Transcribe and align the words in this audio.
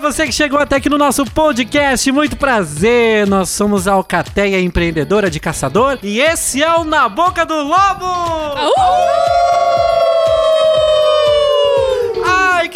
Você 0.00 0.24
que 0.24 0.32
chegou 0.32 0.58
até 0.58 0.76
aqui 0.76 0.88
no 0.88 0.96
nosso 0.96 1.24
podcast, 1.26 2.10
muito 2.10 2.34
prazer. 2.36 3.26
Nós 3.26 3.50
somos 3.50 3.86
a 3.86 3.92
Alcateia 3.92 4.58
Empreendedora 4.58 5.30
de 5.30 5.38
Caçador 5.38 5.98
e 6.02 6.20
esse 6.20 6.62
é 6.62 6.74
o 6.76 6.84
Na 6.84 7.06
Boca 7.08 7.44
do 7.44 7.54
Lobo. 7.54 8.06
Ai, 8.56 9.49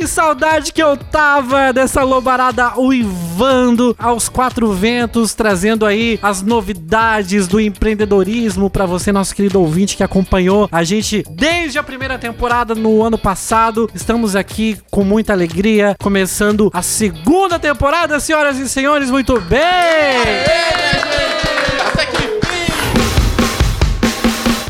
que 0.04 0.08
saudade 0.08 0.70
que 0.70 0.82
eu 0.82 0.98
tava 0.98 1.72
dessa 1.72 2.02
lobarada 2.02 2.78
uivando 2.78 3.96
aos 3.98 4.28
quatro 4.28 4.70
ventos, 4.70 5.32
trazendo 5.32 5.86
aí 5.86 6.18
as 6.22 6.42
novidades 6.42 7.48
do 7.48 7.58
empreendedorismo 7.58 8.68
pra 8.68 8.84
você, 8.84 9.10
nosso 9.10 9.34
querido 9.34 9.58
ouvinte 9.58 9.96
que 9.96 10.02
acompanhou 10.02 10.68
a 10.70 10.84
gente 10.84 11.24
desde 11.30 11.78
a 11.78 11.82
primeira 11.82 12.18
temporada 12.18 12.74
no 12.74 13.02
ano 13.02 13.16
passado. 13.16 13.90
Estamos 13.94 14.36
aqui 14.36 14.76
com 14.90 15.02
muita 15.02 15.32
alegria, 15.32 15.96
começando 15.98 16.70
a 16.74 16.82
segunda 16.82 17.58
temporada, 17.58 18.20
senhoras 18.20 18.58
e 18.58 18.68
senhores, 18.68 19.10
muito 19.10 19.40
bem! 19.40 21.13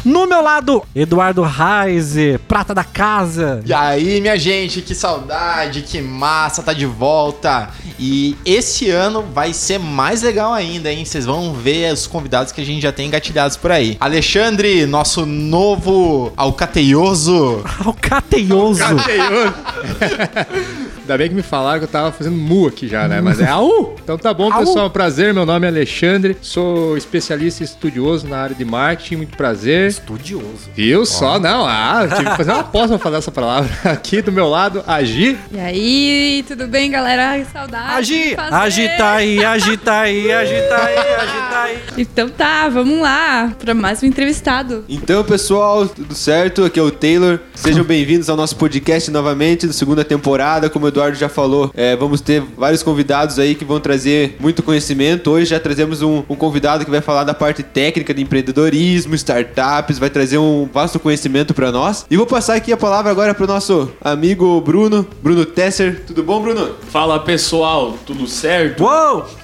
No 0.05 0.27
meu 0.27 0.43
lado, 0.43 0.83
Eduardo 0.95 1.43
Reise, 1.43 2.39
prata 2.47 2.75
da 2.75 2.85
casa. 2.85 3.63
E 3.65 3.73
aí, 3.73 4.21
minha 4.21 4.39
gente, 4.39 4.83
que 4.83 4.95
saudade, 4.95 5.81
que 5.81 6.03
massa, 6.03 6.63
tá 6.63 6.75
de 6.75 6.85
volta. 6.85 7.71
E 7.99 8.37
esse 8.45 8.91
ano 8.91 9.23
vai 9.23 9.55
ser 9.55 9.79
mais 9.79 10.21
legal 10.21 10.53
ainda, 10.53 10.93
hein? 10.93 11.07
Vocês 11.07 11.25
vão 11.25 11.55
ver 11.55 11.91
os 11.93 12.07
convidados 12.07 12.53
que 12.53 12.61
a 12.61 12.65
gente 12.65 12.83
já 12.83 12.93
tem 12.93 13.07
engatilhados 13.07 13.57
por 13.57 13.73
aí. 13.73 13.97
Alexandre, 13.99 14.85
nosso 14.85 15.25
novo 15.25 16.33
alcateioso. 16.37 17.65
Alcateioso. 17.83 18.85
Ainda 21.05 21.19
bem 21.19 21.29
que 21.29 21.35
me 21.35 21.43
falaram 21.43 21.81
que 21.81 21.85
eu 21.85 21.89
tava 21.89 22.11
fazendo 22.11 22.35
mu 22.35 22.67
aqui 22.67 22.89
já, 22.89 23.07
né? 23.07 23.21
Mas 23.21 23.39
é 23.39 23.47
AU! 23.47 23.95
Então 24.03 24.17
tá 24.17 24.33
bom, 24.33 24.51
pessoal. 24.51 24.89
Prazer, 24.89 25.35
meu 25.35 25.45
nome 25.45 25.67
é 25.67 25.69
Alexandre, 25.69 26.35
sou 26.41 26.97
especialista 26.97 27.63
e 27.63 27.67
estudioso 27.67 28.27
na 28.27 28.39
área 28.39 28.57
de 28.57 28.65
marketing, 28.65 29.17
muito 29.17 29.37
prazer. 29.37 29.91
Estudioso. 29.91 30.71
Viu 30.75 31.05
só? 31.05 31.39
Não, 31.39 31.67
ah, 31.67 32.09
tive 32.09 32.31
que 32.31 32.37
fazer 32.39 32.53
uma 32.53 32.65
pausa 32.65 32.95
pra 32.95 32.99
falar 32.99 33.19
essa 33.19 33.31
palavra. 33.31 33.71
Aqui 33.93 34.23
do 34.23 34.33
meu 34.33 34.49
lado, 34.49 34.83
Agi. 34.87 35.39
E 35.53 35.59
aí, 35.59 36.45
tudo 36.49 36.67
bem, 36.67 36.91
galera? 36.91 37.33
Ai, 37.33 37.47
Saudade. 37.53 37.99
Agi, 37.99 38.37
agita 38.39 39.11
aí, 39.13 39.45
agita 39.45 39.93
aí, 39.93 40.33
agita 40.33 40.75
aí, 40.75 40.99
agita 40.99 41.63
aí. 41.65 41.79
Então 41.97 42.29
tá, 42.29 42.69
vamos 42.69 43.01
lá 43.01 43.53
para 43.59 43.73
mais 43.73 44.03
um 44.03 44.07
entrevistado. 44.07 44.85
Então, 44.89 45.23
pessoal, 45.23 45.87
tudo 45.87 46.15
certo? 46.15 46.65
Aqui 46.65 46.79
é 46.79 46.83
o 46.83 46.91
Taylor. 46.91 47.39
Sejam 47.55 47.85
bem-vindos 47.85 48.29
ao 48.29 48.37
nosso 48.37 48.57
podcast 48.57 49.11
novamente, 49.11 49.67
da 49.67 49.73
segunda 49.73 50.05
temporada. 50.05 50.69
Como 50.69 50.87
o 50.87 50.94
Eduardo 50.95 51.17
já 51.19 51.29
falou, 51.29 51.73
é, 51.75 51.97
vamos 51.97 52.21
ter 52.21 52.41
vários 52.57 52.81
convidados 52.83 53.37
aí 53.41 53.57
que 53.57 53.65
vão 53.65 53.81
trazer 53.81 54.37
muito 54.39 54.63
conhecimento. 54.63 55.29
Hoje 55.29 55.47
já 55.47 55.59
trazemos 55.59 56.03
um, 56.03 56.23
um 56.29 56.37
convidado 56.37 56.85
que 56.85 56.91
vai 56.91 57.01
falar 57.01 57.25
da 57.25 57.35
parte 57.35 57.65
técnica 57.65 58.15
de 58.15 58.23
empreendedorismo, 58.23 59.13
startups, 59.17 59.99
vai 59.99 60.09
trazer 60.09 60.39
um 60.39 60.69
vasto 60.73 61.01
conhecimento 61.01 61.53
para 61.53 61.73
nós. 61.73 62.07
E 62.09 62.17
vou 62.17 62.27
passar 62.27 62.55
aqui 62.55 62.73
a 62.73 62.77
palavra 62.77 63.11
agora 63.11 63.35
pro 63.35 63.45
nosso 63.47 63.91
amigo 64.01 64.61
Bruno, 64.61 65.05
Bruno 65.21 65.45
Tesser. 65.45 66.05
Tudo 66.07 66.23
bom, 66.23 66.41
Bruno? 66.41 66.77
Fala 66.91 67.19
pessoal, 67.19 67.97
tudo 68.07 68.29
certo? 68.29 68.85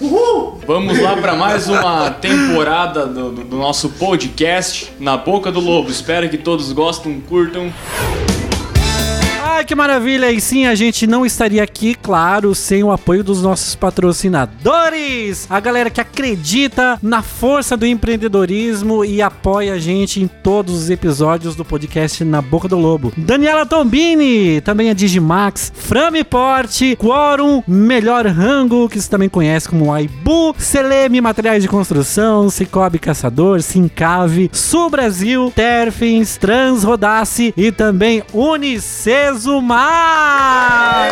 Uou! 0.00 0.60
Vamos 0.66 1.00
lá 1.00 1.16
para 1.16 1.34
mais 1.34 1.68
uma 1.68 2.10
temporada 2.10 3.06
do, 3.06 3.32
do- 3.32 3.44
do 3.44 3.56
nosso 3.56 3.88
podcast 3.90 4.92
Na 5.00 5.16
Boca 5.16 5.50
do 5.50 5.58
Lobo. 5.58 5.90
Espero 5.90 6.28
que 6.28 6.38
todos 6.38 6.70
gostem, 6.72 7.20
curtam. 7.20 7.72
Que 9.64 9.74
maravilha! 9.74 10.32
E 10.32 10.40
sim, 10.40 10.66
a 10.66 10.74
gente 10.74 11.06
não 11.06 11.24
estaria 11.24 11.62
aqui, 11.62 11.94
claro, 11.94 12.54
sem 12.54 12.82
o 12.82 12.90
apoio 12.90 13.22
dos 13.22 13.40
nossos 13.40 13.76
patrocinadores. 13.76 15.46
A 15.48 15.60
galera 15.60 15.90
que 15.90 16.00
acredita 16.00 16.98
na 17.00 17.22
força 17.22 17.76
do 17.76 17.86
empreendedorismo 17.86 19.04
e 19.04 19.22
apoia 19.22 19.74
a 19.74 19.78
gente 19.78 20.20
em 20.20 20.26
todos 20.26 20.74
os 20.74 20.90
episódios 20.90 21.54
do 21.54 21.64
podcast 21.64 22.24
Na 22.24 22.42
Boca 22.42 22.66
do 22.66 22.76
Lobo. 22.76 23.12
Daniela 23.16 23.64
Tombini, 23.64 24.60
também 24.60 24.90
a 24.90 24.92
Digimax, 24.92 25.72
Framiporte, 25.74 26.96
Quorum, 26.96 27.62
Melhor 27.66 28.26
Rango, 28.26 28.88
que 28.88 29.00
você 29.00 29.08
também 29.08 29.28
conhece 29.28 29.68
como 29.68 29.92
Aibu, 29.92 30.54
Seleme 30.58 31.20
Materiais 31.20 31.62
de 31.62 31.68
Construção, 31.68 32.50
Cicobi 32.50 32.98
Caçador, 32.98 33.62
Sincave, 33.62 34.50
Sul 34.52 34.90
Brasil, 34.90 35.52
Terfins, 35.54 36.36
Transrodace 36.36 37.54
e 37.56 37.70
também 37.70 38.22
Unicesumar. 39.50 41.08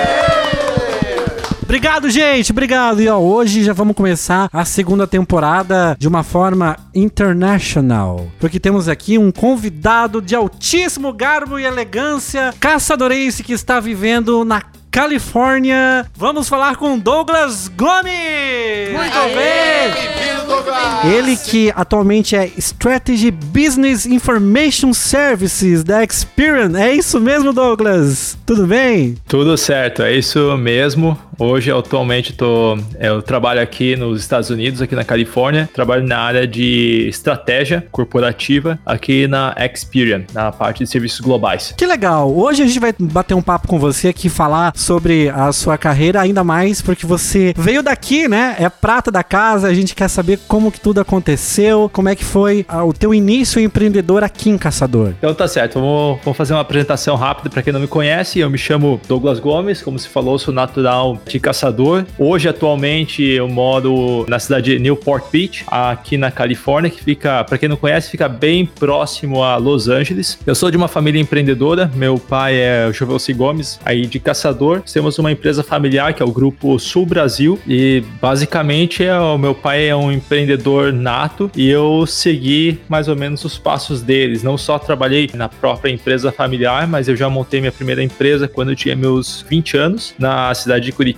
Obrigado, 1.62 2.08
gente. 2.08 2.52
Obrigado. 2.52 3.02
E 3.02 3.08
ó, 3.08 3.18
hoje 3.18 3.62
já 3.62 3.72
vamos 3.72 3.94
começar 3.94 4.48
a 4.52 4.64
segunda 4.64 5.06
temporada 5.06 5.96
de 5.98 6.08
uma 6.08 6.22
forma 6.22 6.76
international. 6.94 8.28
Porque 8.38 8.58
temos 8.58 8.88
aqui 8.88 9.18
um 9.18 9.30
convidado 9.30 10.22
de 10.22 10.34
altíssimo 10.34 11.12
garbo 11.12 11.58
e 11.58 11.64
elegância, 11.64 12.54
caçadorense 12.58 13.42
que 13.42 13.52
está 13.52 13.80
vivendo 13.80 14.44
na 14.44 14.62
Califórnia. 14.98 16.06
Vamos 16.16 16.48
falar 16.48 16.74
com 16.74 16.98
Douglas 16.98 17.68
Gomes. 17.68 18.90
Muito 18.92 19.18
bem. 19.32 19.92
Bem-vindo, 19.94 20.44
Douglas! 20.48 21.04
Ele 21.04 21.36
que 21.36 21.72
atualmente 21.76 22.34
é 22.34 22.50
Strategy 22.58 23.30
Business 23.30 24.06
Information 24.06 24.92
Services 24.92 25.84
da 25.84 26.02
Experian. 26.02 26.76
É 26.76 26.92
isso 26.92 27.20
mesmo, 27.20 27.52
Douglas? 27.52 28.36
Tudo 28.44 28.66
bem? 28.66 29.16
Tudo 29.28 29.56
certo, 29.56 30.02
é 30.02 30.12
isso 30.16 30.56
mesmo. 30.56 31.16
Hoje, 31.40 31.70
atualmente, 31.70 32.32
tô, 32.32 32.76
eu 32.98 33.22
trabalho 33.22 33.60
aqui 33.60 33.94
nos 33.94 34.20
Estados 34.20 34.50
Unidos, 34.50 34.82
aqui 34.82 34.96
na 34.96 35.04
Califórnia. 35.04 35.70
Trabalho 35.72 36.04
na 36.04 36.18
área 36.18 36.48
de 36.48 37.06
estratégia 37.08 37.86
corporativa 37.92 38.76
aqui 38.84 39.28
na 39.28 39.54
Experian, 39.56 40.24
na 40.34 40.50
parte 40.50 40.82
de 40.82 40.90
serviços 40.90 41.20
globais. 41.20 41.72
Que 41.78 41.86
legal. 41.86 42.34
Hoje 42.36 42.64
a 42.64 42.66
gente 42.66 42.80
vai 42.80 42.92
bater 42.98 43.34
um 43.34 43.42
papo 43.42 43.68
com 43.68 43.78
você 43.78 44.08
aqui, 44.08 44.28
falar 44.28 44.72
sobre 44.74 45.28
a 45.28 45.52
sua 45.52 45.78
carreira, 45.78 46.20
ainda 46.20 46.42
mais 46.42 46.82
porque 46.82 47.06
você 47.06 47.54
veio 47.56 47.84
daqui, 47.84 48.26
né? 48.26 48.56
É 48.58 48.68
prata 48.68 49.08
da 49.08 49.22
casa. 49.22 49.68
A 49.68 49.74
gente 49.74 49.94
quer 49.94 50.08
saber 50.08 50.40
como 50.48 50.72
que 50.72 50.80
tudo 50.80 51.00
aconteceu, 51.00 51.88
como 51.92 52.08
é 52.08 52.16
que 52.16 52.24
foi 52.24 52.66
ah, 52.68 52.84
o 52.84 52.92
teu 52.92 53.14
início 53.14 53.60
empreendedor 53.62 54.24
aqui 54.24 54.50
em 54.50 54.58
Caçador. 54.58 55.12
Então 55.18 55.32
tá 55.32 55.46
certo, 55.46 55.74
vamos, 55.74 56.18
vamos 56.24 56.36
fazer 56.36 56.52
uma 56.52 56.62
apresentação 56.62 57.14
rápida 57.14 57.48
para 57.48 57.62
quem 57.62 57.72
não 57.72 57.80
me 57.80 57.86
conhece. 57.86 58.40
Eu 58.40 58.50
me 58.50 58.58
chamo 58.58 59.00
Douglas 59.06 59.38
Gomes, 59.38 59.80
como 59.82 59.96
se 60.00 60.08
falou, 60.08 60.36
sou 60.36 60.52
natural 60.52 61.16
de 61.32 61.40
Caçador. 61.40 62.04
Hoje, 62.18 62.48
atualmente, 62.48 63.22
eu 63.22 63.48
moro 63.48 64.24
na 64.28 64.38
cidade 64.38 64.72
de 64.72 64.78
Newport 64.78 65.24
Beach, 65.30 65.64
aqui 65.66 66.16
na 66.16 66.30
Califórnia, 66.30 66.90
que 66.90 67.02
fica, 67.02 67.44
para 67.44 67.58
quem 67.58 67.68
não 67.68 67.76
conhece, 67.76 68.10
fica 68.10 68.28
bem 68.28 68.66
próximo 68.66 69.42
a 69.42 69.56
Los 69.56 69.88
Angeles. 69.88 70.38
Eu 70.46 70.54
sou 70.54 70.70
de 70.70 70.76
uma 70.76 70.88
família 70.88 71.20
empreendedora, 71.20 71.90
meu 71.94 72.18
pai 72.18 72.56
é 72.56 72.90
Jovelci 72.92 73.32
Gomes, 73.32 73.78
aí 73.84 74.06
de 74.06 74.18
Caçador. 74.18 74.82
Temos 74.92 75.18
uma 75.18 75.32
empresa 75.32 75.62
familiar 75.62 76.14
que 76.14 76.22
é 76.22 76.26
o 76.26 76.30
Grupo 76.30 76.78
Sul 76.78 77.06
Brasil 77.06 77.58
e 77.66 78.02
basicamente 78.20 79.04
é, 79.04 79.18
o 79.18 79.38
meu 79.38 79.54
pai 79.54 79.88
é 79.88 79.96
um 79.96 80.10
empreendedor 80.10 80.92
nato 80.92 81.50
e 81.56 81.68
eu 81.68 82.06
segui 82.06 82.80
mais 82.88 83.08
ou 83.08 83.16
menos 83.16 83.44
os 83.44 83.58
passos 83.58 84.02
deles. 84.02 84.42
Não 84.42 84.56
só 84.56 84.78
trabalhei 84.78 85.30
na 85.34 85.48
própria 85.48 85.90
empresa 85.90 86.32
familiar, 86.32 86.86
mas 86.86 87.08
eu 87.08 87.16
já 87.16 87.28
montei 87.28 87.60
minha 87.60 87.72
primeira 87.72 88.02
empresa 88.02 88.48
quando 88.48 88.70
eu 88.70 88.76
tinha 88.76 88.96
meus 88.96 89.44
20 89.48 89.76
anos 89.76 90.14
na 90.18 90.52
cidade 90.54 90.86
de 90.86 90.92
Curitiba. 90.92 91.17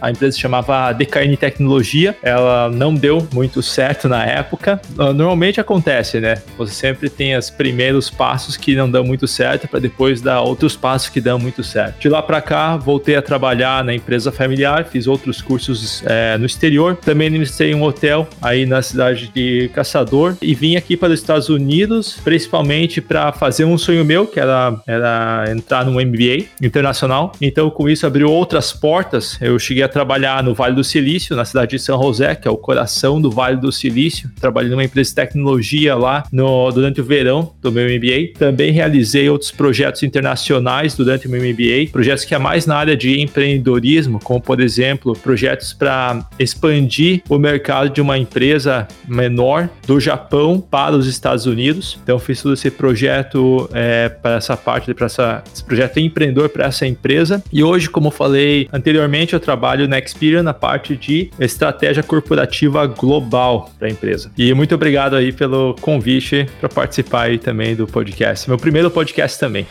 A 0.00 0.10
empresa 0.10 0.32
se 0.32 0.40
chamava 0.40 0.92
DKN 0.92 1.36
Tecnologia. 1.36 2.16
Ela 2.22 2.70
não 2.70 2.94
deu 2.94 3.26
muito 3.32 3.62
certo 3.62 4.08
na 4.08 4.24
época. 4.24 4.80
Ah, 4.98 5.12
Normalmente 5.12 5.60
acontece, 5.60 6.20
né? 6.20 6.36
Você 6.56 6.72
sempre 6.72 7.08
tem 7.08 7.36
os 7.36 7.50
primeiros 7.50 8.10
passos 8.10 8.56
que 8.56 8.74
não 8.76 8.90
dão 8.90 9.04
muito 9.04 9.26
certo 9.26 9.66
para 9.66 9.80
depois 9.80 10.20
dar 10.20 10.42
outros 10.42 10.76
passos 10.76 11.08
que 11.08 11.20
dão 11.20 11.38
muito 11.38 11.64
certo. 11.64 12.00
De 12.00 12.08
lá 12.08 12.22
para 12.22 12.40
cá, 12.40 12.76
voltei 12.76 13.16
a 13.16 13.22
trabalhar 13.22 13.82
na 13.84 13.94
empresa 13.94 14.30
familiar, 14.30 14.84
fiz 14.84 15.06
outros 15.06 15.40
cursos 15.40 16.02
eh, 16.06 16.36
no 16.38 16.46
exterior. 16.46 16.96
Também 16.96 17.28
administrei 17.28 17.74
um 17.74 17.82
hotel 17.82 18.28
aí 18.40 18.66
na 18.66 18.82
cidade 18.82 19.28
de 19.34 19.70
Caçador 19.74 20.36
e 20.40 20.54
vim 20.54 20.76
aqui 20.76 20.96
para 20.96 21.12
os 21.12 21.20
Estados 21.20 21.48
Unidos, 21.48 22.18
principalmente 22.22 23.00
para 23.00 23.32
fazer 23.32 23.64
um 23.64 23.78
sonho 23.78 24.04
meu, 24.04 24.26
que 24.26 24.38
era, 24.38 24.80
era 24.86 25.44
entrar 25.50 25.84
num 25.84 26.00
MBA 26.00 26.46
internacional. 26.62 27.32
Então, 27.40 27.70
com 27.70 27.88
isso, 27.88 28.06
abriu 28.06 28.30
outras 28.30 28.72
portas 28.72 29.37
eu 29.40 29.58
cheguei 29.58 29.82
a 29.82 29.88
trabalhar 29.88 30.42
no 30.42 30.54
Vale 30.54 30.74
do 30.74 30.84
Silício, 30.84 31.36
na 31.36 31.44
cidade 31.44 31.72
de 31.72 31.78
São 31.78 32.00
José, 32.02 32.34
que 32.34 32.48
é 32.48 32.50
o 32.50 32.56
coração 32.56 33.20
do 33.20 33.30
Vale 33.30 33.56
do 33.56 33.70
Silício. 33.70 34.30
Trabalhei 34.40 34.70
numa 34.70 34.84
empresa 34.84 35.10
de 35.10 35.14
tecnologia 35.14 35.94
lá 35.94 36.24
no, 36.32 36.70
durante 36.70 37.00
o 37.00 37.04
verão 37.04 37.52
do 37.60 37.70
meu 37.70 37.84
MBA. 37.84 38.38
Também 38.38 38.70
realizei 38.72 39.28
outros 39.28 39.50
projetos 39.50 40.02
internacionais 40.02 40.94
durante 40.94 41.26
o 41.26 41.30
meu 41.30 41.40
MBA, 41.40 41.90
projetos 41.92 42.24
que 42.24 42.34
é 42.34 42.38
mais 42.38 42.66
na 42.66 42.76
área 42.76 42.96
de 42.96 43.20
empreendedorismo, 43.20 44.20
como 44.22 44.40
por 44.40 44.60
exemplo, 44.60 45.14
projetos 45.14 45.72
para 45.72 46.26
expandir 46.38 47.22
o 47.28 47.38
mercado 47.38 47.90
de 47.90 48.00
uma 48.00 48.18
empresa 48.18 48.88
menor 49.06 49.68
do 49.86 50.00
Japão 50.00 50.60
para 50.60 50.96
os 50.96 51.06
Estados 51.06 51.46
Unidos. 51.46 51.98
Então 52.02 52.18
fiz 52.18 52.42
todo 52.42 52.54
esse 52.54 52.70
projeto 52.70 53.68
é, 53.72 54.08
para 54.08 54.36
essa 54.36 54.56
parte, 54.56 54.92
para 54.94 55.06
esse 55.06 55.64
projeto 55.64 55.98
empreendedor 55.98 56.48
para 56.48 56.66
essa 56.66 56.86
empresa. 56.86 57.42
E 57.52 57.62
hoje, 57.62 57.88
como 57.88 58.10
falei 58.10 58.68
anteriormente, 58.72 59.17
eu 59.32 59.40
trabalho 59.40 59.88
na 59.88 59.98
Experian 59.98 60.42
na 60.42 60.54
parte 60.54 60.96
de 60.96 61.30
estratégia 61.38 62.02
corporativa 62.02 62.86
global 62.86 63.70
para 63.78 63.88
a 63.88 63.90
empresa. 63.90 64.30
E 64.36 64.52
muito 64.54 64.74
obrigado 64.74 65.16
aí 65.16 65.32
pelo 65.32 65.74
convite 65.80 66.48
para 66.60 66.68
participar 66.68 67.22
aí 67.22 67.38
também 67.38 67.74
do 67.74 67.86
podcast. 67.86 68.48
Meu 68.48 68.58
primeiro 68.58 68.90
podcast 68.90 69.38
também. 69.38 69.66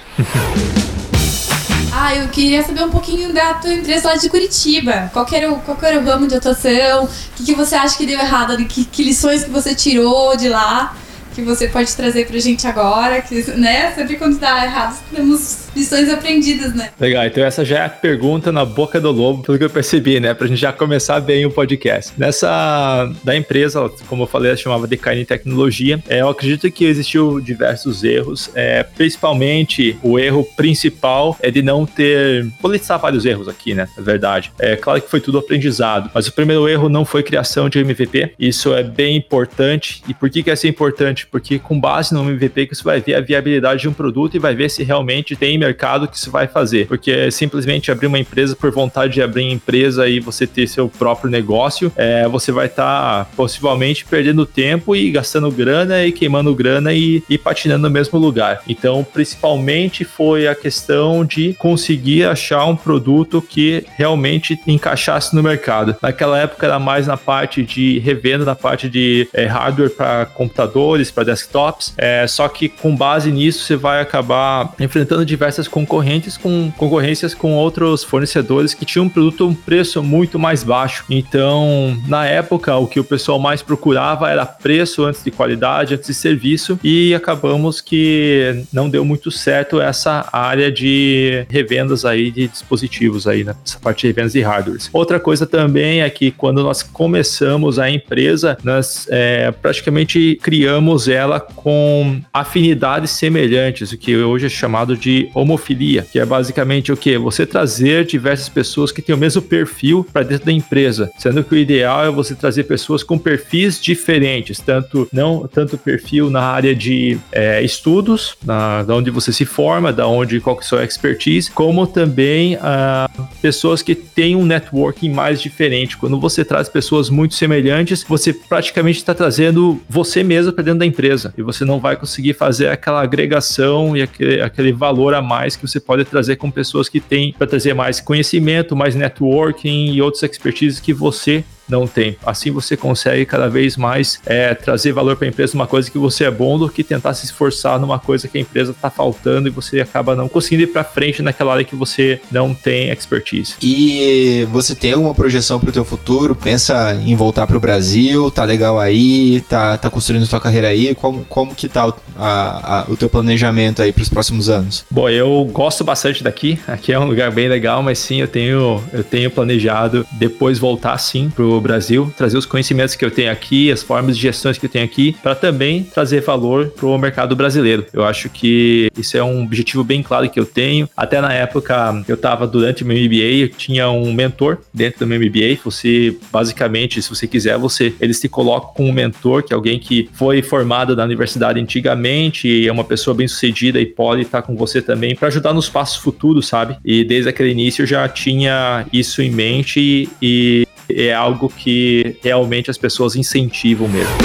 Ah, 1.99 2.15
eu 2.15 2.27
queria 2.27 2.61
saber 2.61 2.83
um 2.83 2.91
pouquinho 2.91 3.33
da 3.33 3.55
tua 3.55 3.73
empresa 3.73 4.09
lá 4.09 4.15
de 4.15 4.29
Curitiba. 4.29 5.09
Qual 5.11 5.25
era 5.31 5.51
o, 5.51 5.59
qual 5.59 5.77
era 5.81 5.99
o 5.99 6.03
ramo 6.05 6.27
de 6.27 6.35
atuação? 6.35 7.05
O 7.05 7.09
que, 7.35 7.43
que 7.43 7.53
você 7.55 7.75
acha 7.75 7.97
que 7.97 8.05
deu 8.05 8.19
errado? 8.19 8.55
Que, 8.65 8.85
que 8.85 9.03
lições 9.03 9.43
que 9.43 9.49
você 9.49 9.73
tirou 9.73 10.37
de 10.37 10.47
lá? 10.47 10.95
Que 11.33 11.41
você 11.41 11.67
pode 11.67 11.95
trazer 11.95 12.27
pra 12.27 12.37
gente 12.39 12.67
agora? 12.67 13.21
Que, 13.21 13.51
né? 13.51 13.91
Sempre 13.93 14.15
quando 14.15 14.37
dá 14.37 14.63
errado, 14.63 14.95
temos 15.11 15.66
lições 15.77 16.09
aprendidas, 16.09 16.73
né? 16.73 16.89
Legal, 16.99 17.25
então 17.25 17.43
essa 17.43 17.63
já 17.63 17.79
é 17.79 17.85
a 17.85 17.89
pergunta 17.89 18.51
na 18.51 18.65
boca 18.65 18.99
do 18.99 19.11
lobo, 19.11 19.43
pelo 19.43 19.57
que 19.57 19.63
eu 19.63 19.69
percebi, 19.69 20.19
né? 20.19 20.33
Pra 20.33 20.47
gente 20.47 20.59
já 20.59 20.73
começar 20.73 21.19
bem 21.19 21.45
o 21.45 21.51
podcast. 21.51 22.13
Nessa 22.17 23.11
da 23.23 23.35
empresa, 23.35 23.89
como 24.07 24.23
eu 24.23 24.27
falei, 24.27 24.49
ela 24.49 24.57
chamava 24.57 24.87
DKN 24.87 25.25
Tecnologia. 25.25 26.01
É, 26.07 26.21
eu 26.21 26.29
acredito 26.29 26.69
que 26.71 26.85
existiu 26.85 27.39
diversos 27.39 28.03
erros, 28.03 28.49
é, 28.55 28.83
principalmente 28.83 29.97
o 30.01 30.17
erro 30.17 30.43
principal 30.55 31.37
é 31.41 31.51
de 31.51 31.61
não 31.61 31.85
ter. 31.85 32.47
Vou 32.61 32.71
listar 32.71 32.99
vários 32.99 33.25
erros 33.25 33.47
aqui, 33.47 33.73
né? 33.73 33.87
É 33.97 34.01
verdade. 34.01 34.51
É 34.59 34.75
claro 34.75 35.01
que 35.01 35.09
foi 35.09 35.19
tudo 35.19 35.37
aprendizado, 35.37 36.09
mas 36.13 36.27
o 36.27 36.33
primeiro 36.33 36.67
erro 36.67 36.89
não 36.89 37.05
foi 37.05 37.21
criação 37.23 37.69
de 37.69 37.79
MVP. 37.79 38.33
Isso 38.39 38.73
é 38.73 38.83
bem 38.83 39.15
importante. 39.17 40.01
E 40.07 40.13
por 40.13 40.29
que, 40.29 40.41
que 40.41 40.49
é 40.49 40.55
ser 40.55 40.67
importante? 40.67 41.27
Porque 41.27 41.59
com 41.59 41.79
base 41.79 42.13
no 42.13 42.27
MVP 42.27 42.67
que 42.67 42.75
você 42.75 42.83
vai 42.83 42.99
ver 42.99 43.15
a 43.15 43.21
viabilidade 43.21 43.81
de 43.81 43.89
um 43.89 43.93
produto 43.93 44.35
e 44.35 44.39
vai 44.39 44.55
ver 44.55 44.69
se 44.69 44.83
realmente 44.83 45.35
tem 45.35 45.57
mercado 45.67 46.07
que 46.07 46.17
isso 46.17 46.31
vai 46.31 46.47
fazer. 46.47 46.87
Porque 46.87 47.11
é 47.11 47.31
simplesmente 47.31 47.91
abrir 47.91 48.07
uma 48.07 48.19
empresa 48.19 48.55
por 48.55 48.71
vontade 48.71 49.13
de 49.13 49.21
abrir 49.21 49.43
empresa 49.51 50.07
e 50.07 50.19
você 50.19 50.45
ter 50.45 50.67
seu 50.67 50.89
próprio 50.89 51.29
negócio, 51.29 51.91
é, 51.95 52.27
você 52.27 52.51
vai 52.51 52.67
estar 52.67 53.25
tá, 53.25 53.29
possivelmente 53.35 54.05
perdendo 54.05 54.45
tempo 54.45 54.95
e 54.95 55.11
gastando 55.11 55.49
grana 55.51 56.05
e 56.05 56.11
queimando 56.11 56.53
grana 56.53 56.93
e, 56.93 57.23
e 57.29 57.37
patinando 57.37 57.83
no 57.83 57.89
mesmo 57.89 58.19
lugar. 58.19 58.61
Então, 58.67 59.05
principalmente 59.13 60.03
foi 60.03 60.47
a 60.47 60.55
questão 60.55 61.25
de 61.25 61.53
conseguir 61.55 62.25
achar 62.25 62.65
um 62.65 62.75
produto 62.75 63.41
que 63.41 63.85
realmente 63.95 64.59
encaixasse 64.67 65.35
no 65.35 65.41
mercado. 65.41 65.95
Naquela 66.01 66.37
época 66.39 66.65
era 66.65 66.79
mais 66.79 67.07
na 67.07 67.17
parte 67.17 67.63
de 67.63 67.99
revenda, 67.99 68.45
na 68.45 68.55
parte 68.55 68.89
de 68.89 69.27
é, 69.33 69.45
hardware 69.45 69.89
para 69.89 70.25
computadores, 70.25 71.11
para 71.11 71.23
desktops. 71.25 71.93
É, 71.97 72.25
só 72.27 72.47
que 72.47 72.69
com 72.69 72.95
base 72.95 73.31
nisso 73.31 73.63
você 73.63 73.75
vai 73.75 74.01
acabar 74.01 74.73
enfrentando 74.79 75.25
diversas 75.25 75.56
diversas 75.57 75.67
concorrentes 75.67 76.37
com 76.37 76.71
concorrências 76.77 77.33
com 77.33 77.53
outros 77.53 78.03
fornecedores 78.03 78.73
que 78.73 78.85
tinham 78.85 79.05
um 79.05 79.09
produto 79.09 79.47
um 79.47 79.53
preço 79.53 80.03
muito 80.03 80.37
mais 80.37 80.63
baixo. 80.63 81.03
Então, 81.09 81.97
na 82.07 82.25
época, 82.25 82.75
o 82.77 82.87
que 82.87 82.99
o 82.99 83.03
pessoal 83.03 83.39
mais 83.39 83.61
procurava 83.61 84.29
era 84.29 84.45
preço 84.45 85.03
antes 85.03 85.23
de 85.23 85.31
qualidade, 85.31 85.93
antes 85.93 86.07
de 86.07 86.13
serviço, 86.13 86.79
e 86.83 87.13
acabamos 87.13 87.81
que 87.81 88.63
não 88.71 88.89
deu 88.89 89.03
muito 89.03 89.31
certo 89.31 89.81
essa 89.81 90.27
área 90.31 90.71
de 90.71 91.45
revendas 91.49 92.05
aí 92.05 92.29
de 92.31 92.47
dispositivos 92.47 93.27
aí, 93.27 93.43
né? 93.43 93.55
parte 93.81 94.01
de 94.01 94.07
revendas 94.07 94.33
de 94.33 94.41
hardwares. 94.41 94.89
Outra 94.91 95.19
coisa 95.19 95.45
também 95.45 96.01
é 96.01 96.09
que 96.09 96.31
quando 96.31 96.63
nós 96.63 96.83
começamos 96.83 97.79
a 97.79 97.89
empresa, 97.89 98.57
nós 98.63 99.07
é, 99.09 99.51
praticamente 99.51 100.37
criamos 100.41 101.07
ela 101.07 101.39
com 101.39 102.19
afinidades 102.33 103.11
semelhantes, 103.11 103.91
o 103.91 103.97
que 103.97 104.15
hoje 104.17 104.47
é 104.47 104.49
chamado 104.49 104.97
de 104.97 105.29
homofilia, 105.41 106.05
que 106.11 106.19
é 106.19 106.25
basicamente 106.25 106.91
o 106.91 106.97
que? 106.97 107.17
Você 107.17 107.45
trazer 107.45 108.05
diversas 108.05 108.49
pessoas 108.49 108.91
que 108.91 109.01
têm 109.01 109.15
o 109.15 109.17
mesmo 109.17 109.41
perfil 109.41 110.05
para 110.11 110.23
dentro 110.23 110.45
da 110.45 110.51
empresa, 110.51 111.11
sendo 111.17 111.43
que 111.43 111.53
o 111.53 111.57
ideal 111.57 112.05
é 112.05 112.11
você 112.11 112.35
trazer 112.35 112.63
pessoas 112.63 113.03
com 113.03 113.17
perfis 113.17 113.81
diferentes, 113.81 114.59
tanto 114.59 115.07
não 115.11 115.47
tanto 115.47 115.77
perfil 115.77 116.29
na 116.29 116.41
área 116.41 116.75
de 116.75 117.17
é, 117.31 117.61
estudos, 117.61 118.35
na, 118.43 118.83
da 118.83 118.95
onde 118.95 119.09
você 119.09 119.31
se 119.31 119.45
forma, 119.45 119.93
da 119.93 120.07
onde 120.07 120.39
qual 120.39 120.55
que 120.55 120.63
é 120.63 120.65
a 120.65 120.69
sua 120.69 120.83
expertise, 120.83 121.51
como 121.51 121.85
também 121.85 122.57
ah, 122.61 123.09
pessoas 123.41 123.81
que 123.81 123.95
têm 123.95 124.35
um 124.35 124.45
networking 124.45 125.09
mais 125.09 125.41
diferente. 125.41 125.97
Quando 125.97 126.19
você 126.19 126.43
traz 126.43 126.69
pessoas 126.69 127.09
muito 127.09 127.35
semelhantes, 127.35 128.03
você 128.07 128.33
praticamente 128.33 128.97
está 128.97 129.13
trazendo 129.13 129.79
você 129.89 130.23
mesmo 130.23 130.51
para 130.51 130.63
dentro 130.63 130.79
da 130.79 130.85
empresa 130.85 131.33
e 131.37 131.41
você 131.41 131.63
não 131.63 131.79
vai 131.79 131.95
conseguir 131.95 132.33
fazer 132.33 132.67
aquela 132.69 133.01
agregação 133.01 133.95
e 133.95 134.01
aquele, 134.01 134.41
aquele 134.41 134.71
valor 134.71 135.13
a 135.13 135.21
mais 135.27 135.55
que 135.55 135.67
você 135.67 135.79
pode 135.79 136.05
trazer 136.05 136.37
com 136.37 136.49
pessoas 136.49 136.87
que 136.89 136.99
têm 136.99 137.33
para 137.33 137.45
trazer 137.45 137.73
mais 137.73 137.99
conhecimento, 137.99 138.75
mais 138.75 138.95
networking 138.95 139.91
e 139.91 140.01
outras 140.01 140.23
expertises 140.23 140.79
que 140.79 140.93
você 140.93 141.43
não 141.67 141.87
tem. 141.87 142.17
Assim 142.25 142.51
você 142.51 142.77
consegue 142.77 143.25
cada 143.25 143.49
vez 143.49 143.77
mais 143.77 144.19
é, 144.25 144.53
trazer 144.53 144.91
valor 144.91 145.15
para 145.15 145.27
a 145.27 145.29
empresa 145.29 145.53
numa 145.53 145.67
coisa 145.67 145.89
que 145.89 145.97
você 145.97 146.25
é 146.25 146.31
bom 146.31 146.57
do 146.57 146.69
que 146.69 146.83
tentar 146.83 147.13
se 147.13 147.25
esforçar 147.25 147.79
numa 147.79 147.99
coisa 147.99 148.27
que 148.27 148.37
a 148.37 148.41
empresa 148.41 148.71
está 148.71 148.89
faltando 148.89 149.47
e 149.47 149.51
você 149.51 149.81
acaba 149.81 150.15
não 150.15 150.27
conseguindo 150.27 150.63
ir 150.63 150.67
para 150.67 150.83
frente 150.83 151.21
naquela 151.21 151.53
área 151.53 151.65
que 151.65 151.75
você 151.75 152.19
não 152.31 152.53
tem 152.53 152.89
expertise. 152.89 153.55
E 153.61 154.47
você 154.51 154.75
tem 154.75 154.93
alguma 154.93 155.13
projeção 155.13 155.59
para 155.59 155.69
o 155.69 155.73
teu 155.73 155.85
futuro? 155.85 156.35
Pensa 156.35 156.95
em 156.95 157.15
voltar 157.15 157.47
para 157.47 157.57
o 157.57 157.59
Brasil? 157.59 158.29
Tá 158.31 158.43
legal 158.43 158.79
aí? 158.79 159.41
Tá, 159.41 159.77
tá 159.77 159.89
construindo 159.89 160.25
sua 160.25 160.39
carreira 160.39 160.67
aí? 160.67 160.95
Como, 160.95 161.25
como 161.25 161.55
que 161.55 161.67
tá 161.67 161.87
o, 161.87 161.93
a, 162.17 162.79
a, 162.79 162.85
o 162.91 162.95
teu 162.95 163.09
planejamento 163.09 163.81
aí 163.81 163.91
para 163.91 164.01
os 164.01 164.09
próximos 164.09 164.49
anos? 164.49 164.85
Bom, 164.89 165.09
eu 165.09 165.47
gosto 165.51 165.83
bastante 165.83 166.23
daqui. 166.23 166.59
Aqui 166.67 166.93
é 166.93 166.99
um 166.99 167.05
lugar 167.05 167.31
bem 167.31 167.47
legal, 167.47 167.81
mas 167.83 167.99
sim, 167.99 168.21
eu 168.21 168.27
tenho, 168.27 168.81
eu 168.93 169.03
tenho 169.03 169.29
planejado 169.29 170.05
depois 170.13 170.59
voltar 170.59 170.97
sim 170.97 171.29
pro 171.29 171.56
Brasil, 171.61 172.11
trazer 172.17 172.37
os 172.37 172.45
conhecimentos 172.45 172.95
que 172.95 173.03
eu 173.03 173.11
tenho 173.11 173.31
aqui, 173.31 173.71
as 173.71 173.83
formas 173.83 174.15
de 174.15 174.21
gestões 174.21 174.57
que 174.57 174.65
eu 174.65 174.69
tenho 174.69 174.85
aqui, 174.85 175.15
para 175.21 175.35
também 175.35 175.83
trazer 175.83 176.21
valor 176.21 176.67
para 176.67 176.85
o 176.85 176.97
mercado 176.97 177.35
brasileiro. 177.35 177.85
Eu 177.93 178.03
acho 178.03 178.29
que 178.29 178.89
isso 178.97 179.17
é 179.17 179.23
um 179.23 179.43
objetivo 179.43 179.83
bem 179.83 180.01
claro 180.03 180.29
que 180.29 180.39
eu 180.39 180.45
tenho. 180.45 180.89
Até 180.95 181.21
na 181.21 181.33
época 181.33 182.03
eu 182.07 182.15
estava 182.15 182.47
durante 182.47 182.83
meu 182.83 182.97
MBA, 182.97 183.43
eu 183.43 183.49
tinha 183.49 183.89
um 183.89 184.13
mentor 184.13 184.59
dentro 184.73 184.99
do 184.99 185.07
meu 185.07 185.19
MBA. 185.19 185.59
Você 185.63 186.15
basicamente, 186.31 187.01
se 187.01 187.09
você 187.09 187.27
quiser, 187.27 187.57
você 187.57 187.93
eles 187.99 188.19
te 188.19 188.27
colocam 188.27 188.71
como 188.75 188.89
um 188.89 188.93
mentor, 188.93 189.43
que 189.43 189.53
é 189.53 189.55
alguém 189.55 189.79
que 189.79 190.09
foi 190.13 190.41
formado 190.41 190.95
na 190.95 191.03
universidade 191.03 191.59
antigamente 191.59 192.47
e 192.47 192.67
é 192.67 192.71
uma 192.71 192.83
pessoa 192.83 193.13
bem 193.13 193.27
sucedida 193.27 193.79
e 193.79 193.85
pode 193.85 194.21
estar 194.21 194.41
com 194.41 194.55
você 194.55 194.81
também 194.81 195.15
para 195.15 195.27
ajudar 195.27 195.53
nos 195.53 195.69
passos 195.69 195.97
futuros, 195.97 196.47
sabe? 196.47 196.77
E 196.83 197.03
desde 197.03 197.29
aquele 197.29 197.51
início 197.51 197.83
eu 197.83 197.87
já 197.87 198.07
tinha 198.07 198.85
isso 198.91 199.21
em 199.21 199.31
mente 199.31 200.09
e 200.21 200.67
é 200.89 201.13
algo 201.13 201.49
que 201.49 202.17
realmente 202.23 202.69
as 202.69 202.77
pessoas 202.77 203.15
incentivam 203.15 203.87
mesmo. 203.87 204.15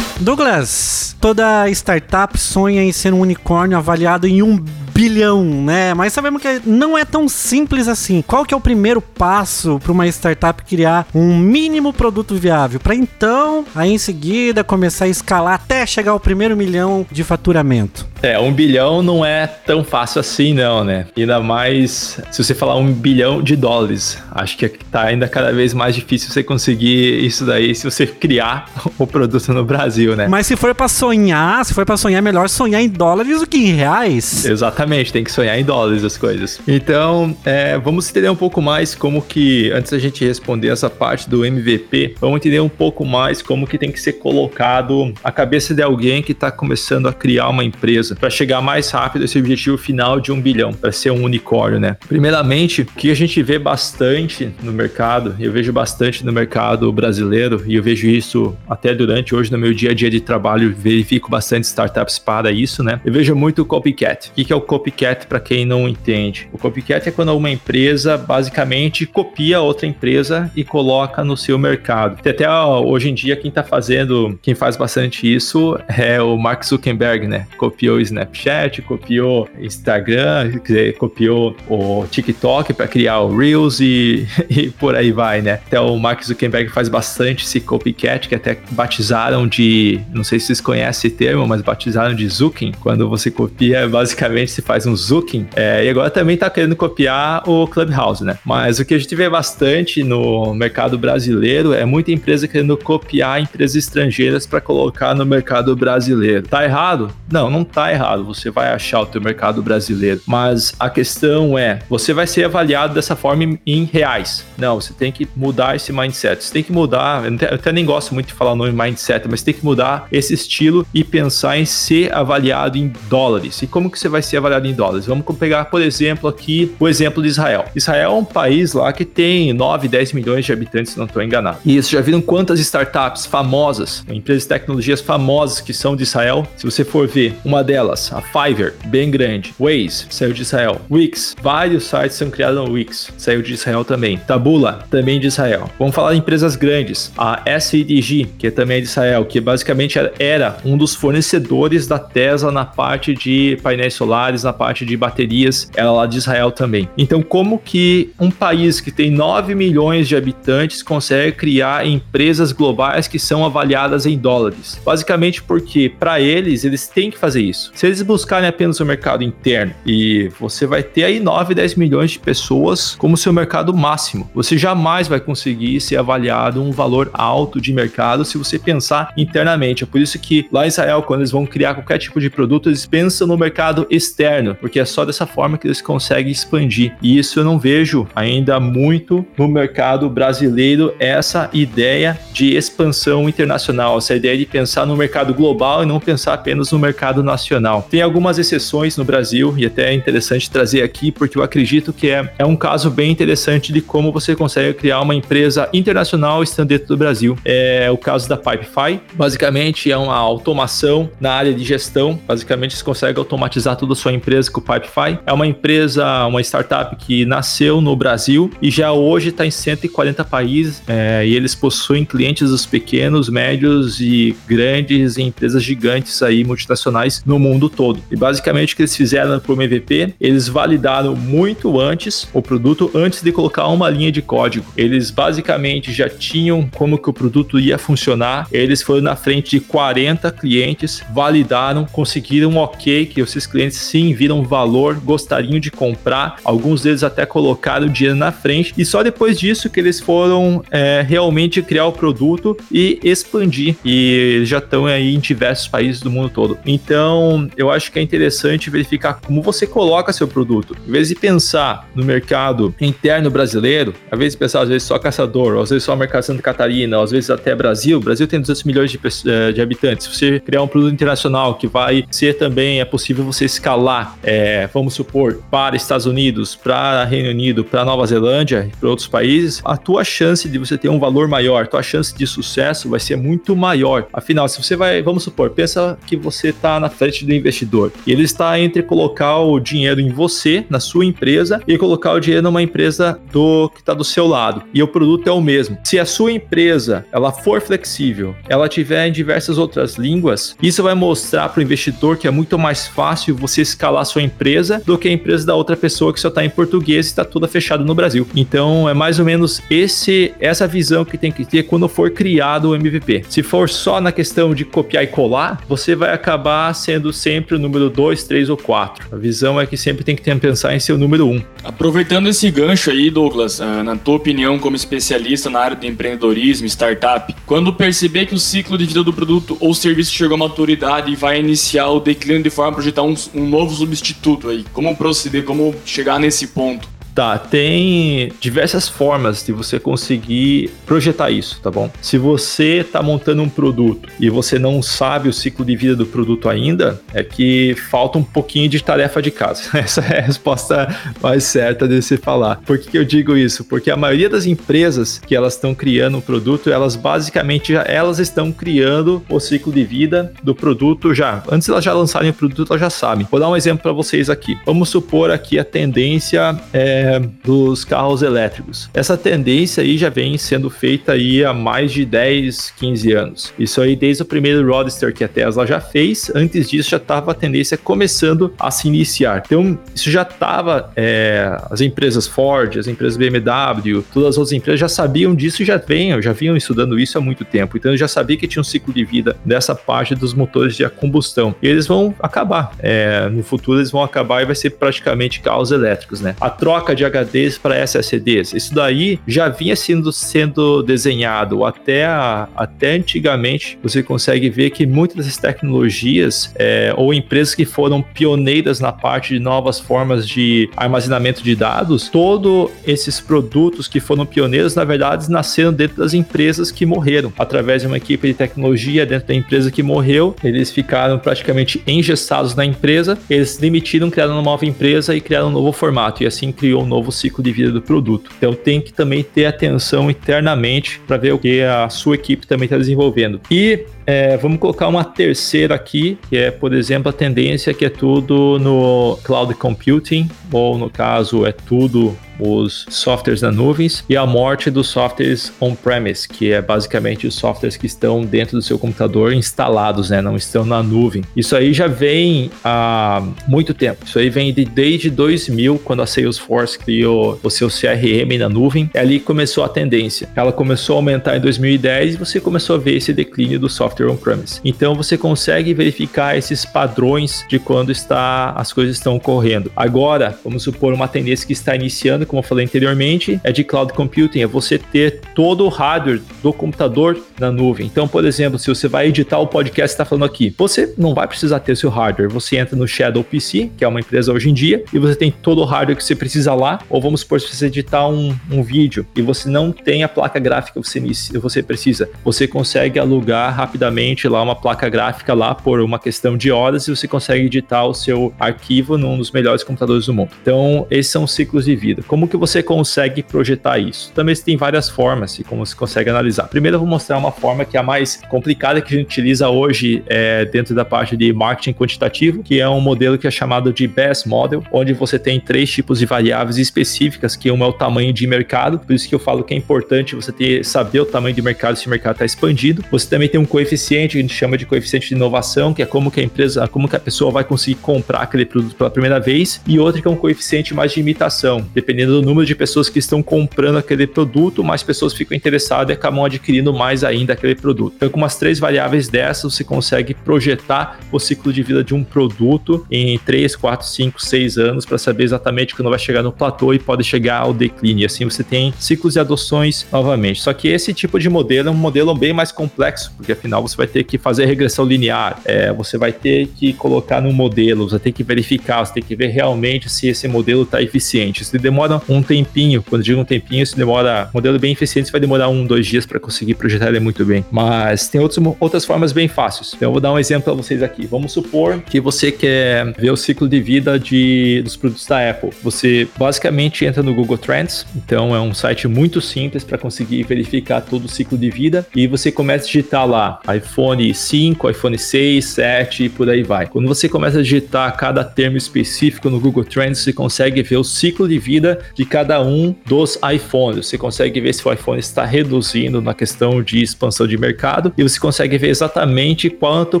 Douglas, 0.20 1.16
toda 1.20 1.68
startup 1.70 2.38
sonha 2.38 2.82
em 2.82 2.92
ser 2.92 3.12
um 3.12 3.20
unicórnio 3.20 3.76
avaliado 3.76 4.26
em 4.26 4.40
um 4.40 4.56
bilhão, 4.94 5.42
né? 5.44 5.94
Mas 5.94 6.12
sabemos 6.12 6.40
que 6.40 6.60
não 6.64 6.96
é 6.96 7.04
tão 7.04 7.28
simples 7.28 7.88
assim. 7.88 8.22
Qual 8.22 8.44
que 8.44 8.54
é 8.54 8.56
o 8.56 8.60
primeiro 8.60 9.00
passo 9.00 9.80
para 9.82 9.90
uma 9.90 10.06
startup 10.06 10.62
criar 10.62 11.08
um 11.14 11.36
mínimo 11.36 11.92
produto 11.92 12.36
viável? 12.36 12.78
Para 12.78 12.94
então, 12.94 13.64
aí 13.74 13.90
em 13.90 13.98
seguida, 13.98 14.62
começar 14.62 15.06
a 15.06 15.08
escalar 15.08 15.54
até 15.54 15.84
chegar 15.86 16.12
ao 16.12 16.20
primeiro 16.20 16.56
milhão 16.56 17.04
de 17.10 17.24
faturamento. 17.24 18.11
É, 18.22 18.38
um 18.38 18.52
bilhão 18.52 19.02
não 19.02 19.24
é 19.24 19.48
tão 19.48 19.82
fácil 19.82 20.20
assim, 20.20 20.54
não, 20.54 20.84
né? 20.84 21.06
Ainda 21.16 21.40
mais 21.40 22.20
se 22.30 22.42
você 22.42 22.54
falar 22.54 22.76
um 22.76 22.92
bilhão 22.92 23.42
de 23.42 23.56
dólares. 23.56 24.16
Acho 24.30 24.56
que 24.56 24.68
tá 24.68 25.02
ainda 25.02 25.26
cada 25.26 25.52
vez 25.52 25.74
mais 25.74 25.96
difícil 25.96 26.30
você 26.30 26.42
conseguir 26.42 27.24
isso 27.24 27.44
daí 27.44 27.74
se 27.74 27.84
você 27.84 28.06
criar 28.06 28.70
o 28.96 29.06
produto 29.08 29.52
no 29.52 29.64
Brasil, 29.64 30.14
né? 30.14 30.28
Mas 30.28 30.46
se 30.46 30.54
for 30.54 30.72
para 30.72 30.86
sonhar, 30.86 31.64
se 31.64 31.74
for 31.74 31.84
para 31.84 31.96
sonhar, 31.96 32.18
é 32.18 32.22
melhor 32.22 32.48
sonhar 32.48 32.80
em 32.80 32.88
dólares 32.88 33.40
do 33.40 33.46
que 33.46 33.56
em 33.56 33.72
reais. 33.72 34.44
Exatamente, 34.44 35.12
tem 35.12 35.24
que 35.24 35.32
sonhar 35.32 35.58
em 35.58 35.64
dólares 35.64 36.04
as 36.04 36.16
coisas. 36.16 36.60
Então, 36.68 37.36
é, 37.44 37.76
vamos 37.76 38.08
entender 38.08 38.30
um 38.30 38.36
pouco 38.36 38.62
mais 38.62 38.94
como 38.94 39.20
que, 39.20 39.72
antes 39.72 39.90
da 39.90 39.98
gente 39.98 40.24
responder 40.24 40.68
essa 40.68 40.88
parte 40.88 41.28
do 41.28 41.44
MVP, 41.44 42.14
vamos 42.20 42.36
entender 42.36 42.60
um 42.60 42.68
pouco 42.68 43.04
mais 43.04 43.42
como 43.42 43.66
que 43.66 43.76
tem 43.76 43.90
que 43.90 44.00
ser 44.00 44.14
colocado 44.14 45.12
a 45.24 45.32
cabeça 45.32 45.74
de 45.74 45.82
alguém 45.82 46.22
que 46.22 46.30
está 46.30 46.52
começando 46.52 47.08
a 47.08 47.12
criar 47.12 47.48
uma 47.48 47.64
empresa 47.64 48.11
empresa 48.12 48.16
para 48.16 48.30
chegar 48.30 48.60
mais 48.60 48.90
rápido 48.90 49.22
a 49.22 49.24
esse 49.24 49.38
objetivo 49.38 49.76
final 49.76 50.20
de 50.20 50.30
um 50.30 50.40
bilhão, 50.40 50.72
para 50.72 50.92
ser 50.92 51.10
um 51.10 51.24
unicórnio, 51.24 51.80
né? 51.80 51.96
Primeiramente, 52.08 52.82
o 52.82 52.86
que 52.86 53.10
a 53.10 53.14
gente 53.14 53.42
vê 53.42 53.58
bastante 53.58 54.50
no 54.62 54.72
mercado, 54.72 55.34
eu 55.40 55.52
vejo 55.52 55.72
bastante 55.72 56.24
no 56.24 56.32
mercado 56.32 56.90
brasileiro, 56.92 57.62
e 57.66 57.74
eu 57.74 57.82
vejo 57.82 58.06
isso 58.06 58.56
até 58.68 58.94
durante 58.94 59.34
hoje 59.34 59.50
no 59.50 59.58
meu 59.58 59.72
dia 59.72 59.90
a 59.90 59.94
dia 59.94 60.10
de 60.10 60.20
trabalho, 60.20 60.74
verifico 60.76 61.30
bastante 61.30 61.64
startups 61.64 62.18
para 62.18 62.50
isso, 62.50 62.82
né? 62.82 63.00
Eu 63.04 63.12
vejo 63.12 63.34
muito 63.34 63.64
copycat. 63.64 64.30
O 64.30 64.34
que 64.34 64.52
é 64.52 64.56
o 64.56 64.60
copycat 64.60 65.26
para 65.26 65.40
quem 65.40 65.64
não 65.64 65.88
entende? 65.88 66.48
O 66.52 66.58
copycat 66.58 67.08
é 67.08 67.12
quando 67.12 67.36
uma 67.36 67.50
empresa 67.50 68.16
basicamente 68.16 69.06
copia 69.06 69.60
outra 69.60 69.86
empresa 69.86 70.50
e 70.54 70.64
coloca 70.64 71.24
no 71.24 71.36
seu 71.36 71.58
mercado. 71.58 72.18
Até 72.18 72.50
hoje 72.50 73.10
em 73.10 73.14
dia 73.14 73.36
quem 73.36 73.48
está 73.48 73.62
fazendo, 73.62 74.38
quem 74.42 74.54
faz 74.54 74.76
bastante 74.76 75.32
isso 75.32 75.78
é 75.88 76.20
o 76.20 76.36
Mark 76.36 76.64
Zuckerberg, 76.64 77.26
né? 77.26 77.46
Copiou 77.56 78.00
Snapchat, 78.02 78.82
copiou 78.82 79.48
Instagram, 79.58 80.52
copiou 80.98 81.56
o 81.68 82.06
TikTok 82.10 82.72
para 82.72 82.86
criar 82.86 83.20
o 83.20 83.36
Reels 83.36 83.80
e, 83.80 84.26
e 84.48 84.70
por 84.70 84.94
aí 84.94 85.12
vai, 85.12 85.40
né? 85.40 85.54
Até 85.66 85.80
o 85.80 85.96
Mark 85.96 86.22
Zuckerberg 86.22 86.70
faz 86.70 86.88
bastante 86.88 87.44
esse 87.44 87.60
copycat, 87.60 88.28
que 88.28 88.34
até 88.34 88.58
batizaram 88.70 89.46
de, 89.46 90.00
não 90.12 90.24
sei 90.24 90.38
se 90.38 90.46
vocês 90.46 90.60
conhecem 90.60 91.08
esse 91.08 91.10
termo, 91.10 91.46
mas 91.46 91.62
batizaram 91.62 92.14
de 92.14 92.28
Zucking. 92.28 92.72
Quando 92.80 93.08
você 93.08 93.30
copia, 93.30 93.88
basicamente 93.88 94.50
se 94.50 94.62
faz 94.62 94.86
um 94.86 94.94
Zucking. 94.94 95.48
É, 95.56 95.84
e 95.84 95.88
agora 95.88 96.10
também 96.10 96.36
tá 96.36 96.48
querendo 96.50 96.76
copiar 96.76 97.48
o 97.48 97.66
Clubhouse, 97.66 98.24
né? 98.24 98.38
Mas 98.44 98.78
o 98.78 98.84
que 98.84 98.94
a 98.94 98.98
gente 98.98 99.14
vê 99.14 99.28
bastante 99.28 100.02
no 100.02 100.54
mercado 100.54 100.98
brasileiro 100.98 101.72
é 101.72 101.84
muita 101.84 102.12
empresa 102.12 102.46
querendo 102.46 102.76
copiar 102.76 103.40
empresas 103.40 103.76
estrangeiras 103.76 104.46
para 104.46 104.60
colocar 104.60 105.14
no 105.14 105.24
mercado 105.24 105.74
brasileiro. 105.76 106.46
Tá 106.46 106.64
errado? 106.64 107.10
Não, 107.30 107.50
não 107.50 107.64
tá 107.64 107.91
errado. 107.92 108.24
Você 108.24 108.50
vai 108.50 108.72
achar 108.72 109.00
o 109.00 109.06
teu 109.06 109.20
mercado 109.20 109.62
brasileiro. 109.62 110.20
Mas 110.26 110.72
a 110.78 110.90
questão 110.90 111.58
é, 111.58 111.80
você 111.88 112.12
vai 112.12 112.26
ser 112.26 112.44
avaliado 112.44 112.94
dessa 112.94 113.16
forma 113.16 113.58
em 113.66 113.84
reais. 113.84 114.44
Não, 114.58 114.80
você 114.80 114.92
tem 114.92 115.12
que 115.12 115.28
mudar 115.34 115.76
esse 115.76 115.92
mindset. 115.92 116.42
Você 116.42 116.52
tem 116.52 116.62
que 116.62 116.72
mudar, 116.72 117.24
eu 117.24 117.54
até 117.54 117.72
nem 117.72 117.84
gosto 117.84 118.14
muito 118.14 118.28
de 118.28 118.34
falar 118.34 118.52
o 118.52 118.56
nome 118.56 118.72
mindset, 118.72 119.26
mas 119.28 119.42
tem 119.42 119.54
que 119.54 119.64
mudar 119.64 120.06
esse 120.10 120.34
estilo 120.34 120.86
e 120.92 121.04
pensar 121.04 121.58
em 121.58 121.64
ser 121.64 122.14
avaliado 122.14 122.78
em 122.78 122.92
dólares. 123.08 123.62
E 123.62 123.66
como 123.66 123.90
que 123.90 123.98
você 123.98 124.08
vai 124.08 124.22
ser 124.22 124.36
avaliado 124.36 124.66
em 124.66 124.72
dólares? 124.72 125.06
Vamos 125.06 125.24
pegar, 125.36 125.66
por 125.66 125.80
exemplo, 125.80 126.28
aqui 126.28 126.74
o 126.78 126.88
exemplo 126.88 127.22
de 127.22 127.28
Israel. 127.28 127.64
Israel 127.74 128.12
é 128.12 128.14
um 128.14 128.24
país 128.24 128.72
lá 128.72 128.92
que 128.92 129.04
tem 129.04 129.52
9, 129.52 129.88
10 129.88 130.12
milhões 130.12 130.44
de 130.44 130.52
habitantes, 130.52 130.92
se 130.92 130.98
não 130.98 131.06
estou 131.06 131.22
enganado. 131.22 131.58
E 131.64 131.76
isso, 131.76 131.90
já 131.90 132.00
viram 132.00 132.20
quantas 132.20 132.60
startups 132.60 133.26
famosas, 133.26 134.04
empresas 134.08 134.44
de 134.44 134.48
tecnologias 134.48 135.00
famosas 135.00 135.60
que 135.60 135.72
são 135.72 135.96
de 135.96 136.02
Israel? 136.02 136.46
Se 136.56 136.64
você 136.64 136.84
for 136.84 137.06
ver, 137.06 137.34
uma 137.44 137.62
delas, 137.62 137.81
a 137.90 138.22
Fiverr, 138.22 138.74
bem 138.86 139.10
grande, 139.10 139.52
Waze, 139.58 140.06
saiu 140.08 140.32
de 140.32 140.42
Israel, 140.42 140.80
Wix, 140.90 141.34
vários 141.42 141.84
sites 141.84 142.16
são 142.16 142.30
criados 142.30 142.56
no 142.56 142.72
Wix, 142.72 143.12
saiu 143.18 143.42
de 143.42 143.54
Israel 143.54 143.84
também, 143.84 144.18
Tabula, 144.18 144.84
também 144.90 145.18
de 145.18 145.26
Israel. 145.26 145.70
Vamos 145.78 145.94
falar 145.94 146.12
de 146.12 146.18
empresas 146.18 146.54
grandes, 146.54 147.12
a 147.18 147.42
SIDG, 147.58 148.28
que 148.38 148.50
também 148.50 148.78
é 148.78 148.80
de 148.80 148.86
Israel, 148.86 149.24
que 149.24 149.40
basicamente 149.40 149.98
era 150.18 150.56
um 150.64 150.76
dos 150.76 150.94
fornecedores 150.94 151.86
da 151.86 151.98
Tesla 151.98 152.52
na 152.52 152.64
parte 152.64 153.14
de 153.14 153.58
painéis 153.62 153.94
solares, 153.94 154.44
na 154.44 154.52
parte 154.52 154.86
de 154.86 154.96
baterias, 154.96 155.70
ela 155.74 155.92
lá 155.92 156.06
de 156.06 156.18
Israel 156.18 156.52
também. 156.52 156.88
Então, 156.96 157.22
como 157.22 157.58
que 157.58 158.12
um 158.20 158.30
país 158.30 158.80
que 158.80 158.90
tem 158.90 159.10
9 159.10 159.54
milhões 159.54 160.06
de 160.08 160.16
habitantes 160.16 160.82
consegue 160.82 161.36
criar 161.36 161.86
empresas 161.86 162.52
globais 162.52 163.08
que 163.08 163.18
são 163.18 163.44
avaliadas 163.44 164.06
em 164.06 164.16
dólares? 164.16 164.80
Basicamente 164.84 165.42
porque 165.42 165.88
para 165.88 166.20
eles 166.20 166.64
eles 166.64 166.86
têm 166.86 167.10
que 167.10 167.18
fazer 167.18 167.42
isso. 167.42 167.61
Se 167.74 167.86
eles 167.86 168.02
buscarem 168.02 168.48
apenas 168.48 168.80
o 168.80 168.86
mercado 168.86 169.22
interno 169.22 169.74
e 169.86 170.30
você 170.40 170.66
vai 170.66 170.82
ter 170.82 171.04
aí 171.04 171.20
9, 171.20 171.54
10 171.54 171.74
milhões 171.76 172.12
de 172.12 172.18
pessoas 172.18 172.94
como 172.96 173.16
seu 173.16 173.32
mercado 173.32 173.74
máximo, 173.74 174.30
você 174.34 174.56
jamais 174.56 175.08
vai 175.08 175.20
conseguir 175.20 175.80
ser 175.80 175.96
avaliado 175.96 176.62
um 176.62 176.70
valor 176.70 177.10
alto 177.12 177.60
de 177.60 177.72
mercado 177.72 178.24
se 178.24 178.38
você 178.38 178.58
pensar 178.58 179.12
internamente. 179.16 179.84
É 179.84 179.86
por 179.86 180.00
isso 180.00 180.18
que 180.18 180.46
lá 180.50 180.64
em 180.64 180.68
Israel, 180.68 181.02
quando 181.02 181.20
eles 181.20 181.30
vão 181.30 181.46
criar 181.46 181.74
qualquer 181.74 181.98
tipo 181.98 182.20
de 182.20 182.30
produto, 182.30 182.68
eles 182.68 182.86
pensam 182.86 183.26
no 183.26 183.36
mercado 183.36 183.86
externo, 183.90 184.54
porque 184.54 184.80
é 184.80 184.84
só 184.84 185.04
dessa 185.04 185.26
forma 185.26 185.58
que 185.58 185.66
eles 185.66 185.80
conseguem 185.80 186.32
expandir. 186.32 186.94
E 187.02 187.18
isso 187.18 187.40
eu 187.40 187.44
não 187.44 187.58
vejo 187.58 188.06
ainda 188.14 188.58
muito 188.58 189.24
no 189.36 189.48
mercado 189.48 190.08
brasileiro, 190.08 190.94
essa 190.98 191.48
ideia 191.52 192.18
de 192.32 192.56
expansão 192.56 193.28
internacional, 193.28 193.98
essa 193.98 194.14
ideia 194.14 194.36
de 194.36 194.46
pensar 194.46 194.86
no 194.86 194.96
mercado 194.96 195.34
global 195.34 195.82
e 195.82 195.86
não 195.86 196.00
pensar 196.00 196.34
apenas 196.34 196.70
no 196.72 196.78
mercado 196.78 197.22
nacional. 197.22 197.51
Tem 197.82 198.02
algumas 198.02 198.38
exceções 198.38 198.96
no 198.96 199.04
Brasil 199.04 199.54
e 199.56 199.66
até 199.66 199.90
é 199.90 199.94
interessante 199.94 200.50
trazer 200.50 200.82
aqui, 200.82 201.10
porque 201.10 201.38
eu 201.38 201.42
acredito 201.42 201.92
que 201.92 202.08
é, 202.08 202.32
é 202.38 202.44
um 202.44 202.56
caso 202.56 202.90
bem 202.90 203.10
interessante 203.10 203.72
de 203.72 203.80
como 203.80 204.12
você 204.12 204.34
consegue 204.34 204.74
criar 204.74 205.00
uma 205.00 205.14
empresa 205.14 205.68
internacional 205.72 206.42
estando 206.42 206.68
dentro 206.68 206.88
do 206.88 206.96
Brasil. 206.96 207.36
É 207.44 207.90
o 207.90 207.96
caso 207.96 208.28
da 208.28 208.36
Pipefy. 208.36 209.00
Basicamente 209.14 209.90
é 209.90 209.96
uma 209.96 210.16
automação 210.16 211.10
na 211.20 211.32
área 211.32 211.52
de 211.52 211.64
gestão. 211.64 212.18
Basicamente 212.26 212.76
você 212.76 212.84
consegue 212.84 213.18
automatizar 213.18 213.76
toda 213.76 213.92
a 213.92 213.96
sua 213.96 214.12
empresa 214.12 214.50
com 214.50 214.60
o 214.60 214.62
Pipefy. 214.62 215.18
É 215.26 215.32
uma 215.32 215.46
empresa, 215.46 216.26
uma 216.26 216.40
startup 216.40 216.94
que 216.96 217.24
nasceu 217.24 217.80
no 217.80 217.94
Brasil 217.96 218.50
e 218.60 218.70
já 218.70 218.92
hoje 218.92 219.28
está 219.30 219.46
em 219.46 219.50
140 219.50 220.24
países 220.24 220.82
é, 220.86 221.26
e 221.26 221.34
eles 221.34 221.54
possuem 221.54 222.04
clientes 222.04 222.50
dos 222.50 222.66
pequenos, 222.66 223.28
médios 223.28 224.00
e 224.00 224.36
grandes 224.46 225.18
empresas 225.18 225.62
gigantes 225.62 226.22
aí 226.22 226.44
multinacionais 226.44 227.22
no 227.24 227.38
mundo 227.42 227.68
todo. 227.68 228.00
E 228.10 228.16
basicamente 228.16 228.72
o 228.72 228.76
que 228.76 228.82
eles 228.82 228.96
fizeram 228.96 229.38
por 229.40 229.60
MVP, 229.60 230.14
eles 230.20 230.48
validaram 230.48 231.14
muito 231.14 231.80
antes 231.80 232.28
o 232.32 232.40
produto 232.40 232.90
antes 232.94 233.22
de 233.22 233.32
colocar 233.32 233.66
uma 233.68 233.90
linha 233.90 234.12
de 234.12 234.22
código. 234.22 234.64
Eles 234.76 235.10
basicamente 235.10 235.92
já 235.92 236.08
tinham 236.08 236.68
como 236.74 236.98
que 236.98 237.10
o 237.10 237.12
produto 237.12 237.58
ia 237.58 237.78
funcionar. 237.78 238.46
Eles 238.52 238.82
foram 238.82 239.02
na 239.02 239.16
frente 239.16 239.50
de 239.50 239.60
40 239.60 240.30
clientes, 240.32 241.02
validaram, 241.12 241.84
conseguiram 241.84 242.50
um 242.50 242.56
ok 242.58 243.06
que 243.06 243.20
esses 243.20 243.46
clientes 243.46 243.78
sim 243.78 244.12
viram 244.14 244.42
valor, 244.42 244.94
gostariam 244.96 245.58
de 245.58 245.70
comprar. 245.70 246.36
Alguns 246.44 246.82
deles 246.82 247.02
até 247.02 247.26
colocaram 247.26 247.86
o 247.86 247.90
dinheiro 247.90 248.16
na 248.16 248.32
frente 248.32 248.72
e 248.76 248.84
só 248.84 249.02
depois 249.02 249.38
disso 249.38 249.68
que 249.68 249.80
eles 249.80 250.00
foram 250.00 250.62
é, 250.70 251.04
realmente 251.06 251.62
criar 251.62 251.86
o 251.86 251.92
produto 251.92 252.56
e 252.70 253.00
expandir. 253.02 253.76
E 253.84 254.42
já 254.44 254.58
estão 254.58 254.86
aí 254.86 255.14
em 255.14 255.18
diversos 255.18 255.68
países 255.68 256.00
do 256.00 256.10
mundo 256.10 256.30
todo. 256.30 256.58
Então, 256.66 257.31
eu 257.56 257.70
acho 257.70 257.90
que 257.90 257.98
é 257.98 258.02
interessante 258.02 258.70
verificar 258.70 259.20
como 259.24 259.42
você 259.42 259.66
coloca 259.66 260.12
seu 260.12 260.28
produto. 260.28 260.76
Em 260.86 260.90
vez 260.90 261.08
de 261.08 261.14
pensar 261.14 261.88
no 261.94 262.04
mercado 262.04 262.74
interno 262.80 263.30
brasileiro, 263.30 263.94
às 264.10 264.18
vezes 264.18 264.36
pensar 264.36 264.62
às 264.62 264.68
vezes 264.68 264.82
só 264.84 264.98
caçador, 264.98 265.60
às 265.60 265.70
vezes 265.70 265.84
só 265.84 265.94
mercado 265.96 266.22
Santa 266.22 266.42
Catarina, 266.42 267.02
às 267.02 267.10
vezes 267.10 267.30
até 267.30 267.54
Brasil. 267.54 267.98
O 267.98 268.00
Brasil 268.00 268.26
tem 268.26 268.40
200 268.40 268.64
milhões 268.64 268.90
de, 268.90 269.00
eh, 269.26 269.52
de 269.52 269.60
habitantes. 269.60 270.06
Se 270.06 270.14
você 270.14 270.40
criar 270.40 270.62
um 270.62 270.68
produto 270.68 270.92
internacional 270.92 271.54
que 271.54 271.66
vai 271.66 272.04
ser 272.10 272.34
também, 272.34 272.80
é 272.80 272.84
possível 272.84 273.24
você 273.24 273.44
escalar, 273.44 274.16
é, 274.22 274.68
vamos 274.72 274.94
supor, 274.94 275.42
para 275.50 275.76
Estados 275.76 276.06
Unidos, 276.06 276.54
para 276.54 277.04
Reino 277.04 277.30
Unido, 277.30 277.64
para 277.64 277.84
Nova 277.84 278.06
Zelândia 278.06 278.68
e 278.72 278.76
para 278.76 278.88
outros 278.88 279.08
países, 279.08 279.60
a 279.64 279.76
tua 279.76 280.04
chance 280.04 280.48
de 280.48 280.58
você 280.58 280.76
ter 280.76 280.88
um 280.88 280.98
valor 280.98 281.28
maior, 281.28 281.66
tua 281.66 281.82
chance 281.82 282.14
de 282.16 282.26
sucesso 282.26 282.88
vai 282.88 283.00
ser 283.00 283.16
muito 283.16 283.54
maior. 283.56 284.06
Afinal, 284.12 284.48
se 284.48 284.62
você 284.62 284.76
vai, 284.76 285.02
vamos 285.02 285.22
supor, 285.22 285.50
pensa 285.50 285.98
que 286.06 286.16
você 286.16 286.48
está 286.48 286.78
na 286.78 286.88
frente 286.88 287.21
do 287.26 287.34
investidor 287.34 287.92
ele 288.06 288.22
está 288.22 288.58
entre 288.58 288.82
colocar 288.82 289.38
o 289.38 289.58
dinheiro 289.58 290.00
em 290.00 290.10
você, 290.10 290.64
na 290.68 290.80
sua 290.80 291.04
empresa, 291.04 291.62
e 291.66 291.78
colocar 291.78 292.12
o 292.12 292.20
dinheiro 292.20 292.42
numa 292.42 292.62
empresa 292.62 293.18
do 293.32 293.70
que 293.70 293.80
está 293.80 293.94
do 293.94 294.04
seu 294.04 294.26
lado. 294.26 294.62
E 294.72 294.82
o 294.82 294.88
produto 294.88 295.28
é 295.28 295.32
o 295.32 295.40
mesmo. 295.40 295.78
Se 295.84 295.98
a 295.98 296.04
sua 296.04 296.32
empresa 296.32 297.06
ela 297.12 297.32
for 297.32 297.60
flexível, 297.60 298.34
ela 298.48 298.68
tiver 298.68 299.06
em 299.06 299.12
diversas 299.12 299.58
outras 299.58 299.96
línguas, 299.96 300.56
isso 300.62 300.82
vai 300.82 300.94
mostrar 300.94 301.48
para 301.48 301.60
o 301.60 301.62
investidor 301.62 302.16
que 302.16 302.26
é 302.26 302.30
muito 302.30 302.58
mais 302.58 302.86
fácil 302.86 303.36
você 303.36 303.62
escalar 303.62 304.04
sua 304.04 304.22
empresa 304.22 304.82
do 304.84 304.98
que 304.98 305.08
a 305.08 305.12
empresa 305.12 305.46
da 305.46 305.54
outra 305.54 305.76
pessoa 305.76 306.12
que 306.12 306.20
só 306.20 306.28
está 306.28 306.44
em 306.44 306.50
português 306.50 307.06
e 307.06 307.08
está 307.10 307.24
toda 307.24 307.48
fechada 307.48 307.84
no 307.84 307.94
Brasil. 307.94 308.26
Então 308.34 308.88
é 308.88 308.94
mais 308.94 309.18
ou 309.18 309.24
menos 309.24 309.62
esse 309.70 310.34
essa 310.40 310.66
visão 310.66 311.04
que 311.04 311.18
tem 311.18 311.30
que 311.32 311.44
ter 311.44 311.64
quando 311.64 311.88
for 311.88 312.10
criado 312.10 312.70
o 312.70 312.74
MVP. 312.74 313.24
Se 313.28 313.42
for 313.42 313.68
só 313.68 314.00
na 314.00 314.12
questão 314.12 314.54
de 314.54 314.64
copiar 314.64 315.04
e 315.04 315.06
colar, 315.06 315.62
você 315.68 315.94
vai 315.94 316.12
acabar 316.12 316.74
sendo 316.74 317.11
sempre 317.12 317.56
o 317.56 317.58
número 317.58 317.90
2, 317.90 318.24
3 318.24 318.48
ou 318.48 318.56
4. 318.56 319.08
A 319.12 319.16
visão 319.16 319.60
é 319.60 319.66
que 319.66 319.76
sempre 319.76 320.04
tem 320.04 320.16
que 320.16 320.22
pensar 320.36 320.74
em 320.74 320.80
ser 320.80 320.92
o 320.92 320.98
número 320.98 321.26
1. 321.26 321.32
Um. 321.32 321.42
Aproveitando 321.64 322.28
esse 322.28 322.50
gancho 322.50 322.90
aí, 322.90 323.10
Douglas, 323.10 323.60
ah, 323.60 323.82
na 323.82 323.96
tua 323.96 324.16
opinião 324.16 324.58
como 324.58 324.76
especialista 324.76 325.48
na 325.50 325.60
área 325.60 325.76
de 325.76 325.86
empreendedorismo, 325.86 326.66
startup, 326.66 327.34
quando 327.46 327.72
perceber 327.72 328.26
que 328.26 328.34
o 328.34 328.38
ciclo 328.38 328.76
de 328.76 328.86
vida 328.86 329.02
do 329.02 329.12
produto 329.12 329.56
ou 329.60 329.74
serviço 329.74 330.12
chegou 330.12 330.34
à 330.34 330.38
maturidade 330.38 331.12
e 331.12 331.16
vai 331.16 331.38
iniciar 331.38 331.88
o 331.88 332.00
declínio 332.00 332.42
de 332.42 332.50
forma 332.50 332.72
a 332.72 332.74
projetar 332.74 333.02
um, 333.02 333.14
um 333.34 333.48
novo 333.48 333.74
substituto 333.74 334.48
aí, 334.48 334.64
como 334.72 334.96
proceder, 334.96 335.44
como 335.44 335.74
chegar 335.84 336.18
nesse 336.18 336.48
ponto? 336.48 336.88
Tá, 337.14 337.36
tem 337.36 338.32
diversas 338.40 338.88
formas 338.88 339.44
de 339.44 339.52
você 339.52 339.78
conseguir 339.78 340.70
projetar 340.86 341.30
isso, 341.30 341.60
tá 341.60 341.70
bom? 341.70 341.90
Se 342.00 342.16
você 342.16 342.78
está 342.78 343.02
montando 343.02 343.42
um 343.42 343.48
produto 343.48 344.08
e 344.18 344.30
você 344.30 344.58
não 344.58 344.80
sabe 344.80 345.28
o 345.28 345.32
ciclo 345.32 345.64
de 345.64 345.76
vida 345.76 345.94
do 345.94 346.06
produto 346.06 346.48
ainda, 346.48 347.00
é 347.12 347.22
que 347.22 347.74
falta 347.90 348.18
um 348.18 348.22
pouquinho 348.22 348.68
de 348.68 348.82
tarefa 348.82 349.20
de 349.20 349.30
casa. 349.30 349.62
Essa 349.76 350.00
é 350.00 350.20
a 350.20 350.22
resposta 350.22 350.88
mais 351.22 351.44
certa 351.44 351.86
de 351.86 352.00
se 352.00 352.16
falar. 352.16 352.60
Por 352.64 352.78
que, 352.78 352.96
eu 352.96 353.04
digo 353.04 353.36
isso? 353.36 353.64
Porque 353.64 353.90
a 353.90 353.96
maioria 353.96 354.30
das 354.30 354.46
empresas 354.46 355.18
que 355.18 355.36
elas 355.36 355.54
estão 355.54 355.74
criando 355.74 356.16
um 356.16 356.20
produto, 356.20 356.70
elas 356.70 356.96
basicamente 356.96 357.74
já, 357.74 357.82
elas 357.82 358.18
estão 358.18 358.50
criando 358.50 359.22
o 359.28 359.38
ciclo 359.38 359.72
de 359.72 359.84
vida 359.84 360.32
do 360.42 360.54
produto 360.54 361.14
já. 361.14 361.42
Antes 361.50 361.66
de 361.66 361.72
elas 361.72 361.84
já 361.84 361.92
lançarem 361.92 362.30
o 362.30 362.34
produto, 362.34 362.72
elas 362.72 362.80
já 362.80 362.90
sabem. 362.90 363.26
Vou 363.30 363.38
dar 363.38 363.50
um 363.50 363.56
exemplo 363.56 363.82
para 363.82 363.92
vocês 363.92 364.30
aqui. 364.30 364.56
Vamos 364.64 364.88
supor 364.88 365.30
aqui 365.30 365.58
a 365.58 365.64
tendência 365.64 366.58
é, 366.72 367.01
dos 367.44 367.84
carros 367.84 368.22
elétricos. 368.22 368.88
Essa 368.94 369.16
tendência 369.16 369.82
aí 369.82 369.96
já 369.96 370.08
vem 370.08 370.36
sendo 370.38 370.70
feita 370.70 371.12
aí 371.12 371.44
há 371.44 371.52
mais 371.52 371.92
de 371.92 372.04
10, 372.04 372.72
15 372.76 373.12
anos. 373.12 373.54
Isso 373.58 373.80
aí 373.80 373.96
desde 373.96 374.22
o 374.22 374.26
primeiro 374.26 374.66
Roadster 374.66 375.12
que 375.14 375.24
a 375.24 375.28
Tesla 375.28 375.66
já 375.66 375.80
fez. 375.80 376.30
Antes 376.34 376.70
disso 376.70 376.90
já 376.90 376.96
estava 376.96 377.30
a 377.30 377.34
tendência 377.34 377.76
começando 377.76 378.52
a 378.58 378.70
se 378.70 378.88
iniciar. 378.88 379.42
Então 379.44 379.78
isso 379.94 380.10
já 380.10 380.22
estava 380.22 380.90
é, 380.96 381.56
as 381.70 381.80
empresas 381.80 382.26
Ford, 382.26 382.78
as 382.78 382.86
empresas 382.86 383.16
BMW, 383.16 384.02
todas 384.12 384.30
as 384.30 384.38
outras 384.38 384.52
empresas 384.52 384.80
já 384.80 384.88
sabiam 384.88 385.34
disso 385.34 385.62
e 385.62 385.64
já 385.64 385.76
vinham, 385.76 386.20
já 386.20 386.32
vinham 386.32 386.56
estudando 386.56 386.98
isso 386.98 387.18
há 387.18 387.20
muito 387.20 387.44
tempo. 387.44 387.76
Então 387.76 387.92
eu 387.92 387.96
já 387.96 388.08
sabia 388.08 388.36
que 388.36 388.46
tinha 388.46 388.60
um 388.60 388.64
ciclo 388.64 388.92
de 388.92 389.04
vida 389.04 389.36
dessa 389.44 389.74
parte 389.74 390.14
dos 390.14 390.34
motores 390.34 390.76
de 390.76 390.88
combustão. 390.88 391.54
E 391.62 391.66
eles 391.66 391.86
vão 391.86 392.14
acabar. 392.20 392.72
É, 392.78 393.28
no 393.28 393.42
futuro 393.42 393.78
eles 393.78 393.90
vão 393.90 394.02
acabar 394.02 394.42
e 394.42 394.44
vai 394.44 394.54
ser 394.54 394.70
praticamente 394.70 395.40
carros 395.40 395.70
elétricos, 395.70 396.20
né? 396.20 396.34
A 396.40 396.50
troca 396.50 396.91
de 396.94 397.04
HDs 397.04 397.58
para 397.58 397.78
SSDs, 397.78 398.52
isso 398.52 398.74
daí 398.74 399.18
já 399.26 399.48
vinha 399.48 399.76
sendo, 399.76 400.12
sendo 400.12 400.82
desenhado 400.82 401.64
até, 401.64 402.04
a, 402.04 402.48
até 402.56 402.94
antigamente. 402.94 403.78
Você 403.82 404.02
consegue 404.02 404.48
ver 404.50 404.70
que 404.70 404.86
muitas 404.86 405.16
dessas 405.16 405.36
tecnologias 405.36 406.52
é, 406.56 406.92
ou 406.96 407.12
empresas 407.12 407.54
que 407.54 407.64
foram 407.64 408.02
pioneiras 408.02 408.80
na 408.80 408.92
parte 408.92 409.34
de 409.34 409.40
novas 409.40 409.78
formas 409.78 410.26
de 410.26 410.70
armazenamento 410.76 411.42
de 411.42 411.54
dados, 411.54 412.08
todos 412.08 412.70
esses 412.86 413.20
produtos 413.20 413.88
que 413.88 414.00
foram 414.00 414.26
pioneiros, 414.26 414.74
na 414.74 414.84
verdade, 414.84 415.30
nasceram 415.30 415.72
dentro 415.72 415.98
das 415.98 416.14
empresas 416.14 416.70
que 416.70 416.84
morreram. 416.84 417.32
Através 417.38 417.82
de 417.82 417.88
uma 417.88 417.96
equipe 417.96 418.28
de 418.28 418.34
tecnologia 418.34 419.06
dentro 419.06 419.28
da 419.28 419.34
empresa 419.34 419.70
que 419.70 419.82
morreu, 419.82 420.34
eles 420.42 420.70
ficaram 420.70 421.18
praticamente 421.18 421.82
engessados 421.86 422.54
na 422.54 422.64
empresa, 422.64 423.18
eles 423.28 423.56
demitiram, 423.56 424.10
criaram 424.10 424.34
uma 424.34 424.42
nova 424.42 424.66
empresa 424.66 425.14
e 425.14 425.20
criaram 425.20 425.48
um 425.48 425.52
novo 425.52 425.72
formato, 425.72 426.22
e 426.22 426.26
assim 426.26 426.52
criou 426.52 426.81
um 426.82 426.86
novo 426.86 427.10
ciclo 427.12 427.42
de 427.42 427.52
vida 427.52 427.70
do 427.70 427.80
produto. 427.80 428.30
Então 428.36 428.54
tem 428.54 428.80
que 428.80 428.92
também 428.92 429.22
ter 429.22 429.46
atenção 429.46 430.10
internamente 430.10 431.00
para 431.06 431.16
ver 431.16 431.32
o 431.32 431.38
que 431.38 431.62
a 431.62 431.88
sua 431.88 432.14
equipe 432.14 432.46
também 432.46 432.64
está 432.64 432.78
desenvolvendo. 432.78 433.40
E 433.50 433.86
é, 434.06 434.36
vamos 434.36 434.58
colocar 434.58 434.88
uma 434.88 435.04
terceira 435.04 435.74
aqui, 435.74 436.18
que 436.28 436.36
é, 436.36 436.50
por 436.50 436.72
exemplo, 436.72 437.08
a 437.08 437.12
tendência 437.12 437.72
que 437.72 437.84
é 437.84 437.90
tudo 437.90 438.58
no 438.58 439.18
cloud 439.22 439.54
computing, 439.54 440.28
ou 440.50 440.76
no 440.76 440.90
caso 440.90 441.46
é 441.46 441.52
tudo 441.52 442.16
os 442.38 442.86
softwares 442.88 443.42
na 443.42 443.50
nuvens 443.50 444.04
e 444.08 444.16
a 444.16 444.26
morte 444.26 444.70
dos 444.70 444.88
softwares 444.88 445.52
on-premise, 445.60 446.28
que 446.28 446.52
é 446.52 446.60
basicamente 446.60 447.26
os 447.26 447.34
softwares 447.34 447.76
que 447.76 447.86
estão 447.86 448.24
dentro 448.24 448.56
do 448.56 448.62
seu 448.62 448.78
computador 448.78 449.32
instalados, 449.32 450.10
né, 450.10 450.20
não 450.20 450.36
estão 450.36 450.64
na 450.64 450.82
nuvem. 450.82 451.22
Isso 451.36 451.56
aí 451.56 451.72
já 451.72 451.86
vem 451.86 452.50
há 452.64 453.22
muito 453.46 453.74
tempo. 453.74 454.04
Isso 454.04 454.18
aí 454.18 454.28
vem 454.28 454.52
de, 454.52 454.64
desde 454.64 455.10
2000, 455.10 455.78
quando 455.84 456.02
a 456.02 456.06
Salesforce 456.06 456.78
criou 456.78 457.38
o 457.42 457.50
seu 457.50 457.68
CRM 457.68 458.38
na 458.38 458.48
nuvem. 458.48 458.90
Ali 458.94 459.20
começou 459.20 459.64
a 459.64 459.68
tendência. 459.68 460.28
Ela 460.34 460.52
começou 460.52 460.96
a 460.96 460.98
aumentar 460.98 461.36
em 461.36 461.40
2010 461.40 462.14
e 462.14 462.16
você 462.16 462.40
começou 462.40 462.76
a 462.76 462.78
ver 462.78 462.96
esse 462.96 463.12
declínio 463.12 463.58
do 463.58 463.68
software 463.68 464.08
on-premise. 464.08 464.60
Então 464.64 464.94
você 464.94 465.16
consegue 465.16 465.74
verificar 465.74 466.36
esses 466.36 466.64
padrões 466.64 467.44
de 467.48 467.58
quando 467.58 467.90
está 467.90 468.50
as 468.50 468.72
coisas 468.72 468.96
estão 468.96 469.16
ocorrendo. 469.16 469.70
Agora, 469.76 470.38
vamos 470.44 470.62
supor 470.62 470.92
uma 470.92 471.08
tendência 471.08 471.46
que 471.46 471.52
está 471.52 471.74
iniciando 471.74 472.26
como 472.32 472.40
eu 472.40 472.42
falei 472.42 472.64
anteriormente, 472.64 473.38
é 473.44 473.52
de 473.52 473.62
cloud 473.62 473.92
computing, 473.92 474.40
é 474.40 474.46
você 474.46 474.78
ter 474.78 475.20
todo 475.34 475.66
o 475.66 475.68
hardware 475.68 476.22
do 476.42 476.50
computador 476.50 477.20
na 477.38 477.52
nuvem. 477.52 477.86
Então, 477.86 478.08
por 478.08 478.24
exemplo, 478.24 478.58
se 478.58 478.68
você 478.68 478.88
vai 478.88 479.08
editar 479.08 479.38
o 479.38 479.46
podcast 479.46 479.94
que 479.94 480.02
está 480.02 480.04
falando 480.06 480.24
aqui, 480.24 480.54
você 480.56 480.94
não 480.96 481.12
vai 481.12 481.28
precisar 481.28 481.60
ter 481.60 481.76
seu 481.76 481.90
hardware. 481.90 482.30
Você 482.30 482.56
entra 482.56 482.74
no 482.74 482.88
Shadow 482.88 483.22
PC, 483.22 483.70
que 483.76 483.84
é 483.84 483.88
uma 483.88 484.00
empresa 484.00 484.32
hoje 484.32 484.48
em 484.48 484.54
dia, 484.54 484.82
e 484.94 484.98
você 484.98 485.14
tem 485.14 485.30
todo 485.30 485.60
o 485.60 485.64
hardware 485.66 485.94
que 485.94 486.02
você 486.02 486.16
precisa 486.16 486.54
lá. 486.54 486.78
Ou 486.88 487.02
vamos 487.02 487.20
supor, 487.20 487.38
se 487.38 487.54
você 487.54 487.66
editar 487.66 488.08
um, 488.08 488.34
um 488.50 488.62
vídeo 488.62 489.06
e 489.14 489.20
você 489.20 489.46
não 489.46 489.70
tem 489.70 490.02
a 490.02 490.08
placa 490.08 490.38
gráfica 490.38 490.80
que 490.80 490.88
você, 490.88 491.38
você 491.38 491.62
precisa, 491.62 492.08
você 492.24 492.48
consegue 492.48 492.98
alugar 492.98 493.54
rapidamente 493.54 494.26
lá 494.26 494.42
uma 494.42 494.56
placa 494.56 494.88
gráfica 494.88 495.34
lá 495.34 495.54
por 495.54 495.80
uma 495.80 495.98
questão 495.98 496.34
de 496.34 496.50
horas 496.50 496.88
e 496.88 496.96
você 496.96 497.06
consegue 497.06 497.44
editar 497.44 497.84
o 497.84 497.92
seu 497.92 498.32
arquivo 498.40 498.96
num 498.96 499.18
dos 499.18 499.30
melhores 499.30 499.62
computadores 499.62 500.06
do 500.06 500.14
mundo. 500.14 500.30
Então, 500.40 500.86
esses 500.90 501.12
são 501.12 501.26
ciclos 501.26 501.66
de 501.66 501.76
vida. 501.76 502.02
Como 502.12 502.28
que 502.28 502.36
você 502.36 502.62
consegue 502.62 503.22
projetar 503.22 503.78
isso? 503.78 504.12
Também 504.12 504.34
tem 504.36 504.54
várias 504.54 504.86
formas 504.86 505.38
e 505.38 505.44
como 505.44 505.64
você 505.64 505.74
consegue 505.74 506.10
analisar. 506.10 506.46
Primeiro 506.46 506.74
eu 506.74 506.80
vou 506.80 506.86
mostrar 506.86 507.16
uma 507.16 507.32
forma 507.32 507.64
que 507.64 507.74
é 507.74 507.80
a 507.80 507.82
mais 507.82 508.20
complicada 508.28 508.82
que 508.82 508.94
a 508.94 508.98
gente 508.98 509.06
utiliza 509.06 509.48
hoje 509.48 510.04
é, 510.06 510.44
dentro 510.44 510.74
da 510.74 510.84
parte 510.84 511.16
de 511.16 511.32
marketing 511.32 511.72
quantitativo, 511.72 512.42
que 512.42 512.60
é 512.60 512.68
um 512.68 512.82
modelo 512.82 513.16
que 513.16 513.26
é 513.26 513.30
chamado 513.30 513.72
de 513.72 513.88
BES 513.88 514.26
Model, 514.26 514.62
onde 514.70 514.92
você 514.92 515.18
tem 515.18 515.40
três 515.40 515.70
tipos 515.70 516.00
de 516.00 516.04
variáveis 516.04 516.58
específicas, 516.58 517.34
que 517.34 517.50
uma 517.50 517.64
é 517.64 517.68
o 517.70 517.72
tamanho 517.72 518.12
de 518.12 518.26
mercado, 518.26 518.78
por 518.78 518.92
isso 518.92 519.08
que 519.08 519.14
eu 519.14 519.18
falo 519.18 519.42
que 519.42 519.54
é 519.54 519.56
importante 519.56 520.14
você 520.14 520.32
ter, 520.32 520.66
saber 520.66 521.00
o 521.00 521.06
tamanho 521.06 521.34
de 521.34 521.40
mercado 521.40 521.76
se 521.76 521.86
o 521.86 521.90
mercado 521.90 522.16
está 522.16 522.26
expandido. 522.26 522.84
Você 522.90 523.08
também 523.08 523.26
tem 523.26 523.40
um 523.40 523.46
coeficiente 523.46 524.12
que 524.12 524.18
a 524.18 524.20
gente 524.20 524.34
chama 524.34 524.58
de 524.58 524.66
coeficiente 524.66 525.08
de 525.08 525.14
inovação, 525.14 525.72
que 525.72 525.80
é 525.80 525.86
como 525.86 526.10
que 526.10 526.20
a 526.20 526.22
empresa, 526.22 526.68
como 526.68 526.90
que 526.90 526.96
a 526.96 527.00
pessoa 527.00 527.30
vai 527.30 527.42
conseguir 527.42 527.76
comprar 527.76 528.18
aquele 528.18 528.44
produto 528.44 528.76
pela 528.76 528.90
primeira 528.90 529.18
vez, 529.18 529.62
e 529.66 529.78
outro 529.78 530.02
que 530.02 530.06
é 530.06 530.10
um 530.10 530.16
coeficiente 530.16 530.74
mais 530.74 530.92
de 530.92 531.00
imitação, 531.00 531.66
dependendo 531.72 532.01
do 532.06 532.22
número 532.22 532.46
de 532.46 532.54
pessoas 532.54 532.88
que 532.88 532.98
estão 532.98 533.22
comprando 533.22 533.76
aquele 533.76 534.06
produto, 534.06 534.62
mais 534.62 534.82
pessoas 534.82 535.12
ficam 535.12 535.36
interessadas 535.36 535.90
e 535.90 535.92
acabam 535.92 536.24
adquirindo 536.24 536.72
mais 536.72 537.04
ainda 537.04 537.32
aquele 537.32 537.54
produto. 537.54 537.94
Então, 537.96 538.08
com 538.08 538.18
umas 538.18 538.36
três 538.36 538.58
variáveis 538.58 539.08
dessas, 539.08 539.54
você 539.54 539.64
consegue 539.64 540.14
projetar 540.14 541.00
o 541.10 541.18
ciclo 541.18 541.52
de 541.52 541.62
vida 541.62 541.84
de 541.84 541.94
um 541.94 542.04
produto 542.04 542.86
em 542.90 543.18
3, 543.18 543.56
4, 543.56 543.86
5, 543.86 544.24
6 544.24 544.58
anos 544.58 544.86
para 544.86 544.98
saber 544.98 545.24
exatamente 545.24 545.74
quando 545.74 545.90
vai 545.90 545.98
chegar 545.98 546.22
no 546.22 546.32
platô 546.32 546.72
e 546.72 546.78
pode 546.78 547.04
chegar 547.04 547.38
ao 547.38 547.52
declínio. 547.52 548.06
Assim 548.06 548.24
você 548.24 548.42
tem 548.42 548.72
ciclos 548.78 549.14
de 549.14 549.20
adoções 549.20 549.86
novamente. 549.90 550.40
Só 550.40 550.52
que 550.52 550.68
esse 550.68 550.92
tipo 550.92 551.18
de 551.18 551.28
modelo 551.28 551.68
é 551.68 551.70
um 551.70 551.76
modelo 551.76 552.14
bem 552.14 552.32
mais 552.32 552.52
complexo, 552.52 553.12
porque 553.16 553.32
afinal 553.32 553.62
você 553.62 553.76
vai 553.76 553.86
ter 553.86 554.04
que 554.04 554.18
fazer 554.18 554.46
regressão 554.46 554.84
linear, 554.84 555.40
é, 555.44 555.72
você 555.72 555.96
vai 555.98 556.12
ter 556.12 556.48
que 556.48 556.72
colocar 556.72 557.20
no 557.20 557.32
modelo, 557.32 557.88
você 557.88 557.98
tem 557.98 558.12
que 558.12 558.22
verificar, 558.22 558.84
você 558.84 558.94
tem 558.94 559.02
que 559.02 559.14
ver 559.14 559.28
realmente 559.28 559.88
se 559.88 560.08
esse 560.08 560.26
modelo 560.28 560.62
está 560.62 560.82
eficiente. 560.82 561.42
Isso 561.42 561.56
demora 561.58 561.91
um 562.08 562.22
tempinho. 562.22 562.82
Quando 562.82 563.02
digo 563.02 563.20
um 563.20 563.24
tempinho, 563.24 563.62
isso 563.62 563.76
demora. 563.76 564.28
Modelo 564.32 564.58
bem 564.58 564.72
eficiente, 564.72 565.10
vai 565.10 565.20
demorar 565.20 565.48
um, 565.48 565.66
dois 565.66 565.86
dias 565.86 566.06
para 566.06 566.20
conseguir 566.20 566.54
projetar 566.54 566.88
ele 566.88 567.00
muito 567.00 567.24
bem. 567.24 567.44
Mas 567.50 568.08
tem 568.08 568.20
outros, 568.20 568.44
outras 568.60 568.84
formas 568.84 569.12
bem 569.12 569.28
fáceis. 569.28 569.72
Então 569.74 569.88
eu 569.88 569.92
vou 569.92 570.00
dar 570.00 570.12
um 570.12 570.18
exemplo 570.18 570.44
para 570.44 570.54
vocês 570.54 570.82
aqui. 570.82 571.06
Vamos 571.06 571.32
supor 571.32 571.80
que 571.80 572.00
você 572.00 572.30
quer 572.30 572.92
ver 572.98 573.10
o 573.10 573.16
ciclo 573.16 573.48
de 573.48 573.60
vida 573.60 573.98
de, 573.98 574.62
dos 574.62 574.76
produtos 574.76 575.06
da 575.06 575.30
Apple. 575.30 575.50
Você 575.62 576.08
basicamente 576.16 576.84
entra 576.84 577.02
no 577.02 577.14
Google 577.14 577.38
Trends. 577.38 577.86
Então 577.96 578.34
é 578.34 578.40
um 578.40 578.54
site 578.54 578.88
muito 578.88 579.20
simples 579.20 579.64
para 579.64 579.78
conseguir 579.78 580.22
verificar 580.24 580.80
todo 580.80 581.04
o 581.06 581.08
ciclo 581.08 581.36
de 581.36 581.50
vida. 581.50 581.86
E 581.94 582.06
você 582.06 582.30
começa 582.30 582.64
a 582.64 582.66
digitar 582.66 583.06
lá 583.06 583.40
iPhone 583.54 584.12
5, 584.14 584.70
iPhone 584.70 584.98
6, 584.98 585.44
7 585.44 586.04
e 586.04 586.08
por 586.08 586.28
aí 586.28 586.42
vai. 586.42 586.66
Quando 586.66 586.88
você 586.88 587.08
começa 587.08 587.38
a 587.38 587.42
digitar 587.42 587.96
cada 587.96 588.24
termo 588.24 588.56
específico 588.56 589.30
no 589.30 589.40
Google 589.40 589.64
Trends, 589.64 589.98
você 589.98 590.12
consegue 590.12 590.62
ver 590.62 590.76
o 590.76 590.84
ciclo 590.84 591.28
de 591.28 591.38
vida 591.38 591.78
de 591.94 592.04
cada 592.04 592.42
um 592.42 592.74
dos 592.86 593.18
iPhones. 593.34 593.86
Você 593.86 593.98
consegue 593.98 594.40
ver 594.40 594.52
se 594.52 594.66
o 594.66 594.72
iPhone 594.72 594.98
está 594.98 595.24
reduzindo 595.24 596.00
na 596.00 596.14
questão 596.14 596.62
de 596.62 596.82
expansão 596.82 597.26
de 597.26 597.36
mercado 597.36 597.92
e 597.96 598.02
você 598.02 598.18
consegue 598.18 598.58
ver 598.58 598.68
exatamente 598.68 599.50
quanto 599.50 600.00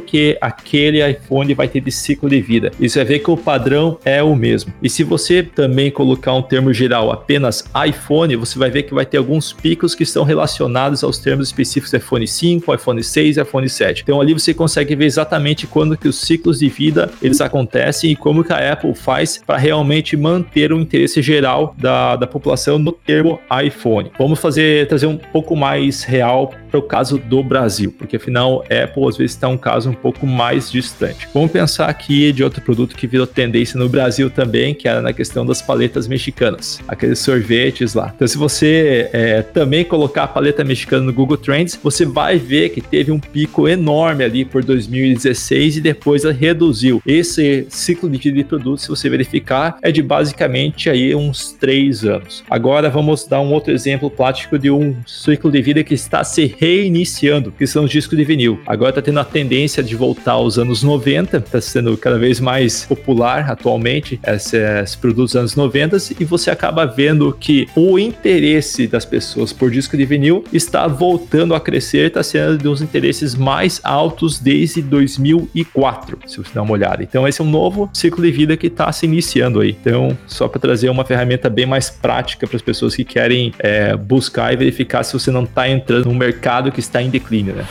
que 0.00 0.36
aquele 0.40 1.06
iPhone 1.08 1.54
vai 1.54 1.68
ter 1.68 1.80
de 1.80 1.90
ciclo 1.90 2.28
de 2.28 2.40
vida. 2.40 2.70
E 2.78 2.88
você 2.88 3.00
vai 3.00 3.06
ver 3.06 3.18
que 3.20 3.30
o 3.30 3.36
padrão 3.36 3.98
é 4.04 4.22
o 4.22 4.34
mesmo. 4.34 4.72
E 4.82 4.88
se 4.88 5.02
você 5.02 5.42
também 5.42 5.90
colocar 5.90 6.34
um 6.34 6.42
termo 6.42 6.72
geral 6.72 7.10
apenas 7.10 7.64
iPhone, 7.86 8.36
você 8.36 8.58
vai 8.58 8.70
ver 8.70 8.84
que 8.84 8.94
vai 8.94 9.06
ter 9.06 9.18
alguns 9.18 9.52
picos 9.52 9.94
que 9.94 10.02
estão 10.02 10.24
relacionados 10.24 11.04
aos 11.04 11.18
termos 11.18 11.48
específicos 11.48 11.92
iPhone 11.92 12.26
5, 12.26 12.74
iPhone 12.74 13.02
6 13.02 13.36
e 13.36 13.40
iPhone 13.40 13.68
7. 13.68 14.02
Então 14.02 14.20
ali 14.20 14.32
você 14.32 14.54
consegue 14.54 14.94
ver 14.94 15.06
exatamente 15.06 15.66
quando 15.66 15.96
que 15.96 16.08
os 16.08 16.20
ciclos 16.20 16.58
de 16.58 16.68
vida 16.68 17.10
eles 17.22 17.40
acontecem 17.40 18.12
e 18.12 18.16
como 18.16 18.44
que 18.44 18.52
a 18.52 18.72
Apple 18.72 18.94
faz 18.94 19.40
para 19.44 19.58
realmente 19.58 20.16
manter 20.16 20.72
o 20.72 20.80
interesse 20.80 21.22
geral 21.22 21.71
da 21.76 22.16
da, 22.16 22.26
população 22.26 22.78
no 22.78 22.92
termo 22.92 23.38
iPhone. 23.64 24.10
Vamos 24.18 24.38
fazer 24.40 24.86
trazer 24.88 25.06
um 25.06 25.16
pouco 25.16 25.56
mais 25.56 26.02
real 26.04 26.52
para 26.72 26.78
o 26.78 26.82
caso 26.82 27.18
do 27.18 27.42
Brasil, 27.42 27.94
porque 27.96 28.16
afinal 28.16 28.64
Apple 28.64 29.06
às 29.06 29.18
vezes 29.18 29.32
está 29.32 29.46
um 29.46 29.58
caso 29.58 29.90
um 29.90 29.94
pouco 29.94 30.26
mais 30.26 30.72
distante. 30.72 31.28
Vamos 31.34 31.50
pensar 31.50 31.86
aqui 31.86 32.32
de 32.32 32.42
outro 32.42 32.62
produto 32.62 32.96
que 32.96 33.06
virou 33.06 33.26
tendência 33.26 33.78
no 33.78 33.90
Brasil 33.90 34.30
também, 34.30 34.74
que 34.74 34.88
era 34.88 35.02
na 35.02 35.12
questão 35.12 35.44
das 35.44 35.60
paletas 35.60 36.08
mexicanas, 36.08 36.80
aqueles 36.88 37.18
sorvetes 37.18 37.92
lá. 37.92 38.10
Então, 38.16 38.26
se 38.26 38.38
você 38.38 39.10
é, 39.12 39.42
também 39.42 39.84
colocar 39.84 40.24
a 40.24 40.26
paleta 40.26 40.64
mexicana 40.64 41.04
no 41.04 41.12
Google 41.12 41.36
Trends, 41.36 41.78
você 41.82 42.06
vai 42.06 42.38
ver 42.38 42.70
que 42.70 42.80
teve 42.80 43.12
um 43.12 43.20
pico 43.20 43.68
enorme 43.68 44.24
ali 44.24 44.44
por 44.44 44.64
2016 44.64 45.76
e 45.76 45.80
depois 45.82 46.24
reduziu. 46.24 47.02
Esse 47.06 47.66
ciclo 47.68 48.08
de 48.08 48.16
vida 48.16 48.38
de 48.38 48.44
produto, 48.44 48.80
se 48.80 48.88
você 48.88 49.10
verificar, 49.10 49.76
é 49.82 49.92
de 49.92 50.02
basicamente 50.02 50.88
aí 50.88 51.14
uns 51.14 51.52
três 51.52 52.04
anos. 52.04 52.42
Agora 52.48 52.88
vamos 52.88 53.26
dar 53.26 53.40
um 53.40 53.52
outro 53.52 53.72
exemplo 53.72 54.10
prático 54.10 54.58
de 54.58 54.70
um 54.70 54.96
ciclo 55.06 55.50
de 55.50 55.60
vida 55.60 55.84
que 55.84 55.92
está 55.92 56.24
se 56.24 56.46
reiniciando, 56.62 57.50
que 57.50 57.66
são 57.66 57.82
os 57.82 57.90
discos 57.90 58.16
de 58.16 58.24
vinil. 58.24 58.60
Agora 58.64 58.90
está 58.90 59.02
tendo 59.02 59.18
a 59.18 59.24
tendência 59.24 59.82
de 59.82 59.96
voltar 59.96 60.34
aos 60.34 60.60
anos 60.60 60.84
90, 60.84 61.38
está 61.38 61.60
sendo 61.60 61.96
cada 61.96 62.16
vez 62.16 62.38
mais 62.38 62.84
popular 62.84 63.50
atualmente 63.50 64.20
esses 64.24 64.94
produtos 64.94 65.32
dos 65.32 65.36
anos 65.36 65.56
90 65.56 65.96
e 66.20 66.24
você 66.24 66.52
acaba 66.52 66.86
vendo 66.86 67.36
que 67.38 67.66
o 67.74 67.98
interesse 67.98 68.86
das 68.86 69.04
pessoas 69.04 69.52
por 69.52 69.72
disco 69.72 69.96
de 69.96 70.04
vinil 70.04 70.44
está 70.52 70.86
voltando 70.86 71.52
a 71.52 71.60
crescer, 71.60 72.06
está 72.06 72.22
sendo 72.22 72.56
dos 72.58 72.80
interesses 72.80 73.34
mais 73.34 73.80
altos 73.82 74.38
desde 74.38 74.80
2004, 74.82 76.18
se 76.26 76.36
você 76.36 76.50
dá 76.54 76.62
uma 76.62 76.74
olhada. 76.74 77.02
Então 77.02 77.26
esse 77.26 77.40
é 77.40 77.44
um 77.44 77.50
novo 77.50 77.90
ciclo 77.92 78.22
de 78.22 78.30
vida 78.30 78.56
que 78.56 78.68
está 78.68 78.92
se 78.92 79.04
iniciando 79.04 79.60
aí. 79.60 79.76
Então 79.80 80.16
só 80.28 80.46
para 80.46 80.60
trazer 80.60 80.88
uma 80.90 81.04
ferramenta 81.04 81.50
bem 81.50 81.66
mais 81.66 81.90
prática 81.90 82.46
para 82.46 82.54
as 82.54 82.62
pessoas 82.62 82.94
que 82.94 83.04
querem 83.04 83.52
é, 83.58 83.96
buscar 83.96 84.52
e 84.52 84.56
verificar 84.56 85.02
se 85.02 85.12
você 85.12 85.32
não 85.32 85.42
está 85.42 85.68
entrando 85.68 86.06
num 86.06 86.14
mercado 86.14 86.51
que 86.72 86.80
está 86.80 87.00
em 87.00 87.08
declínio, 87.08 87.54
né? 87.54 87.66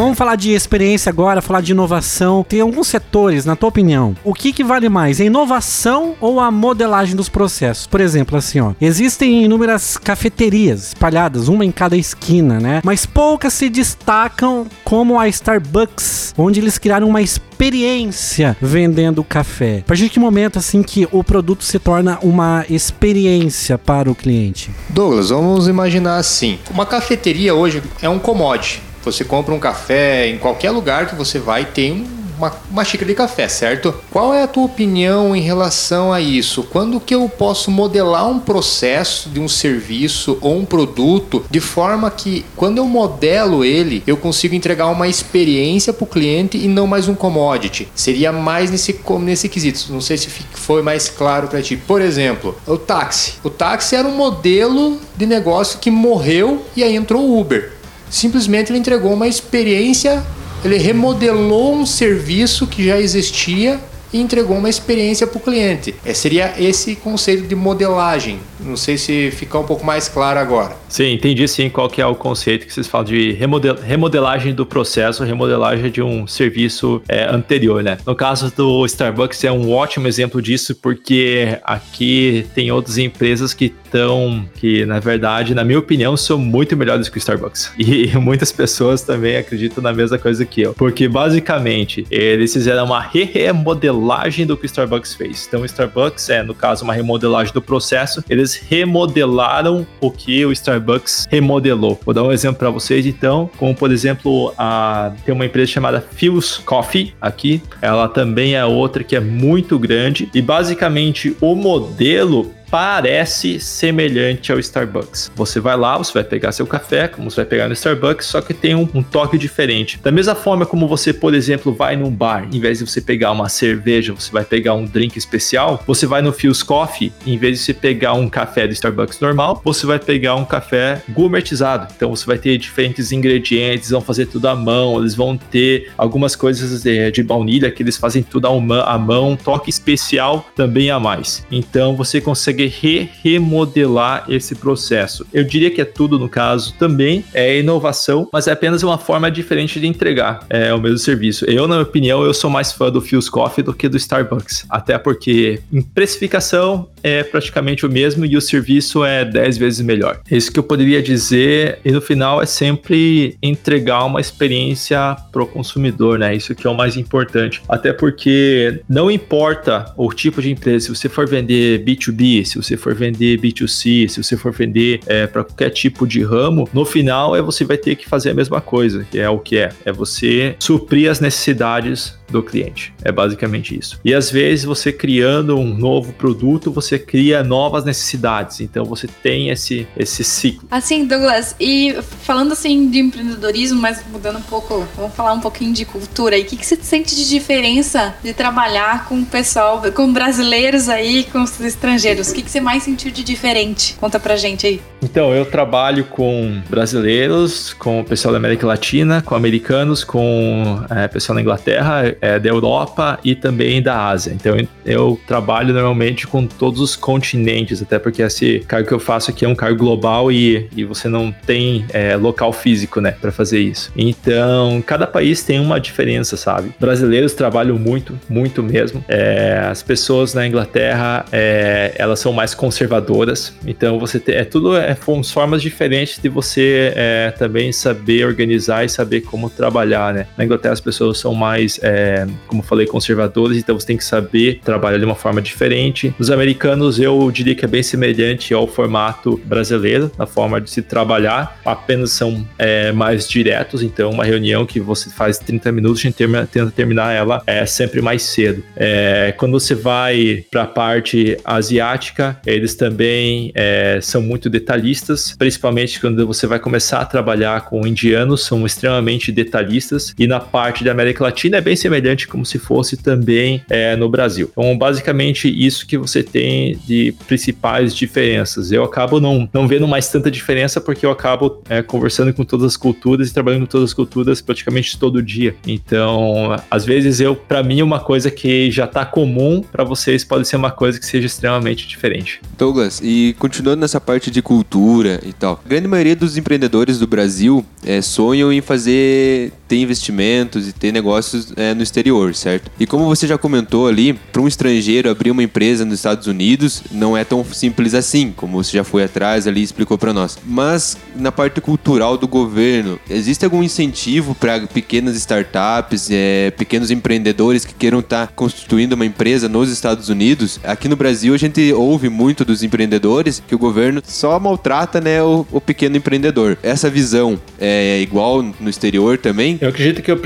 Vamos 0.00 0.16
falar 0.16 0.34
de 0.34 0.52
experiência 0.52 1.10
agora, 1.10 1.42
falar 1.42 1.60
de 1.60 1.72
inovação. 1.72 2.42
Tem 2.42 2.62
alguns 2.62 2.86
setores, 2.86 3.44
na 3.44 3.54
tua 3.54 3.68
opinião, 3.68 4.16
o 4.24 4.32
que, 4.32 4.50
que 4.50 4.64
vale 4.64 4.88
mais, 4.88 5.20
a 5.20 5.24
inovação 5.24 6.14
ou 6.18 6.40
a 6.40 6.50
modelagem 6.50 7.14
dos 7.14 7.28
processos? 7.28 7.86
Por 7.86 8.00
exemplo, 8.00 8.38
assim, 8.38 8.60
ó, 8.60 8.72
existem 8.80 9.44
inúmeras 9.44 9.98
cafeterias 9.98 10.88
espalhadas, 10.88 11.48
uma 11.48 11.66
em 11.66 11.70
cada 11.70 11.98
esquina, 11.98 12.58
né? 12.58 12.80
Mas 12.82 13.04
poucas 13.04 13.52
se 13.52 13.68
destacam 13.68 14.66
como 14.86 15.20
a 15.20 15.28
Starbucks, 15.28 16.32
onde 16.38 16.60
eles 16.60 16.78
criaram 16.78 17.06
uma 17.06 17.20
experiência 17.20 18.56
vendendo 18.58 19.22
café. 19.22 19.80
A 19.80 19.88
partir 19.88 20.04
de 20.04 20.08
que 20.08 20.18
momento, 20.18 20.58
assim, 20.58 20.82
que 20.82 21.06
o 21.12 21.22
produto 21.22 21.62
se 21.62 21.78
torna 21.78 22.18
uma 22.22 22.64
experiência 22.70 23.76
para 23.76 24.10
o 24.10 24.14
cliente? 24.14 24.70
Douglas, 24.88 25.28
vamos 25.28 25.68
imaginar 25.68 26.16
assim: 26.16 26.58
uma 26.70 26.86
cafeteria 26.86 27.54
hoje 27.54 27.82
é 28.00 28.08
um 28.08 28.18
commodity. 28.18 28.88
Você 29.04 29.24
compra 29.24 29.54
um 29.54 29.58
café 29.58 30.28
em 30.28 30.38
qualquer 30.38 30.70
lugar 30.70 31.06
que 31.06 31.14
você 31.14 31.38
vai 31.38 31.64
tem 31.64 32.06
uma, 32.40 32.56
uma 32.70 32.84
xícara 32.84 33.08
de 33.08 33.14
café, 33.14 33.46
certo? 33.48 33.94
Qual 34.10 34.32
é 34.32 34.42
a 34.42 34.48
tua 34.48 34.64
opinião 34.64 35.36
em 35.36 35.42
relação 35.42 36.12
a 36.12 36.20
isso? 36.20 36.62
Quando 36.64 36.98
que 36.98 37.14
eu 37.14 37.28
posso 37.28 37.70
modelar 37.70 38.26
um 38.26 38.40
processo 38.40 39.28
de 39.28 39.38
um 39.38 39.46
serviço 39.46 40.38
ou 40.40 40.56
um 40.56 40.64
produto 40.64 41.44
de 41.50 41.60
forma 41.60 42.10
que 42.10 42.44
quando 42.56 42.78
eu 42.78 42.86
modelo 42.86 43.64
ele, 43.64 44.02
eu 44.06 44.16
consigo 44.16 44.54
entregar 44.54 44.86
uma 44.86 45.06
experiência 45.06 45.92
para 45.92 46.04
o 46.04 46.06
cliente 46.06 46.56
e 46.56 46.66
não 46.66 46.86
mais 46.86 47.08
um 47.08 47.14
commodity? 47.14 47.88
Seria 47.94 48.32
mais 48.32 48.70
nesse, 48.70 48.98
nesse 49.20 49.48
quesito. 49.48 49.92
Não 49.92 50.00
sei 50.00 50.16
se 50.16 50.28
foi 50.28 50.82
mais 50.82 51.08
claro 51.08 51.48
para 51.48 51.60
ti. 51.60 51.76
Por 51.76 52.00
exemplo, 52.00 52.56
o 52.66 52.78
táxi. 52.78 53.34
O 53.44 53.50
táxi 53.50 53.94
era 53.94 54.08
um 54.08 54.16
modelo 54.16 54.98
de 55.16 55.26
negócio 55.26 55.78
que 55.78 55.90
morreu 55.90 56.64
e 56.74 56.82
aí 56.82 56.96
entrou 56.96 57.22
o 57.22 57.38
Uber 57.38 57.79
simplesmente 58.10 58.70
ele 58.70 58.78
entregou 58.78 59.14
uma 59.14 59.28
experiência, 59.28 60.22
ele 60.64 60.76
remodelou 60.76 61.74
um 61.74 61.86
serviço 61.86 62.66
que 62.66 62.84
já 62.84 63.00
existia 63.00 63.80
e 64.12 64.20
entregou 64.20 64.56
uma 64.56 64.68
experiência 64.68 65.26
para 65.26 65.38
o 65.38 65.40
cliente. 65.40 65.94
É, 66.04 66.12
seria 66.12 66.54
esse 66.58 66.96
conceito 66.96 67.46
de 67.46 67.54
modelagem. 67.54 68.40
Não 68.58 68.76
sei 68.76 68.98
se 68.98 69.30
ficou 69.30 69.62
um 69.62 69.64
pouco 69.64 69.84
mais 69.84 70.08
claro 70.08 70.38
agora. 70.38 70.76
Sim, 70.88 71.12
entendi 71.12 71.46
sim 71.46 71.70
qual 71.70 71.88
que 71.88 72.02
é 72.02 72.06
o 72.06 72.14
conceito 72.14 72.66
que 72.66 72.72
vocês 72.72 72.86
falam 72.86 73.06
de 73.06 73.32
remodel 73.32 73.76
remodelagem 73.76 74.52
do 74.52 74.66
processo, 74.66 75.22
remodelagem 75.24 75.90
de 75.90 76.02
um 76.02 76.26
serviço 76.26 77.00
é, 77.08 77.24
anterior, 77.24 77.82
né? 77.82 77.98
No 78.04 78.14
caso 78.14 78.52
do 78.54 78.84
Starbucks 78.86 79.44
é 79.44 79.52
um 79.52 79.72
ótimo 79.72 80.08
exemplo 80.08 80.42
disso, 80.42 80.74
porque 80.74 81.58
aqui 81.62 82.46
tem 82.54 82.70
outras 82.72 82.98
empresas 82.98 83.54
que 83.54 83.72
estão, 83.90 84.44
que 84.54 84.84
na 84.86 84.98
verdade, 84.98 85.54
na 85.54 85.64
minha 85.64 85.78
opinião, 85.78 86.16
são 86.16 86.38
muito 86.38 86.76
melhores 86.76 87.08
que 87.08 87.16
o 87.16 87.18
Starbucks. 87.18 87.72
E 87.90 88.16
muitas 88.18 88.52
pessoas 88.52 89.02
também 89.02 89.36
acreditam 89.36 89.82
na 89.82 89.92
mesma 89.92 90.16
coisa 90.16 90.44
que 90.44 90.62
eu. 90.62 90.74
Porque 90.74 91.08
basicamente 91.08 92.06
eles 92.10 92.52
fizeram 92.52 92.84
uma 92.84 93.00
remodelagem 93.00 94.46
do 94.46 94.56
que 94.56 94.64
o 94.64 94.66
Starbucks 94.66 95.14
fez. 95.14 95.46
Então 95.46 95.62
o 95.62 95.64
Starbucks 95.64 96.30
é, 96.30 96.42
no 96.42 96.54
caso, 96.54 96.84
uma 96.84 96.94
remodelagem 96.94 97.52
do 97.52 97.60
processo. 97.60 98.22
Eles 98.30 98.54
remodelaram 98.54 99.86
o 100.00 100.10
que 100.10 100.44
o 100.46 100.52
Starbucks 100.52 100.70
Starbucks 100.70 101.26
remodelou. 101.30 101.98
Vou 102.04 102.14
dar 102.14 102.22
um 102.22 102.32
exemplo 102.32 102.58
para 102.58 102.70
vocês, 102.70 103.06
então, 103.06 103.50
como 103.58 103.74
por 103.74 103.90
exemplo, 103.90 104.52
a, 104.56 105.12
tem 105.24 105.34
uma 105.34 105.46
empresa 105.46 105.72
chamada 105.72 106.00
Fuse 106.00 106.60
Coffee 106.60 107.14
aqui. 107.20 107.62
Ela 107.80 108.08
também 108.08 108.54
é 108.54 108.64
outra 108.64 109.02
que 109.02 109.16
é 109.16 109.20
muito 109.20 109.78
grande 109.78 110.28
e 110.34 110.40
basicamente 110.40 111.36
o 111.40 111.54
modelo 111.54 112.52
parece 112.70 113.58
semelhante 113.58 114.52
ao 114.52 114.58
Starbucks. 114.58 115.30
Você 115.34 115.58
vai 115.58 115.76
lá, 115.76 115.98
você 115.98 116.12
vai 116.12 116.24
pegar 116.24 116.52
seu 116.52 116.66
café, 116.66 117.08
como 117.08 117.30
você 117.30 117.36
vai 117.36 117.44
pegar 117.44 117.66
no 117.66 117.74
Starbucks, 117.74 118.26
só 118.26 118.40
que 118.40 118.54
tem 118.54 118.74
um, 118.74 118.88
um, 118.94 119.02
toque 119.02 119.36
diferente. 119.36 119.98
Da 120.02 120.12
mesma 120.12 120.34
forma 120.34 120.64
como 120.64 120.86
você, 120.86 121.12
por 121.12 121.34
exemplo, 121.34 121.74
vai 121.74 121.96
num 121.96 122.10
bar, 122.10 122.48
em 122.52 122.60
vez 122.60 122.78
de 122.78 122.86
você 122.86 123.00
pegar 123.00 123.32
uma 123.32 123.48
cerveja, 123.48 124.12
você 124.12 124.30
vai 124.30 124.44
pegar 124.44 124.74
um 124.74 124.84
drink 124.84 125.18
especial, 125.18 125.82
você 125.86 126.06
vai 126.06 126.22
no 126.22 126.32
Fuse 126.32 126.64
Coffee, 126.64 127.12
em 127.26 127.36
vez 127.36 127.58
de 127.58 127.64
você 127.64 127.74
pegar 127.74 128.12
um 128.14 128.28
café 128.28 128.66
do 128.66 128.72
Starbucks 128.72 129.18
normal, 129.20 129.60
você 129.64 129.84
vai 129.86 129.98
pegar 129.98 130.36
um 130.36 130.44
café 130.44 131.02
gourmetizado. 131.08 131.92
Então 131.96 132.14
você 132.14 132.24
vai 132.24 132.38
ter 132.38 132.56
diferentes 132.56 133.10
ingredientes, 133.10 133.90
vão 133.90 134.00
fazer 134.00 134.26
tudo 134.26 134.46
à 134.46 134.54
mão, 134.54 134.98
eles 135.00 135.14
vão 135.14 135.36
ter 135.36 135.90
algumas 135.98 136.36
coisas 136.36 136.82
de, 136.82 137.10
de 137.10 137.22
baunilha 137.22 137.70
que 137.70 137.82
eles 137.82 137.96
fazem 137.96 138.22
tudo 138.22 138.46
à 138.46 138.98
mão, 138.98 139.36
toque 139.36 139.70
especial 139.70 140.46
também 140.54 140.90
a 140.90 141.00
mais. 141.00 141.44
Então 141.50 141.96
você 141.96 142.20
consegue 142.20 142.59
consegue 142.60 142.66
re 142.66 143.08
remodelar 143.22 144.24
esse 144.28 144.54
processo. 144.54 145.26
Eu 145.32 145.44
diria 145.44 145.70
que 145.70 145.80
é 145.80 145.84
tudo 145.84 146.18
no 146.18 146.28
caso 146.28 146.74
também, 146.78 147.24
é 147.32 147.58
inovação, 147.58 148.28
mas 148.32 148.46
é 148.48 148.52
apenas 148.52 148.82
uma 148.82 148.98
forma 148.98 149.30
diferente 149.30 149.80
de 149.80 149.86
entregar 149.86 150.44
é, 150.50 150.72
o 150.74 150.80
mesmo 150.80 150.98
serviço. 150.98 151.44
Eu, 151.44 151.66
na 151.66 151.76
minha 151.76 151.82
opinião, 151.82 152.24
eu 152.24 152.34
sou 152.34 152.50
mais 152.50 152.72
fã 152.72 152.90
do 152.90 153.00
Fuse 153.00 153.30
Coffee 153.30 153.64
do 153.64 153.72
que 153.72 153.88
do 153.88 153.96
Starbucks, 153.96 154.66
até 154.68 154.98
porque 154.98 155.60
em 155.72 155.80
precificação 155.80 156.88
é 157.02 157.22
praticamente 157.22 157.86
o 157.86 157.90
mesmo 157.90 158.26
e 158.26 158.36
o 158.36 158.40
serviço 158.40 159.04
é 159.04 159.24
10 159.24 159.58
vezes 159.58 159.80
melhor. 159.80 160.20
É 160.30 160.36
isso 160.36 160.52
que 160.52 160.58
eu 160.58 160.62
poderia 160.62 161.02
dizer 161.02 161.78
e 161.84 161.92
no 161.92 162.00
final 162.00 162.42
é 162.42 162.46
sempre 162.46 163.36
entregar 163.42 164.04
uma 164.04 164.20
experiência 164.20 165.16
pro 165.32 165.46
consumidor, 165.46 166.18
né? 166.18 166.34
Isso 166.34 166.54
que 166.54 166.66
é 166.66 166.70
o 166.70 166.76
mais 166.76 166.96
importante. 166.96 167.62
Até 167.68 167.92
porque 167.92 168.80
não 168.88 169.10
importa 169.10 169.92
o 169.96 170.12
tipo 170.12 170.42
de 170.42 170.50
empresa, 170.50 170.86
se 170.86 170.94
você 170.94 171.08
for 171.08 171.26
vender 171.28 171.84
B2B, 171.84 172.44
se 172.50 172.56
você 172.56 172.76
for 172.76 172.94
vender 172.94 173.38
B2C, 173.38 174.08
se 174.08 174.22
você 174.22 174.36
for 174.36 174.52
vender 174.52 175.00
é, 175.06 175.26
para 175.26 175.44
qualquer 175.44 175.70
tipo 175.70 176.06
de 176.06 176.22
ramo, 176.22 176.68
no 176.72 176.84
final 176.84 177.36
é 177.36 177.42
você 177.42 177.64
vai 177.64 177.76
ter 177.76 177.96
que 177.96 178.08
fazer 178.08 178.30
a 178.30 178.34
mesma 178.34 178.60
coisa, 178.60 179.06
que 179.10 179.18
é 179.18 179.28
o 179.28 179.38
que 179.38 179.56
é, 179.56 179.70
é 179.84 179.92
você 179.92 180.56
suprir 180.58 181.10
as 181.10 181.20
necessidades 181.20 182.18
do 182.30 182.42
cliente. 182.42 182.92
É 183.04 183.12
basicamente 183.12 183.78
isso. 183.78 184.00
E 184.04 184.14
às 184.14 184.30
vezes 184.30 184.64
você 184.64 184.92
criando 184.92 185.58
um 185.58 185.74
novo 185.74 186.12
produto, 186.12 186.70
você 186.70 186.98
cria 186.98 187.42
novas 187.42 187.84
necessidades. 187.84 188.60
Então 188.60 188.84
você 188.84 189.06
tem 189.06 189.48
esse 189.50 189.86
esse 189.96 190.24
ciclo. 190.24 190.68
Assim, 190.70 191.06
Douglas, 191.06 191.54
e 191.58 191.96
falando 192.22 192.52
assim 192.52 192.90
de 192.90 192.98
empreendedorismo, 192.98 193.80
mas 193.80 194.02
mudando 194.10 194.38
um 194.38 194.42
pouco, 194.42 194.86
vamos 194.96 195.14
falar 195.14 195.32
um 195.32 195.40
pouquinho 195.40 195.72
de 195.72 195.84
cultura. 195.84 196.36
E 196.36 196.42
o 196.42 196.44
que, 196.44 196.56
que 196.56 196.66
você 196.66 196.76
sente 196.76 197.14
de 197.14 197.28
diferença 197.28 198.14
de 198.22 198.32
trabalhar 198.32 199.06
com 199.06 199.20
o 199.20 199.26
pessoal, 199.26 199.82
com 199.92 200.12
brasileiros 200.12 200.88
aí, 200.88 201.24
com 201.24 201.42
os 201.42 201.60
estrangeiros? 201.60 202.30
O 202.30 202.34
que, 202.34 202.42
que 202.42 202.50
você 202.50 202.60
mais 202.60 202.82
sentiu 202.82 203.10
de 203.10 203.22
diferente? 203.22 203.94
Conta 203.94 204.18
pra 204.18 204.36
gente 204.36 204.66
aí. 204.66 204.80
Então, 205.02 205.34
eu 205.34 205.46
trabalho 205.46 206.04
com 206.04 206.60
brasileiros, 206.68 207.72
com 207.72 208.00
o 208.00 208.04
pessoal 208.04 208.32
da 208.32 208.38
América 208.38 208.66
Latina, 208.66 209.22
com 209.22 209.34
americanos, 209.34 210.04
com 210.04 210.84
é, 210.90 211.08
pessoal 211.08 211.36
da 211.36 211.42
Inglaterra 211.42 212.16
é, 212.20 212.38
da 212.38 212.48
Europa 212.48 213.18
e 213.24 213.34
também 213.34 213.82
da 213.82 214.08
Ásia. 214.08 214.32
Então 214.32 214.56
eu 214.84 215.18
trabalho 215.26 215.72
normalmente 215.72 216.26
com 216.26 216.46
todos 216.46 216.80
os 216.80 216.96
continentes, 216.96 217.82
até 217.82 217.98
porque 217.98 218.22
esse 218.22 218.60
cargo 218.60 218.88
que 218.88 218.94
eu 218.94 219.00
faço 219.00 219.30
aqui 219.30 219.44
é 219.44 219.48
um 219.48 219.54
cargo 219.54 219.78
global 219.78 220.30
e, 220.30 220.68
e 220.76 220.84
você 220.84 221.08
não 221.08 221.32
tem 221.46 221.84
é, 221.90 222.16
local 222.16 222.52
físico, 222.52 223.00
né, 223.00 223.12
para 223.12 223.32
fazer 223.32 223.60
isso. 223.60 223.92
Então 223.96 224.82
cada 224.86 225.06
país 225.06 225.42
tem 225.42 225.58
uma 225.60 225.80
diferença, 225.80 226.36
sabe? 226.36 226.72
Brasileiros 226.78 227.34
trabalham 227.34 227.78
muito, 227.78 228.18
muito 228.28 228.62
mesmo. 228.62 229.04
É, 229.08 229.66
as 229.70 229.82
pessoas 229.82 230.34
na 230.34 230.46
Inglaterra 230.46 231.24
é, 231.32 231.92
elas 231.96 232.18
são 232.20 232.32
mais 232.32 232.54
conservadoras, 232.54 233.54
então 233.66 233.98
você 233.98 234.22
é 234.28 234.44
tudo 234.44 234.76
é, 234.76 234.94
formas 234.94 235.62
diferentes 235.62 236.18
de 236.20 236.28
você 236.28 236.92
é, 236.94 237.30
também 237.36 237.72
saber 237.72 238.24
organizar 238.26 238.84
e 238.84 238.88
saber 238.88 239.22
como 239.22 239.48
trabalhar, 239.48 240.12
né? 240.12 240.26
Na 240.36 240.44
Inglaterra 240.44 240.72
as 240.72 240.80
pessoas 240.80 241.18
são 241.18 241.34
mais, 241.34 241.78
é, 241.82 242.09
como 242.46 242.62
falei, 242.62 242.86
conservadoras, 242.86 243.56
então 243.56 243.78
você 243.78 243.86
tem 243.86 243.96
que 243.96 244.04
saber 244.04 244.60
trabalhar 244.64 244.98
de 244.98 245.04
uma 245.04 245.14
forma 245.14 245.40
diferente. 245.40 246.14
Os 246.18 246.30
americanos 246.30 246.98
eu 246.98 247.30
diria 247.30 247.54
que 247.54 247.64
é 247.64 247.68
bem 247.68 247.82
semelhante 247.82 248.52
ao 248.52 248.66
formato 248.66 249.40
brasileiro, 249.44 250.10
na 250.18 250.26
forma 250.26 250.60
de 250.60 250.70
se 250.70 250.82
trabalhar, 250.82 251.58
apenas 251.64 252.12
são 252.12 252.46
é, 252.58 252.92
mais 252.92 253.28
diretos, 253.28 253.82
então 253.82 254.10
uma 254.10 254.24
reunião 254.24 254.66
que 254.66 254.80
você 254.80 255.10
faz 255.10 255.38
30 255.38 255.72
minutos, 255.72 256.00
a 256.00 256.02
gente 256.02 256.14
termina, 256.14 256.46
tenta 256.46 256.70
terminar 256.70 257.12
ela 257.12 257.42
é 257.46 257.64
sempre 257.66 258.00
mais 258.00 258.22
cedo. 258.22 258.62
É, 258.76 259.34
quando 259.36 259.52
você 259.52 259.74
vai 259.74 260.44
para 260.50 260.62
a 260.62 260.66
parte 260.66 261.36
asiática, 261.44 262.38
eles 262.46 262.74
também 262.74 263.52
é, 263.54 263.98
são 264.02 264.22
muito 264.22 264.48
detalhistas, 264.50 265.34
principalmente 265.38 266.00
quando 266.00 266.26
você 266.26 266.46
vai 266.46 266.58
começar 266.58 267.00
a 267.00 267.06
trabalhar 267.06 267.62
com 267.62 267.86
indianos, 267.86 268.44
são 268.44 268.64
extremamente 268.66 269.32
detalhistas, 269.32 270.14
e 270.18 270.26
na 270.26 270.40
parte 270.40 270.84
da 270.84 270.92
América 270.92 271.24
Latina 271.24 271.58
é 271.58 271.60
bem 271.60 271.76
semelhante 271.76 271.99
como 272.26 272.44
se 272.44 272.58
fosse 272.58 272.96
também 272.96 273.62
é, 273.68 273.96
no 273.96 274.08
Brasil. 274.08 274.50
Então, 274.52 274.76
basicamente, 274.76 275.48
isso 275.48 275.86
que 275.86 275.98
você 275.98 276.22
tem 276.22 276.78
de 276.86 277.14
principais 277.26 277.94
diferenças. 277.94 278.72
Eu 278.72 278.84
acabo 278.84 279.20
não, 279.20 279.48
não 279.52 279.66
vendo 279.66 279.86
mais 279.86 280.08
tanta 280.08 280.30
diferença 280.30 280.80
porque 280.80 281.04
eu 281.04 281.10
acabo 281.10 281.62
é, 281.68 281.82
conversando 281.82 282.32
com 282.32 282.44
todas 282.44 282.66
as 282.66 282.76
culturas 282.76 283.28
e 283.28 283.34
trabalhando 283.34 283.62
com 283.62 283.66
todas 283.66 283.90
as 283.90 283.94
culturas 283.94 284.40
praticamente 284.40 284.98
todo 284.98 285.22
dia. 285.22 285.54
Então, 285.66 286.56
às 286.70 286.84
vezes 286.84 287.20
eu, 287.20 287.34
para 287.34 287.62
mim, 287.62 287.82
uma 287.82 288.00
coisa 288.00 288.30
que 288.30 288.70
já 288.70 288.86
tá 288.86 289.04
comum 289.04 289.62
para 289.62 289.84
vocês 289.84 290.24
pode 290.24 290.46
ser 290.46 290.56
uma 290.56 290.70
coisa 290.70 290.98
que 290.98 291.06
seja 291.06 291.26
extremamente 291.26 291.86
diferente. 291.86 292.40
Douglas, 292.56 293.00
e 293.02 293.34
continuando 293.38 293.80
nessa 293.80 294.00
parte 294.00 294.30
de 294.30 294.42
cultura 294.42 295.20
e 295.24 295.32
tal, 295.32 295.60
a 295.64 295.68
grande 295.68 295.88
maioria 295.88 296.16
dos 296.16 296.36
empreendedores 296.36 296.98
do 296.98 297.06
Brasil 297.06 297.64
é, 297.84 298.00
sonham 298.00 298.52
em 298.52 298.60
fazer 298.60 299.52
ter 299.70 299.76
investimentos 299.76 300.66
e 300.66 300.72
ter 300.72 300.90
negócios 300.90 301.52
é, 301.54 301.72
no 301.72 301.80
exterior, 301.80 302.34
certo? 302.34 302.72
E 302.80 302.84
como 302.84 303.04
você 303.04 303.24
já 303.24 303.38
comentou 303.38 303.86
ali, 303.86 304.12
para 304.12 304.42
um 304.42 304.48
estrangeiro 304.48 305.08
abrir 305.08 305.30
uma 305.30 305.44
empresa 305.44 305.84
nos 305.84 305.94
Estados 305.94 306.26
Unidos 306.26 306.82
não 306.90 307.16
é 307.16 307.22
tão 307.22 307.44
simples 307.44 307.94
assim, 307.94 308.32
como 308.36 308.60
você 308.60 308.76
já 308.76 308.82
foi 308.82 309.04
atrás 309.04 309.46
ali 309.46 309.60
e 309.60 309.62
explicou 309.62 309.96
para 309.96 310.12
nós. 310.12 310.36
Mas 310.44 310.98
na 311.14 311.30
parte 311.30 311.60
cultural 311.60 312.18
do 312.18 312.26
governo, 312.26 312.98
existe 313.08 313.44
algum 313.44 313.62
incentivo 313.62 314.34
para 314.34 314.66
pequenas 314.66 315.14
startups, 315.14 316.08
é, 316.10 316.50
pequenos 316.50 316.90
empreendedores 316.90 317.64
que 317.64 317.72
queiram 317.72 318.00
estar 318.00 318.26
tá 318.26 318.32
constituindo 318.34 318.96
uma 318.96 319.06
empresa 319.06 319.48
nos 319.48 319.70
Estados 319.70 320.08
Unidos? 320.08 320.58
Aqui 320.64 320.88
no 320.88 320.96
Brasil 320.96 321.32
a 321.32 321.38
gente 321.38 321.72
ouve 321.72 322.08
muito 322.08 322.44
dos 322.44 322.64
empreendedores 322.64 323.40
que 323.46 323.54
o 323.54 323.58
governo 323.58 324.02
só 324.04 324.36
maltrata 324.40 325.00
né, 325.00 325.22
o, 325.22 325.46
o 325.52 325.60
pequeno 325.60 325.96
empreendedor. 325.96 326.58
Essa 326.60 326.90
visão 326.90 327.40
é 327.60 328.00
igual 328.00 328.42
no 328.42 328.68
exterior 328.68 329.16
também? 329.16 329.59
Eu 329.60 329.68
acredito 329.68 330.00
que 330.00 330.10
o 330.10 330.18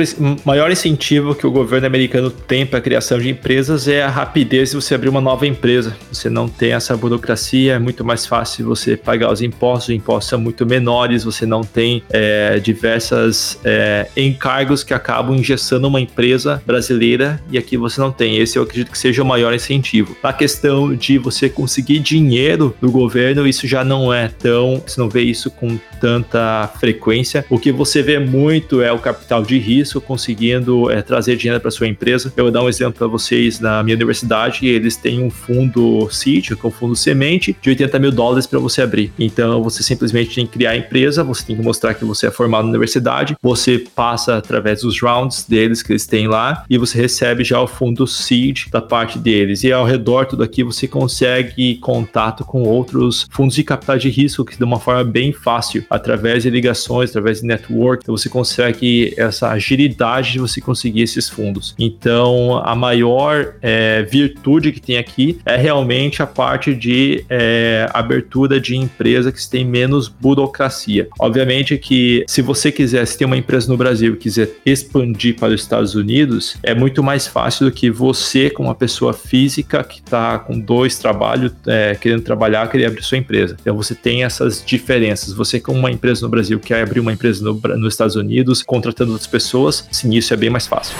maior 0.44 0.70
incentivo 0.70 1.34
que 1.34 1.44
o 1.44 1.50
governo 1.50 1.88
americano 1.88 2.30
tem 2.30 2.64
para 2.64 2.78
a 2.78 2.82
criação 2.82 3.18
de 3.18 3.28
empresas 3.28 3.88
é 3.88 4.00
a 4.00 4.08
rapidez 4.08 4.70
de 4.70 4.76
você 4.76 4.94
abrir 4.94 5.08
uma 5.08 5.20
nova 5.20 5.44
empresa. 5.44 5.96
Você 6.12 6.30
não 6.30 6.48
tem 6.48 6.72
essa 6.72 6.96
burocracia, 6.96 7.74
é 7.74 7.78
muito 7.80 8.04
mais 8.04 8.24
fácil 8.24 8.64
você 8.64 8.96
pagar 8.96 9.32
os 9.32 9.42
impostos, 9.42 9.88
os 9.88 9.94
impostos 9.96 10.30
são 10.30 10.38
muito 10.38 10.64
menores, 10.64 11.24
você 11.24 11.44
não 11.44 11.62
tem 11.62 12.04
é, 12.10 12.60
diversas 12.60 13.58
é, 13.64 14.06
encargos 14.16 14.84
que 14.84 14.94
acabam 14.94 15.34
engessando 15.34 15.88
uma 15.88 16.00
empresa 16.00 16.62
brasileira 16.64 17.42
e 17.50 17.58
aqui 17.58 17.76
você 17.76 18.00
não 18.00 18.12
tem. 18.12 18.38
Esse 18.38 18.56
eu 18.56 18.62
acredito 18.62 18.92
que 18.92 18.98
seja 18.98 19.20
o 19.20 19.26
maior 19.26 19.52
incentivo. 19.52 20.16
Na 20.22 20.32
questão 20.32 20.94
de 20.94 21.18
você 21.18 21.48
conseguir 21.48 21.98
dinheiro 21.98 22.72
do 22.80 22.88
governo, 22.88 23.48
isso 23.48 23.66
já 23.66 23.82
não 23.82 24.14
é 24.14 24.28
tão. 24.28 24.80
Você 24.86 25.00
não 25.00 25.08
vê 25.08 25.22
isso 25.22 25.50
com 25.50 25.76
tanta 26.00 26.70
frequência. 26.78 27.44
O 27.50 27.58
que 27.58 27.72
você 27.72 28.00
vê 28.00 28.20
muito 28.20 28.80
é 28.80 28.92
o 28.92 28.98
capital 29.00 29.23
de 29.46 29.58
risco 29.58 30.00
conseguindo 30.00 30.90
é, 30.90 31.02
trazer 31.02 31.37
dinheiro 31.37 31.60
para 31.60 31.70
sua 31.70 31.88
empresa. 31.88 32.32
Eu 32.37 32.44
vou 32.44 32.52
dar 32.52 32.62
um 32.62 32.68
exemplo 32.68 32.94
para 32.94 33.06
vocês 33.06 33.60
na 33.60 33.82
minha 33.82 33.96
universidade. 33.96 34.66
Eles 34.66 34.96
têm 34.96 35.22
um 35.22 35.30
fundo 35.30 36.08
seed, 36.10 36.54
que 36.54 36.64
é 36.64 36.68
um 36.68 36.70
fundo 36.70 36.94
semente, 36.94 37.56
de 37.60 37.70
80 37.70 37.98
mil 37.98 38.12
dólares 38.12 38.46
para 38.46 38.58
você 38.58 38.82
abrir. 38.82 39.12
Então 39.18 39.62
você 39.62 39.82
simplesmente 39.82 40.34
tem 40.34 40.46
que 40.46 40.52
criar 40.52 40.70
a 40.70 40.76
empresa, 40.76 41.24
você 41.24 41.44
tem 41.44 41.56
que 41.56 41.62
mostrar 41.62 41.94
que 41.94 42.04
você 42.04 42.26
é 42.26 42.30
formado 42.30 42.64
na 42.64 42.70
universidade, 42.70 43.37
você 43.42 43.78
passa 43.94 44.37
através 44.37 44.82
dos 44.82 45.00
rounds 45.00 45.44
deles 45.48 45.82
que 45.82 45.92
eles 45.92 46.06
têm 46.06 46.28
lá 46.28 46.64
e 46.68 46.78
você 46.78 47.00
recebe 47.00 47.44
já 47.44 47.60
o 47.60 47.66
fundo 47.66 48.06
seed 48.06 48.68
da 48.70 48.80
parte 48.80 49.18
deles. 49.18 49.64
E 49.64 49.72
ao 49.72 49.84
redor 49.84 50.26
tudo 50.26 50.42
aqui 50.42 50.62
você 50.62 50.87
consegue 50.87 51.76
contato 51.76 52.44
com 52.44 52.62
outros 52.62 53.26
fundos 53.30 53.54
de 53.54 53.64
capital 53.64 53.98
de 53.98 54.08
risco 54.08 54.44
que 54.44 54.56
de 54.56 54.64
uma 54.64 54.78
forma 54.78 55.04
bem 55.04 55.32
fácil 55.32 55.84
através 55.88 56.42
de 56.42 56.50
ligações, 56.50 57.10
através 57.10 57.40
de 57.40 57.46
network, 57.46 58.02
então 58.02 58.16
você 58.16 58.28
consegue 58.28 59.13
essa 59.16 59.50
agilidade 59.50 60.33
de 60.33 60.38
você 60.38 60.61
conseguir 60.61 61.03
esses 61.03 61.29
fundos. 61.29 61.74
Então, 61.79 62.61
a 62.64 62.74
maior 62.74 63.55
é, 63.62 64.03
virtude 64.03 64.72
que 64.72 64.81
tem 64.81 64.98
aqui 64.98 65.38
é 65.44 65.57
realmente 65.57 66.22
a 66.22 66.27
parte 66.27 66.74
de 66.74 67.24
é, 67.29 67.88
abertura 67.92 68.61
de 68.61 68.77
empresa 68.77 69.31
que 69.33 69.48
tem 69.48 69.64
menos 69.64 70.09
burocracia. 70.09 71.09
Obviamente 71.18 71.77
que 71.79 72.24
se 72.27 72.42
você 72.42 72.70
quiser, 72.72 73.07
se 73.07 73.16
tem 73.18 73.27
uma 73.27 73.37
empresa 73.37 73.68
no 73.68 73.77
Brasil 73.77 74.14
e 74.14 74.16
quiser 74.16 74.50
expandir 74.64 75.37
para 75.37 75.55
os 75.55 75.61
Estados 75.61 75.94
Unidos, 75.94 76.57
é 76.62 76.74
muito 76.74 77.03
mais 77.03 77.27
fácil 77.27 77.66
do 77.66 77.72
que 77.72 77.90
você, 77.90 78.50
como 78.50 78.68
uma 78.68 78.74
pessoa 78.74 79.12
física 79.12 79.83
que 79.85 80.00
está 80.00 80.38
com 80.38 80.59
dois 80.59 80.98
trabalhos, 80.98 81.53
é, 81.66 81.94
querendo 81.94 82.22
trabalhar, 82.22 82.68
querer 82.70 82.87
abrir 82.87 83.03
sua 83.03 83.18
empresa. 83.18 83.57
Então 83.61 83.77
você 83.77 83.94
tem 83.94 84.24
essas 84.24 84.62
diferenças. 84.64 85.33
Você, 85.33 85.61
como 85.61 85.79
uma 85.79 85.90
empresa 85.90 86.22
no 86.22 86.29
Brasil 86.29 86.59
quer 86.59 86.83
abrir 86.83 87.00
uma 87.00 87.12
empresa 87.12 87.44
no, 87.44 87.61
nos 87.77 87.94
Estados 87.94 88.16
Unidos, 88.16 88.62
contratando 88.62 89.03
outras 89.12 89.26
pessoas, 89.26 89.84
sim, 89.90 90.14
isso 90.14 90.32
é 90.32 90.36
bem 90.36 90.50
mais 90.50 90.66
fácil. 90.66 90.94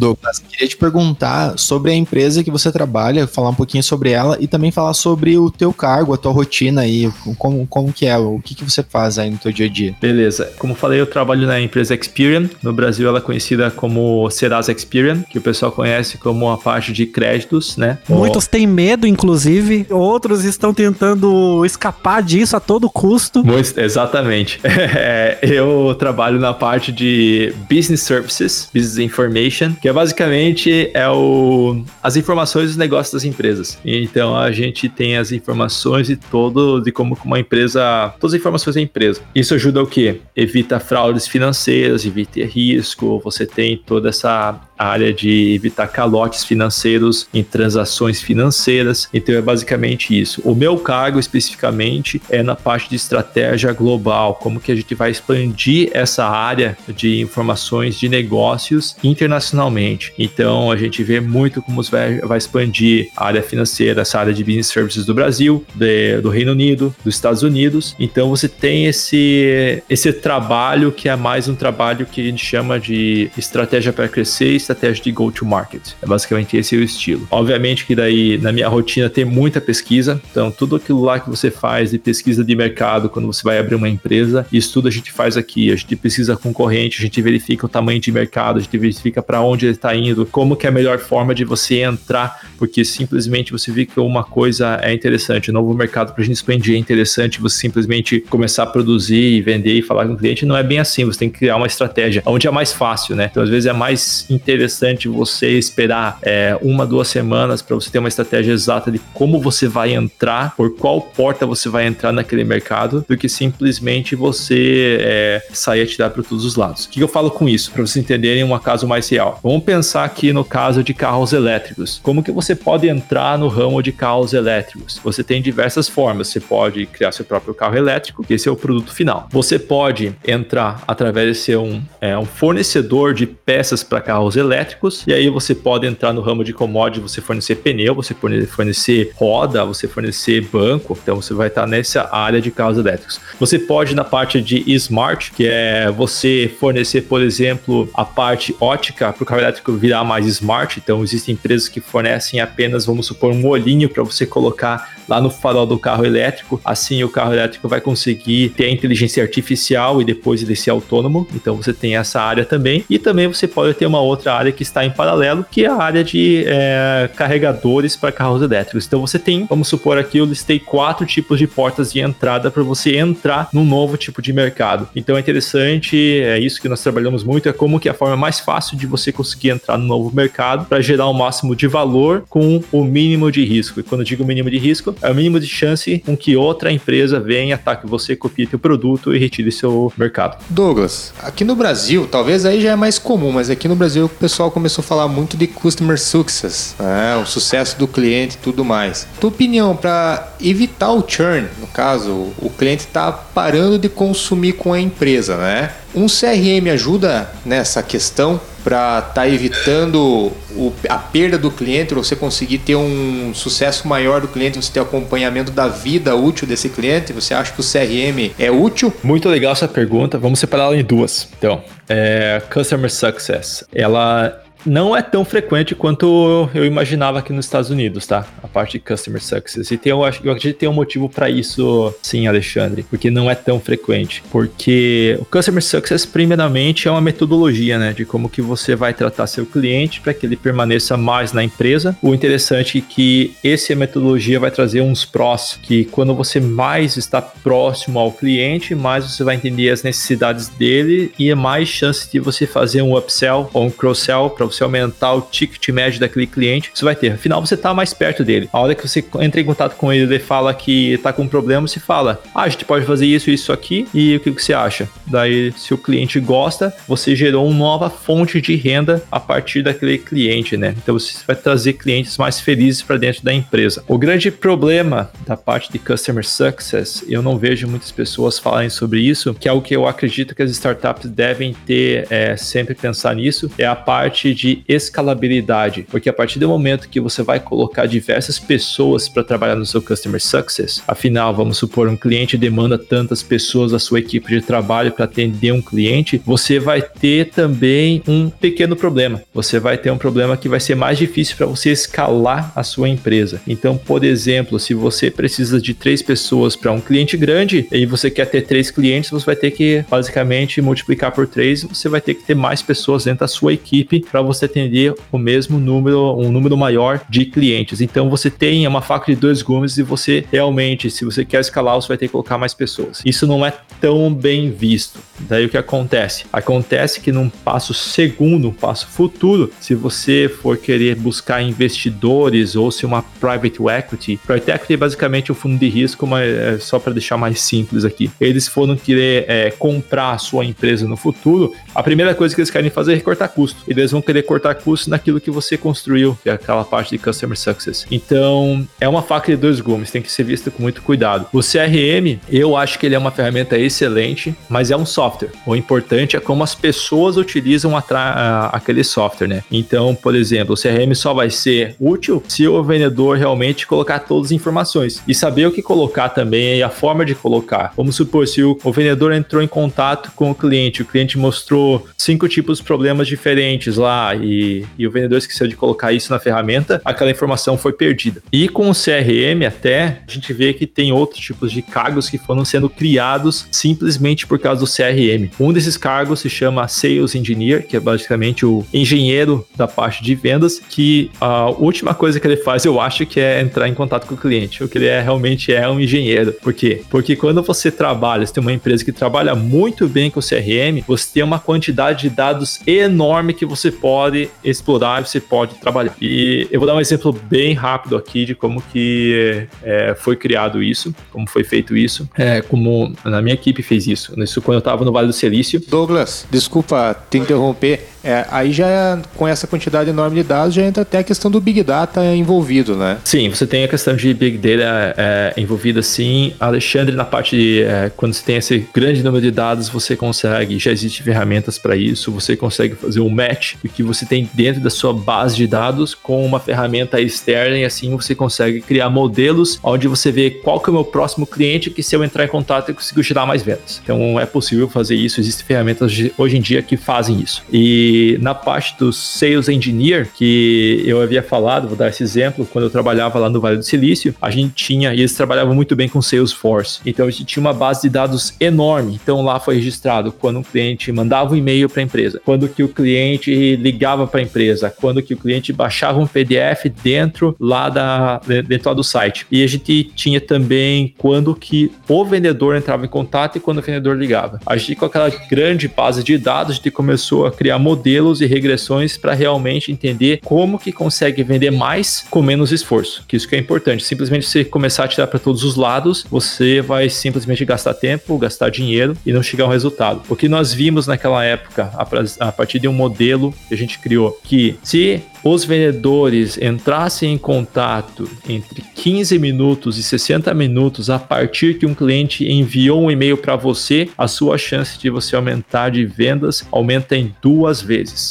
Douglas, 0.00 0.38
queria 0.38 0.66
te 0.66 0.76
perguntar 0.76 1.58
sobre 1.58 1.92
a 1.92 1.94
empresa 1.94 2.42
que 2.42 2.50
você 2.50 2.72
trabalha, 2.72 3.26
falar 3.26 3.50
um 3.50 3.54
pouquinho 3.54 3.84
sobre 3.84 4.10
ela 4.10 4.38
e 4.40 4.48
também 4.48 4.70
falar 4.70 4.94
sobre 4.94 5.36
o 5.36 5.50
teu 5.50 5.72
cargo, 5.72 6.14
a 6.14 6.16
tua 6.16 6.32
rotina 6.32 6.80
aí, 6.80 7.12
como, 7.36 7.66
como 7.66 7.92
que 7.92 8.06
é, 8.06 8.16
o 8.16 8.40
que, 8.42 8.54
que 8.54 8.64
você 8.64 8.82
faz 8.82 9.18
aí 9.18 9.30
no 9.30 9.36
teu 9.36 9.52
dia 9.52 9.66
a 9.66 9.68
dia. 9.68 9.94
Beleza. 10.00 10.50
Como 10.58 10.74
falei, 10.74 11.00
eu 11.00 11.06
trabalho 11.06 11.46
na 11.46 11.60
empresa 11.60 11.94
Experian. 11.94 12.48
No 12.62 12.72
Brasil 12.72 13.06
ela 13.06 13.18
é 13.18 13.20
conhecida 13.20 13.70
como 13.70 14.28
Serasa 14.30 14.72
Experian, 14.72 15.22
que 15.22 15.38
o 15.38 15.40
pessoal 15.42 15.70
conhece 15.70 16.16
como 16.16 16.50
a 16.50 16.56
parte 16.56 16.92
de 16.92 17.04
créditos, 17.04 17.76
né? 17.76 17.98
Muitos 18.08 18.46
têm 18.46 18.66
medo, 18.66 19.06
inclusive, 19.06 19.86
outros 19.90 20.44
estão 20.44 20.72
tentando 20.72 21.64
escapar 21.66 22.22
disso 22.22 22.56
a 22.56 22.60
todo 22.60 22.88
custo. 22.88 23.44
exatamente. 23.76 24.60
É, 25.02 25.38
eu 25.42 25.94
trabalho 25.98 26.38
na 26.38 26.52
parte 26.52 26.90
de 26.90 27.54
Business 27.70 28.02
Services, 28.02 28.68
Business 28.74 28.98
Information, 28.98 29.72
que 29.80 29.88
é 29.90 29.92
basicamente 29.92 30.90
é 30.94 31.08
o, 31.08 31.84
as 32.02 32.16
informações 32.16 32.68
dos 32.68 32.76
negócios 32.76 33.12
das 33.12 33.24
empresas. 33.24 33.78
Então 33.84 34.36
a 34.36 34.50
gente 34.52 34.88
tem 34.88 35.16
as 35.16 35.32
informações 35.32 36.06
de 36.06 36.16
todo 36.16 36.80
de 36.80 36.92
como 36.92 37.18
uma 37.24 37.40
empresa, 37.40 38.14
todas 38.20 38.34
as 38.34 38.40
informações 38.40 38.76
da 38.76 38.80
empresa. 38.80 39.20
Isso 39.34 39.54
ajuda 39.54 39.82
o 39.82 39.86
quê? 39.86 40.20
Evita 40.34 40.78
fraudes 40.78 41.26
financeiras, 41.26 42.06
evita 42.06 42.44
risco, 42.44 43.20
você 43.24 43.44
tem 43.44 43.76
toda 43.76 44.10
essa 44.10 44.60
área 44.78 45.12
de 45.12 45.52
evitar 45.54 45.88
calotes 45.88 46.44
financeiros 46.44 47.28
em 47.34 47.42
transações 47.42 48.22
financeiras. 48.22 49.08
Então 49.12 49.34
é 49.34 49.42
basicamente 49.42 50.18
isso. 50.18 50.40
O 50.44 50.54
meu 50.54 50.78
cargo 50.78 51.18
especificamente 51.18 52.22
é 52.30 52.42
na 52.42 52.56
parte 52.56 52.88
de 52.88 52.96
estratégia 52.96 53.72
global, 53.72 54.36
como 54.36 54.60
que 54.60 54.72
a 54.72 54.74
gente 54.74 54.94
vai 54.94 55.10
expandir 55.10 55.90
essa 55.92 56.24
área 56.24 56.78
de 56.88 57.20
informações 57.20 57.98
de 57.98 58.08
negócios 58.08 58.96
internacionalmente 59.02 59.79
Então 60.18 60.70
a 60.70 60.76
gente 60.76 61.02
vê 61.02 61.20
muito 61.20 61.62
como 61.62 61.82
vai, 61.84 62.18
vai 62.20 62.38
expandir 62.38 63.08
a 63.16 63.26
área 63.26 63.42
financeira, 63.42 64.02
essa 64.02 64.18
área 64.18 64.32
de 64.32 64.44
business 64.44 64.68
services 64.68 65.04
do 65.04 65.14
Brasil, 65.14 65.64
de, 65.74 66.20
do 66.20 66.28
Reino 66.28 66.52
Unido, 66.52 66.94
dos 67.04 67.14
Estados 67.14 67.42
Unidos. 67.42 67.94
Então 67.98 68.28
você 68.28 68.48
tem 68.48 68.86
esse, 68.86 69.82
esse 69.88 70.12
trabalho 70.12 70.92
que 70.92 71.08
é 71.08 71.16
mais 71.16 71.48
um 71.48 71.54
trabalho 71.54 72.06
que 72.06 72.20
a 72.20 72.24
gente 72.24 72.44
chama 72.44 72.78
de 72.78 73.30
estratégia 73.36 73.92
para 73.92 74.08
crescer 74.08 74.54
estratégia 74.54 75.04
de 75.04 75.12
go-to-market. 75.12 75.82
É 76.02 76.06
basicamente 76.06 76.56
esse 76.56 76.76
o 76.76 76.82
estilo. 76.82 77.26
Obviamente 77.30 77.86
que 77.86 77.94
daí 77.94 78.38
na 78.38 78.52
minha 78.52 78.68
rotina 78.68 79.08
tem 79.08 79.24
muita 79.24 79.60
pesquisa, 79.60 80.20
então 80.30 80.50
tudo 80.50 80.76
aquilo 80.76 81.02
lá 81.02 81.18
que 81.18 81.28
você 81.28 81.50
faz 81.50 81.90
de 81.90 81.98
pesquisa 81.98 82.44
de 82.44 82.54
mercado 82.54 83.08
quando 83.08 83.26
você 83.26 83.42
vai 83.42 83.58
abrir 83.58 83.74
uma 83.74 83.88
empresa, 83.88 84.46
isso 84.52 84.72
tudo 84.72 84.88
a 84.88 84.90
gente 84.90 85.12
faz 85.12 85.36
aqui. 85.36 85.70
A 85.72 85.76
gente 85.76 85.96
pesquisa 85.96 86.36
concorrente, 86.36 86.98
a 86.98 87.02
gente 87.02 87.20
verifica 87.20 87.66
o 87.66 87.68
tamanho 87.68 88.00
de 88.00 88.10
mercado, 88.10 88.58
a 88.58 88.62
gente 88.62 88.76
verifica 88.76 89.22
para 89.22 89.40
onde 89.40 89.69
está 89.70 89.94
indo, 89.94 90.26
como 90.26 90.56
que 90.56 90.66
é 90.66 90.68
a 90.68 90.72
melhor 90.72 90.98
forma 90.98 91.34
de 91.34 91.44
você 91.44 91.80
entrar, 91.80 92.50
porque 92.58 92.84
simplesmente 92.84 93.52
você 93.52 93.70
vê 93.70 93.86
que 93.86 93.98
uma 93.98 94.24
coisa 94.24 94.78
é 94.82 94.92
interessante, 94.92 95.50
o 95.50 95.52
novo 95.52 95.72
mercado 95.74 96.12
para 96.12 96.22
a 96.22 96.26
gente 96.26 96.36
expandir 96.36 96.74
é 96.74 96.78
interessante, 96.78 97.40
você 97.40 97.58
simplesmente 97.58 98.20
começar 98.28 98.64
a 98.64 98.66
produzir 98.66 99.36
e 99.36 99.40
vender 99.40 99.74
e 99.74 99.82
falar 99.82 100.06
com 100.06 100.14
o 100.14 100.16
cliente, 100.16 100.46
não 100.46 100.56
é 100.56 100.62
bem 100.62 100.78
assim, 100.78 101.04
você 101.04 101.18
tem 101.18 101.30
que 101.30 101.38
criar 101.38 101.56
uma 101.56 101.66
estratégia, 101.66 102.22
onde 102.26 102.46
é 102.46 102.50
mais 102.50 102.72
fácil, 102.72 103.16
né? 103.16 103.28
Então, 103.30 103.42
às 103.42 103.48
vezes 103.48 103.66
é 103.66 103.72
mais 103.72 104.26
interessante 104.30 105.08
você 105.08 105.58
esperar 105.58 106.18
é, 106.22 106.56
uma, 106.62 106.86
duas 106.86 107.08
semanas 107.08 107.62
para 107.62 107.74
você 107.74 107.90
ter 107.90 107.98
uma 107.98 108.08
estratégia 108.08 108.52
exata 108.52 108.90
de 108.90 108.98
como 109.12 109.40
você 109.40 109.68
vai 109.68 109.94
entrar, 109.94 110.54
por 110.56 110.74
qual 110.76 111.00
porta 111.00 111.46
você 111.46 111.68
vai 111.68 111.86
entrar 111.86 112.12
naquele 112.12 112.44
mercado, 112.44 113.04
do 113.08 113.16
que 113.16 113.28
simplesmente 113.28 114.14
você 114.14 114.98
é, 115.00 115.42
sair 115.52 115.82
a 115.82 115.86
tirar 115.86 116.10
para 116.10 116.22
todos 116.22 116.44
os 116.44 116.56
lados. 116.56 116.84
O 116.84 116.90
que 116.90 117.02
eu 117.02 117.08
falo 117.08 117.30
com 117.30 117.48
isso? 117.48 117.70
Para 117.70 117.86
vocês 117.86 118.02
entenderem 118.02 118.44
um 118.44 118.58
caso 118.58 118.86
mais 118.86 119.08
real. 119.08 119.38
Vamos 119.50 119.64
pensar 119.64 120.04
aqui 120.04 120.32
no 120.32 120.44
caso 120.44 120.80
de 120.80 120.94
carros 120.94 121.32
elétricos. 121.32 121.98
Como 122.04 122.22
que 122.22 122.30
você 122.30 122.54
pode 122.54 122.88
entrar 122.88 123.36
no 123.36 123.48
ramo 123.48 123.82
de 123.82 123.90
carros 123.90 124.32
elétricos? 124.32 125.00
Você 125.02 125.24
tem 125.24 125.42
diversas 125.42 125.88
formas. 125.88 126.28
Você 126.28 126.38
pode 126.38 126.86
criar 126.86 127.10
seu 127.10 127.24
próprio 127.24 127.52
carro 127.52 127.76
elétrico, 127.76 128.22
que 128.22 128.34
esse 128.34 128.48
é 128.48 128.52
o 128.52 128.54
produto 128.54 128.94
final. 128.94 129.26
Você 129.32 129.58
pode 129.58 130.14
entrar 130.24 130.84
através 130.86 131.36
de 131.36 131.42
ser 131.42 131.56
um, 131.56 131.82
é, 132.00 132.16
um 132.16 132.24
fornecedor 132.24 133.12
de 133.12 133.26
peças 133.26 133.82
para 133.82 134.00
carros 134.00 134.36
elétricos, 134.36 135.02
e 135.04 135.12
aí 135.12 135.28
você 135.28 135.52
pode 135.52 135.84
entrar 135.84 136.12
no 136.12 136.20
ramo 136.20 136.44
de 136.44 136.52
commodity, 136.52 137.00
você 137.00 137.20
fornecer 137.20 137.56
pneu, 137.56 137.92
você 137.92 138.14
fornecer 138.46 139.10
roda, 139.16 139.64
você 139.64 139.88
fornecer 139.88 140.42
banco, 140.42 140.96
então 141.02 141.16
você 141.16 141.34
vai 141.34 141.48
estar 141.48 141.66
nessa 141.66 142.08
área 142.14 142.40
de 142.40 142.52
carros 142.52 142.78
elétricos. 142.78 143.20
Você 143.40 143.58
pode 143.58 143.96
na 143.96 144.04
parte 144.04 144.40
de 144.40 144.62
smart, 144.74 145.32
que 145.32 145.48
é 145.48 145.90
você 145.90 146.48
fornecer, 146.60 147.00
por 147.00 147.20
exemplo, 147.20 147.90
a 147.94 148.04
parte 148.04 148.54
ótica 148.60 149.12
para 149.12 149.22
o 149.24 149.26
carro 149.26 149.39
elétrico 149.40 149.72
virar 149.72 150.04
mais 150.04 150.26
smart, 150.26 150.78
então 150.78 151.02
existem 151.02 151.34
empresas 151.34 151.68
que 151.68 151.80
fornecem 151.80 152.40
apenas, 152.40 152.86
vamos 152.86 153.06
supor, 153.06 153.32
um 153.32 153.46
olhinho 153.46 153.88
para 153.88 154.02
você 154.02 154.26
colocar 154.26 154.99
lá 155.10 155.20
no 155.20 155.28
farol 155.28 155.66
do 155.66 155.78
carro 155.78 156.06
elétrico. 156.06 156.60
Assim, 156.64 157.02
o 157.02 157.08
carro 157.08 157.32
elétrico 157.32 157.68
vai 157.68 157.80
conseguir 157.80 158.50
ter 158.50 158.66
a 158.66 158.70
inteligência 158.70 159.22
artificial 159.22 160.00
e 160.00 160.04
depois 160.04 160.42
ele 160.42 160.54
ser 160.54 160.70
autônomo. 160.70 161.26
Então, 161.34 161.56
você 161.56 161.72
tem 161.72 161.96
essa 161.96 162.20
área 162.20 162.44
também. 162.44 162.84
E 162.88 162.98
também 162.98 163.26
você 163.26 163.48
pode 163.48 163.74
ter 163.74 163.86
uma 163.86 164.00
outra 164.00 164.34
área 164.34 164.52
que 164.52 164.62
está 164.62 164.84
em 164.84 164.90
paralelo, 164.90 165.44
que 165.50 165.64
é 165.64 165.68
a 165.68 165.76
área 165.76 166.04
de 166.04 166.44
é, 166.46 167.10
carregadores 167.16 167.96
para 167.96 168.12
carros 168.12 168.40
elétricos. 168.40 168.86
Então, 168.86 169.00
você 169.00 169.18
tem, 169.18 169.44
vamos 169.46 169.68
supor 169.68 169.98
aqui, 169.98 170.18
eu 170.18 170.24
listei 170.24 170.60
quatro 170.60 171.04
tipos 171.04 171.38
de 171.38 171.46
portas 171.46 171.92
de 171.92 172.00
entrada 172.00 172.50
para 172.50 172.62
você 172.62 172.96
entrar 172.96 173.48
num 173.52 173.64
novo 173.64 173.96
tipo 173.96 174.22
de 174.22 174.32
mercado. 174.32 174.88
Então, 174.94 175.16
é 175.16 175.20
interessante, 175.20 175.96
é 176.20 176.38
isso 176.38 176.60
que 176.60 176.68
nós 176.68 176.80
trabalhamos 176.80 177.24
muito, 177.24 177.48
é 177.48 177.52
como 177.52 177.80
que 177.80 177.88
é 177.88 177.90
a 177.90 177.94
forma 177.94 178.16
mais 178.16 178.38
fácil 178.38 178.76
de 178.76 178.86
você 178.86 179.10
conseguir 179.10 179.50
entrar 179.50 179.76
no 179.76 179.86
novo 179.86 180.14
mercado 180.14 180.66
para 180.66 180.80
gerar 180.80 181.06
o 181.06 181.12
máximo 181.12 181.56
de 181.56 181.66
valor 181.66 182.24
com 182.28 182.62
o 182.70 182.84
mínimo 182.84 183.32
de 183.32 183.44
risco. 183.44 183.80
E 183.80 183.82
quando 183.82 184.02
eu 184.02 184.04
digo 184.04 184.24
mínimo 184.24 184.50
de 184.50 184.58
risco, 184.58 184.94
é 185.02 185.10
o 185.10 185.14
mínimo 185.14 185.40
de 185.40 185.46
chance 185.46 186.02
com 186.04 186.16
que 186.16 186.36
outra 186.36 186.70
empresa 186.70 187.18
venha, 187.18 187.54
ataque 187.54 187.86
você, 187.86 188.14
copie 188.14 188.46
teu 188.46 188.58
produto 188.58 189.14
e 189.14 189.18
retire 189.18 189.50
seu 189.50 189.92
mercado. 189.96 190.42
Douglas, 190.48 191.12
aqui 191.22 191.44
no 191.44 191.54
Brasil, 191.54 192.06
talvez 192.06 192.44
aí 192.44 192.60
já 192.60 192.72
é 192.72 192.76
mais 192.76 192.98
comum, 192.98 193.32
mas 193.32 193.50
aqui 193.50 193.68
no 193.68 193.76
Brasil 193.76 194.06
o 194.06 194.08
pessoal 194.08 194.50
começou 194.50 194.82
a 194.82 194.86
falar 194.86 195.08
muito 195.08 195.36
de 195.36 195.46
customer 195.46 195.98
success, 195.98 196.74
né? 196.78 197.16
o 197.16 197.26
sucesso 197.26 197.78
do 197.78 197.86
cliente 197.86 198.36
e 198.36 198.38
tudo 198.38 198.64
mais. 198.64 199.06
Tua 199.20 199.30
opinião 199.30 199.76
para 199.76 200.34
evitar 200.40 200.92
o 200.92 201.04
churn, 201.06 201.46
no 201.58 201.66
caso, 201.66 202.10
o 202.38 202.50
cliente 202.50 202.84
está 202.84 203.10
parando 203.12 203.78
de 203.78 203.88
consumir 203.88 204.54
com 204.54 204.72
a 204.72 204.80
empresa, 204.80 205.36
né? 205.36 205.72
Um 205.94 206.06
CRM 206.06 206.70
ajuda 206.72 207.30
nessa 207.44 207.82
questão 207.82 208.40
para 208.62 208.98
estar 208.98 209.12
tá 209.12 209.28
evitando 209.28 210.32
o, 210.50 210.72
a 210.88 210.98
perda 210.98 211.38
do 211.38 211.50
cliente, 211.50 211.94
você 211.94 212.14
conseguir 212.14 212.58
ter 212.58 212.76
um 212.76 213.32
sucesso 213.34 213.86
maior 213.86 214.20
do 214.20 214.28
cliente, 214.28 214.56
você 214.56 214.72
ter 214.72 214.80
acompanhamento 214.80 215.50
da 215.50 215.68
vida 215.68 216.14
útil 216.14 216.46
desse 216.46 216.68
cliente? 216.68 217.12
Você 217.12 217.34
acha 217.34 217.52
que 217.52 217.60
o 217.60 217.64
CRM 217.64 218.32
é 218.38 218.50
útil? 218.50 218.92
Muito 219.02 219.28
legal 219.28 219.52
essa 219.52 219.68
pergunta. 219.68 220.18
Vamos 220.18 220.38
separá-la 220.38 220.76
em 220.76 220.84
duas. 220.84 221.28
Então, 221.38 221.62
é, 221.88 222.42
Customer 222.52 222.90
Success. 222.90 223.64
Ela 223.74 224.42
não 224.64 224.96
é 224.96 225.02
tão 225.02 225.24
frequente 225.24 225.74
quanto 225.74 226.48
eu 226.54 226.64
imaginava 226.64 227.18
aqui 227.18 227.32
nos 227.32 227.46
Estados 227.46 227.70
Unidos, 227.70 228.06
tá? 228.06 228.26
A 228.42 228.48
parte 228.48 228.72
de 228.72 228.80
Customer 228.80 229.22
Success. 229.22 229.70
E 229.70 229.76
tem, 229.76 229.90
eu, 229.90 230.04
acho, 230.04 230.20
eu 230.24 230.30
acredito 230.32 230.54
que 230.54 230.60
tem 230.60 230.68
um 230.68 230.74
motivo 230.74 231.08
para 231.08 231.30
isso, 231.30 231.94
sim, 232.02 232.26
Alexandre, 232.26 232.82
porque 232.82 233.10
não 233.10 233.30
é 233.30 233.34
tão 233.34 233.60
frequente. 233.60 234.22
Porque 234.30 235.16
o 235.20 235.24
Customer 235.24 235.62
Success, 235.62 236.04
primeiramente, 236.04 236.88
é 236.88 236.90
uma 236.90 237.00
metodologia, 237.00 237.78
né? 237.78 237.92
De 237.92 238.04
como 238.04 238.28
que 238.28 238.42
você 238.42 238.74
vai 238.74 238.92
tratar 238.92 239.26
seu 239.26 239.46
cliente 239.46 240.00
para 240.00 240.14
que 240.14 240.26
ele 240.26 240.36
permaneça 240.36 240.96
mais 240.96 241.32
na 241.32 241.42
empresa. 241.42 241.96
O 242.02 242.14
interessante 242.14 242.78
é 242.78 242.80
que 242.80 243.34
essa 243.44 243.74
metodologia 243.74 244.40
vai 244.40 244.50
trazer 244.50 244.80
uns 244.80 245.04
prós, 245.04 245.58
que 245.62 245.84
quando 245.86 246.14
você 246.14 246.40
mais 246.40 246.96
está 246.96 247.20
próximo 247.20 247.98
ao 247.98 248.12
cliente, 248.12 248.74
mais 248.74 249.04
você 249.04 249.24
vai 249.24 249.36
entender 249.36 249.70
as 249.70 249.82
necessidades 249.82 250.48
dele 250.48 251.12
e 251.18 251.30
é 251.30 251.34
mais 251.34 251.68
chance 251.68 252.10
de 252.10 252.18
você 252.18 252.46
fazer 252.46 252.82
um 252.82 252.96
upsell 252.96 253.48
ou 253.52 253.64
um 253.64 253.70
cross-sell 253.70 254.30
para 254.30 254.49
você 254.50 254.62
aumentar 254.62 255.14
o 255.14 255.22
ticket 255.22 255.68
médio 255.68 256.00
daquele 256.00 256.26
cliente, 256.26 256.70
você 256.74 256.84
vai 256.84 256.94
ter. 256.94 257.12
Afinal, 257.12 257.44
você 257.44 257.54
está 257.54 257.72
mais 257.72 257.94
perto 257.94 258.24
dele. 258.24 258.48
A 258.52 258.60
hora 258.60 258.74
que 258.74 258.86
você 258.86 259.04
entra 259.20 259.40
em 259.40 259.44
contato 259.44 259.76
com 259.76 259.92
ele, 259.92 260.04
ele 260.04 260.18
fala 260.18 260.52
que 260.52 260.92
está 260.92 261.12
com 261.12 261.22
um 261.22 261.28
problema, 261.28 261.66
você 261.66 261.80
fala: 261.80 262.22
Ah, 262.34 262.42
a 262.42 262.48
gente 262.48 262.64
pode 262.64 262.84
fazer 262.84 263.06
isso, 263.06 263.30
isso 263.30 263.52
aqui, 263.52 263.86
e 263.94 264.16
o 264.16 264.20
que, 264.20 264.30
você 264.30 264.52
acha? 264.52 264.88
Daí, 265.06 265.52
se 265.56 265.72
o 265.72 265.78
cliente 265.78 266.18
gosta, 266.20 266.74
você 266.86 267.14
gerou 267.14 267.48
uma 267.48 267.70
nova 267.70 267.88
fonte 267.88 268.40
de 268.40 268.56
renda 268.56 269.00
a 269.12 269.20
partir 269.20 269.62
daquele 269.62 269.96
cliente, 269.96 270.56
né? 270.56 270.74
Então 270.76 270.98
você 270.98 271.14
vai 271.24 271.36
trazer 271.36 271.74
clientes 271.74 272.18
mais 272.18 272.40
felizes 272.40 272.82
para 272.82 272.96
dentro 272.96 273.22
da 273.22 273.32
empresa. 273.32 273.84
O 273.86 273.96
grande 273.96 274.28
problema 274.28 275.08
da 275.24 275.36
parte 275.36 275.70
de 275.70 275.78
customer 275.78 276.26
success, 276.26 277.04
eu 277.08 277.22
não 277.22 277.38
vejo 277.38 277.68
muitas 277.68 277.92
pessoas 277.92 278.40
falarem 278.40 278.70
sobre 278.70 279.00
isso, 279.00 279.32
que 279.34 279.48
é 279.48 279.52
o 279.52 279.60
que 279.60 279.76
eu 279.76 279.86
acredito 279.86 280.34
que 280.34 280.42
as 280.42 280.50
startups 280.50 281.08
devem 281.08 281.54
ter 281.64 282.08
é, 282.10 282.36
sempre 282.36 282.74
pensar 282.74 283.14
nisso, 283.14 283.48
é 283.56 283.66
a 283.66 283.76
parte 283.76 284.34
de 284.40 284.62
escalabilidade, 284.66 285.86
porque 285.90 286.08
a 286.08 286.12
partir 286.12 286.38
do 286.38 286.48
momento 286.48 286.88
que 286.88 286.98
você 286.98 287.22
vai 287.22 287.38
colocar 287.38 287.84
diversas 287.84 288.38
pessoas 288.38 289.06
para 289.06 289.22
trabalhar 289.22 289.54
no 289.54 289.66
seu 289.66 289.82
customer 289.82 290.20
success, 290.20 290.82
afinal, 290.88 291.34
vamos 291.34 291.58
supor, 291.58 291.88
um 291.88 291.96
cliente 291.96 292.38
demanda 292.38 292.78
tantas 292.78 293.22
pessoas 293.22 293.72
da 293.72 293.78
sua 293.78 293.98
equipe 293.98 294.28
de 294.28 294.40
trabalho 294.40 294.92
para 294.92 295.04
atender 295.04 295.52
um 295.52 295.60
cliente, 295.60 296.22
você 296.24 296.58
vai 296.58 296.80
ter 296.80 297.30
também 297.30 298.02
um 298.08 298.30
pequeno 298.30 298.74
problema. 298.74 299.22
Você 299.34 299.60
vai 299.60 299.76
ter 299.76 299.90
um 299.90 299.98
problema 299.98 300.38
que 300.38 300.48
vai 300.48 300.58
ser 300.58 300.74
mais 300.74 300.96
difícil 300.96 301.36
para 301.36 301.46
você 301.46 301.70
escalar 301.70 302.50
a 302.56 302.62
sua 302.62 302.88
empresa. 302.88 303.42
Então, 303.46 303.76
por 303.76 304.04
exemplo, 304.04 304.58
se 304.58 304.72
você 304.72 305.10
precisa 305.10 305.60
de 305.60 305.74
três 305.74 306.00
pessoas 306.00 306.56
para 306.56 306.72
um 306.72 306.80
cliente 306.80 307.16
grande 307.16 307.66
e 307.70 307.84
você 307.84 308.10
quer 308.10 308.26
ter 308.26 308.42
três 308.42 308.70
clientes, 308.70 309.10
você 309.10 309.26
vai 309.26 309.36
ter 309.36 309.50
que 309.50 309.84
basicamente 309.90 310.62
multiplicar 310.62 311.12
por 311.12 311.26
três, 311.26 311.62
você 311.62 311.88
vai 311.88 312.00
ter 312.00 312.14
que 312.14 312.24
ter 312.24 312.34
mais 312.34 312.62
pessoas 312.62 313.04
dentro 313.04 313.20
da 313.20 313.28
sua 313.28 313.52
equipe 313.52 314.00
para 314.00 314.22
você 314.34 314.44
atender 314.44 314.94
o 315.10 315.18
mesmo 315.18 315.58
número, 315.58 316.16
um 316.18 316.30
número 316.30 316.56
maior 316.56 317.00
de 317.08 317.24
clientes. 317.24 317.80
Então 317.80 318.08
você 318.08 318.30
tem 318.30 318.66
uma 318.66 318.80
faca 318.80 319.12
de 319.12 319.20
dois 319.20 319.42
gumes 319.42 319.76
e 319.78 319.82
você 319.82 320.24
realmente, 320.30 320.90
se 320.90 321.04
você 321.04 321.24
quer 321.24 321.40
escalar, 321.40 321.74
você 321.76 321.88
vai 321.88 321.96
ter 321.96 322.06
que 322.06 322.12
colocar 322.12 322.38
mais 322.38 322.54
pessoas. 322.54 323.02
Isso 323.04 323.26
não 323.26 323.44
é 323.44 323.52
tão 323.80 324.12
bem 324.12 324.50
visto. 324.50 325.00
Daí 325.20 325.44
o 325.44 325.48
que 325.48 325.58
acontece? 325.58 326.24
Acontece 326.32 327.00
que 327.00 327.12
num 327.12 327.28
passo 327.28 327.74
segundo, 327.74 328.48
um 328.48 328.52
passo 328.52 328.86
futuro, 328.86 329.50
se 329.60 329.74
você 329.74 330.28
for 330.28 330.56
querer 330.56 330.96
buscar 330.96 331.42
investidores 331.42 332.56
ou 332.56 332.70
se 332.70 332.86
uma 332.86 333.02
private 333.02 333.58
equity, 333.68 334.18
private 334.24 334.50
equity 334.50 334.74
é 334.74 334.76
basicamente 334.76 335.32
um 335.32 335.34
fundo 335.34 335.58
de 335.58 335.68
risco, 335.68 336.06
mas 336.06 336.28
é 336.28 336.58
só 336.58 336.78
para 336.78 336.92
deixar 336.92 337.16
mais 337.16 337.40
simples 337.40 337.84
aqui. 337.84 338.10
Eles 338.20 338.48
foram 338.48 338.76
querer 338.76 339.24
é, 339.28 339.50
comprar 339.50 340.12
a 340.12 340.18
sua 340.18 340.44
empresa 340.44 340.86
no 340.86 340.96
futuro, 340.96 341.52
a 341.74 341.82
primeira 341.82 342.14
coisa 342.14 342.34
que 342.34 342.40
eles 342.40 342.50
querem 342.50 342.70
fazer 342.70 342.92
é 342.92 342.94
recortar 342.96 343.28
custo. 343.28 343.62
Eles 343.68 343.90
vão 343.90 344.02
querer 344.02 344.19
poder 344.20 344.22
cortar 344.22 344.54
custos 344.54 344.88
naquilo 344.88 345.20
que 345.20 345.30
você 345.30 345.56
construiu, 345.56 346.16
que 346.22 346.28
é 346.28 346.32
aquela 346.32 346.64
parte 346.64 346.90
de 346.90 346.98
Customer 346.98 347.38
Success. 347.38 347.86
Então, 347.90 348.66
é 348.80 348.88
uma 348.88 349.02
faca 349.02 349.32
de 349.32 349.36
dois 349.36 349.60
gumes, 349.60 349.90
tem 349.90 350.02
que 350.02 350.10
ser 350.10 350.24
vista 350.24 350.50
com 350.50 350.62
muito 350.62 350.82
cuidado. 350.82 351.26
O 351.32 351.40
CRM, 351.40 352.18
eu 352.28 352.56
acho 352.56 352.78
que 352.78 352.86
ele 352.86 352.94
é 352.94 352.98
uma 352.98 353.10
ferramenta 353.10 353.58
excelente, 353.58 354.34
mas 354.48 354.70
é 354.70 354.76
um 354.76 354.86
software. 354.86 355.30
O 355.46 355.56
importante 355.56 356.16
é 356.16 356.20
como 356.20 356.42
as 356.42 356.54
pessoas 356.54 357.16
utilizam 357.16 357.72
aquele 357.76 358.84
software, 358.84 359.28
né? 359.28 359.42
Então, 359.50 359.94
por 359.94 360.14
exemplo, 360.14 360.54
o 360.54 360.60
CRM 360.60 360.94
só 360.94 361.12
vai 361.12 361.30
ser 361.30 361.74
útil 361.80 362.22
se 362.28 362.46
o 362.46 362.62
vendedor 362.62 363.16
realmente 363.16 363.66
colocar 363.66 364.00
todas 364.00 364.26
as 364.26 364.32
informações 364.32 365.02
e 365.06 365.14
saber 365.14 365.46
o 365.46 365.52
que 365.52 365.62
colocar 365.62 366.10
também 366.10 366.58
e 366.58 366.62
a 366.62 366.70
forma 366.70 367.04
de 367.04 367.14
colocar. 367.14 367.72
Vamos 367.76 367.96
supor, 367.96 368.26
se 368.26 368.42
o, 368.42 368.58
o 368.62 368.72
vendedor 368.72 369.12
entrou 369.12 369.42
em 369.42 369.48
contato 369.48 370.12
com 370.14 370.30
o 370.30 370.34
cliente, 370.34 370.82
o 370.82 370.84
cliente 370.84 371.18
mostrou 371.18 371.86
cinco 371.96 372.28
tipos 372.28 372.58
de 372.58 372.64
problemas 372.64 373.06
diferentes 373.06 373.76
lá 373.76 374.09
e, 374.16 374.64
e 374.78 374.86
o 374.86 374.90
vendedor 374.90 375.18
esqueceu 375.18 375.46
de 375.46 375.56
colocar 375.56 375.92
isso 375.92 376.12
na 376.12 376.18
ferramenta, 376.18 376.80
aquela 376.84 377.10
informação 377.10 377.56
foi 377.56 377.72
perdida. 377.72 378.22
E 378.32 378.48
com 378.48 378.70
o 378.70 378.74
CRM 378.74 379.46
até, 379.46 380.02
a 380.06 380.10
gente 380.10 380.32
vê 380.32 380.52
que 380.52 380.66
tem 380.66 380.92
outros 380.92 381.20
tipos 381.20 381.52
de 381.52 381.62
cargos 381.62 382.08
que 382.08 382.18
foram 382.18 382.44
sendo 382.44 382.68
criados 382.68 383.46
simplesmente 383.50 384.26
por 384.26 384.38
causa 384.38 384.60
do 384.60 384.66
CRM. 384.66 385.30
Um 385.38 385.52
desses 385.52 385.76
cargos 385.76 386.20
se 386.20 386.30
chama 386.30 386.66
Sales 386.68 387.14
Engineer, 387.14 387.66
que 387.66 387.76
é 387.76 387.80
basicamente 387.80 388.44
o 388.44 388.64
engenheiro 388.72 389.46
da 389.56 389.68
parte 389.68 390.02
de 390.02 390.14
vendas, 390.14 390.60
que 390.68 391.10
a 391.20 391.50
última 391.50 391.94
coisa 391.94 392.18
que 392.18 392.26
ele 392.26 392.36
faz, 392.36 392.64
eu 392.64 392.80
acho, 392.80 393.06
que 393.06 393.20
é 393.20 393.40
entrar 393.40 393.68
em 393.68 393.74
contato 393.74 394.06
com 394.06 394.14
o 394.14 394.18
cliente. 394.18 394.62
O 394.62 394.68
que 394.68 394.78
ele 394.78 394.86
é 394.86 395.00
realmente 395.00 395.52
é 395.52 395.68
um 395.68 395.80
engenheiro. 395.80 396.32
Por 396.32 396.52
quê? 396.52 396.82
Porque 396.90 397.16
quando 397.16 397.42
você 397.42 397.70
trabalha, 397.70 398.26
você 398.26 398.32
tem 398.32 398.40
uma 398.40 398.52
empresa 398.52 398.84
que 398.84 398.92
trabalha 398.92 399.34
muito 399.34 399.88
bem 399.88 400.10
com 400.10 400.20
o 400.20 400.22
CRM, 400.22 400.82
você 400.86 401.08
tem 401.14 401.22
uma 401.22 401.38
quantidade 401.38 402.02
de 402.02 402.10
dados 402.10 402.60
enorme 402.66 403.34
que 403.34 403.46
você 403.46 403.70
pode 403.70 403.99
explorar, 404.44 405.06
você 405.06 405.20
pode 405.20 405.54
trabalhar. 405.56 405.94
E 406.00 406.48
eu 406.50 406.60
vou 406.60 406.66
dar 406.66 406.74
um 406.74 406.80
exemplo 406.80 407.12
bem 407.12 407.52
rápido 407.54 407.96
aqui 407.96 408.24
de 408.24 408.34
como 408.34 408.62
que 408.72 409.46
é, 409.62 409.94
foi 409.94 410.16
criado 410.16 410.62
isso, 410.62 410.94
como 411.10 411.28
foi 411.28 411.44
feito 411.44 411.76
isso, 411.76 412.08
é, 412.16 412.40
como 412.42 412.92
na 413.04 413.20
minha 413.22 413.34
equipe 413.34 413.62
fez 413.62 413.86
isso. 413.86 414.18
Isso 414.20 414.40
quando 414.40 414.56
eu 414.56 414.60
estava 414.60 414.84
no 414.84 414.92
Vale 414.92 415.06
do 415.06 415.12
Silício. 415.12 415.60
Douglas, 415.68 416.26
desculpa 416.30 416.94
te 417.10 417.18
interromper. 417.18 417.88
É, 418.02 418.26
aí 418.30 418.52
já 418.52 418.98
com 419.16 419.26
essa 419.28 419.46
quantidade 419.46 419.90
enorme 419.90 420.16
de 420.16 420.22
dados 420.22 420.54
já 420.54 420.62
entra 420.62 420.82
até 420.82 420.98
a 420.98 421.04
questão 421.04 421.30
do 421.30 421.40
Big 421.40 421.62
Data 421.62 422.04
envolvido, 422.14 422.76
né? 422.76 422.98
Sim, 423.04 423.28
você 423.28 423.46
tem 423.46 423.64
a 423.64 423.68
questão 423.68 423.94
de 423.94 424.12
Big 424.14 424.38
Data 424.38 424.94
é, 424.96 425.34
envolvida 425.36 425.82
sim. 425.82 426.32
Alexandre, 426.40 426.94
na 426.94 427.04
parte 427.04 427.36
de 427.36 427.62
é, 427.62 427.90
quando 427.94 428.14
você 428.14 428.24
tem 428.24 428.36
esse 428.36 428.66
grande 428.72 429.02
número 429.02 429.22
de 429.22 429.30
dados, 429.30 429.68
você 429.68 429.96
consegue, 429.96 430.58
já 430.58 430.72
existem 430.72 431.04
ferramentas 431.04 431.58
para 431.58 431.76
isso, 431.76 432.10
você 432.10 432.36
consegue 432.36 432.74
fazer 432.74 433.00
um 433.00 433.10
match 433.10 433.54
do 433.62 433.68
que 433.68 433.82
você 433.82 434.06
tem 434.06 434.28
dentro 434.32 434.60
da 434.60 434.70
sua 434.70 434.92
base 434.92 435.36
de 435.36 435.46
dados 435.46 435.94
com 435.94 436.24
uma 436.24 436.40
ferramenta 436.40 437.00
externa 437.00 437.58
e 437.58 437.64
assim 437.64 437.94
você 437.94 438.14
consegue 438.14 438.60
criar 438.60 438.88
modelos 438.88 439.58
onde 439.62 439.88
você 439.88 440.10
vê 440.10 440.30
qual 440.30 440.60
que 440.60 440.70
é 440.70 440.72
o 440.72 440.74
meu 440.74 440.84
próximo 440.84 441.26
cliente 441.26 441.70
que 441.70 441.82
se 441.82 441.94
eu 441.94 442.02
entrar 442.02 442.24
em 442.24 442.28
contato 442.28 442.70
eu 442.70 442.74
consigo 442.74 443.02
tirar 443.02 443.26
mais 443.26 443.42
vendas. 443.42 443.80
Então 443.82 444.18
é 444.18 444.26
possível 444.26 444.68
fazer 444.68 444.94
isso, 444.94 445.20
existem 445.20 445.44
ferramentas 445.46 445.92
hoje 446.16 446.36
em 446.36 446.40
dia 446.40 446.62
que 446.62 446.76
fazem 446.76 447.20
isso. 447.20 447.42
E 447.52 447.89
na 448.20 448.34
parte 448.34 448.76
do 448.78 448.92
Sales 448.92 449.48
Engineer, 449.48 450.08
que 450.14 450.82
eu 450.86 451.00
havia 451.00 451.22
falado, 451.22 451.68
vou 451.68 451.76
dar 451.76 451.88
esse 451.88 452.02
exemplo, 452.02 452.46
quando 452.46 452.64
eu 452.64 452.70
trabalhava 452.70 453.18
lá 453.18 453.28
no 453.28 453.40
Vale 453.40 453.58
do 453.58 453.62
Silício, 453.62 454.14
a 454.20 454.30
gente 454.30 454.54
tinha, 454.54 454.94
e 454.94 455.00
eles 455.00 455.14
trabalhavam 455.14 455.54
muito 455.54 455.74
bem 455.76 455.88
com 455.88 456.00
Salesforce. 456.02 456.80
Então 456.84 457.06
a 457.06 457.10
gente 457.10 457.24
tinha 457.24 457.40
uma 457.40 457.52
base 457.52 457.82
de 457.82 457.88
dados 457.88 458.34
enorme. 458.40 458.98
Então 459.02 459.22
lá 459.22 459.38
foi 459.38 459.56
registrado 459.56 460.12
quando 460.12 460.38
um 460.38 460.42
cliente 460.42 460.90
mandava 460.92 461.34
um 461.34 461.36
e-mail 461.36 461.68
para 461.68 461.80
a 461.80 461.84
empresa, 461.84 462.20
quando 462.24 462.48
que 462.48 462.62
o 462.62 462.68
cliente 462.68 463.56
ligava 463.56 464.06
para 464.06 464.20
a 464.20 464.22
empresa, 464.22 464.72
quando 464.80 465.02
que 465.02 465.14
o 465.14 465.16
cliente 465.16 465.52
baixava 465.52 465.98
um 465.98 466.06
PDF 466.06 466.66
dentro 466.82 467.36
lá 467.38 467.68
da 467.68 468.20
dentro 468.46 468.68
lá 468.68 468.74
do 468.74 468.84
site. 468.84 469.26
E 469.30 469.42
a 469.42 469.46
gente 469.46 469.84
tinha 469.94 470.20
também 470.20 470.94
quando 470.98 471.34
que 471.34 471.70
o 471.88 472.04
vendedor 472.04 472.56
entrava 472.56 472.84
em 472.84 472.88
contato 472.88 473.36
e 473.36 473.40
quando 473.40 473.58
o 473.58 473.62
vendedor 473.62 473.96
ligava. 473.96 474.40
A 474.46 474.56
gente 474.56 474.76
com 474.76 474.84
aquela 474.84 475.10
grande 475.30 475.68
base 475.68 476.02
de 476.02 476.16
dados, 476.18 476.52
a 476.52 476.54
gente 476.56 476.70
começou 476.70 477.26
a 477.26 477.32
criar 477.32 477.58
modelos 477.58 477.79
modelos 477.80 478.20
e 478.20 478.26
regressões 478.26 478.98
para 478.98 479.14
realmente 479.14 479.72
entender 479.72 480.20
como 480.22 480.58
que 480.58 480.70
consegue 480.70 481.22
vender 481.22 481.50
mais 481.50 482.04
com 482.10 482.20
menos 482.20 482.52
esforço. 482.52 483.02
Que 483.08 483.16
isso 483.16 483.26
que 483.26 483.34
é 483.34 483.38
importante. 483.38 483.82
Simplesmente 483.82 484.26
você 484.26 484.44
começar 484.44 484.84
a 484.84 484.88
tirar 484.88 485.06
para 485.06 485.18
todos 485.18 485.44
os 485.44 485.56
lados, 485.56 486.04
você 486.10 486.60
vai 486.60 486.90
simplesmente 486.90 487.42
gastar 487.44 487.72
tempo, 487.72 488.18
gastar 488.18 488.50
dinheiro 488.50 488.94
e 489.06 489.12
não 489.14 489.22
chegar 489.22 489.44
ao 489.44 489.50
resultado. 489.50 490.02
O 490.10 490.16
que 490.16 490.28
nós 490.28 490.52
vimos 490.52 490.86
naquela 490.86 491.24
época, 491.24 491.72
a 492.20 492.32
partir 492.32 492.58
de 492.58 492.68
um 492.68 492.72
modelo 492.72 493.34
que 493.48 493.54
a 493.54 493.56
gente 493.56 493.78
criou, 493.78 494.18
que 494.22 494.58
se 494.62 495.02
os 495.22 495.44
vendedores 495.44 496.38
entrassem 496.38 497.12
em 497.12 497.18
contato 497.18 498.08
entre 498.28 498.62
15 498.74 499.18
minutos 499.18 499.78
e 499.78 499.82
60 499.82 500.32
minutos 500.34 500.88
a 500.88 500.98
partir 500.98 501.58
que 501.58 501.66
um 501.66 501.74
cliente 501.74 502.26
enviou 502.30 502.82
um 502.82 502.90
e-mail 502.90 503.16
para 503.16 503.36
você, 503.36 503.88
a 503.96 504.08
sua 504.08 504.38
chance 504.38 504.78
de 504.78 504.88
você 504.88 505.16
aumentar 505.16 505.70
de 505.70 505.84
vendas 505.84 506.46
aumenta 506.50 506.96
em 506.96 507.14
duas 507.22 507.60
vezes. 507.60 507.69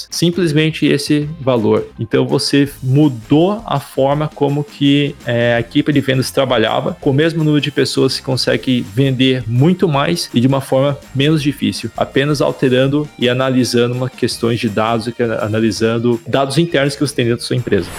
Simplesmente 0.10 0.86
esse 0.86 1.28
valor. 1.40 1.88
Então 2.00 2.28
você 2.28 2.70
mudou 2.82 3.62
a 3.66 3.80
forma 3.80 4.28
como 4.28 4.64
que 4.64 5.16
é, 5.26 5.56
a 5.56 5.60
equipe 5.60 5.92
de 5.92 6.02
vendas 6.02 6.32
trabalhava. 6.32 6.98
Com 7.00 7.12
o 7.12 7.14
mesmo 7.14 7.44
número 7.44 7.62
de 7.62 7.72
pessoas 7.72 8.14
se 8.14 8.22
consegue 8.22 8.82
vender 8.82 9.44
muito 9.48 9.88
mais 9.88 10.30
e 10.34 10.40
de 10.40 10.48
uma 10.48 10.62
forma 10.62 10.98
menos 11.16 11.42
difícil, 11.42 11.90
apenas 11.98 12.42
alterando 12.42 13.08
e 13.18 13.30
analisando 13.30 13.96
uma 13.96 14.10
questões 14.10 14.60
de 14.60 14.70
dados, 14.70 15.10
analisando 15.42 16.22
dados 16.28 16.58
internos 16.58 16.96
que 16.96 17.02
você 17.02 17.16
tem 17.16 17.26
dentro 17.26 17.40
da 17.40 17.48
sua 17.48 17.56
empresa. 17.56 17.90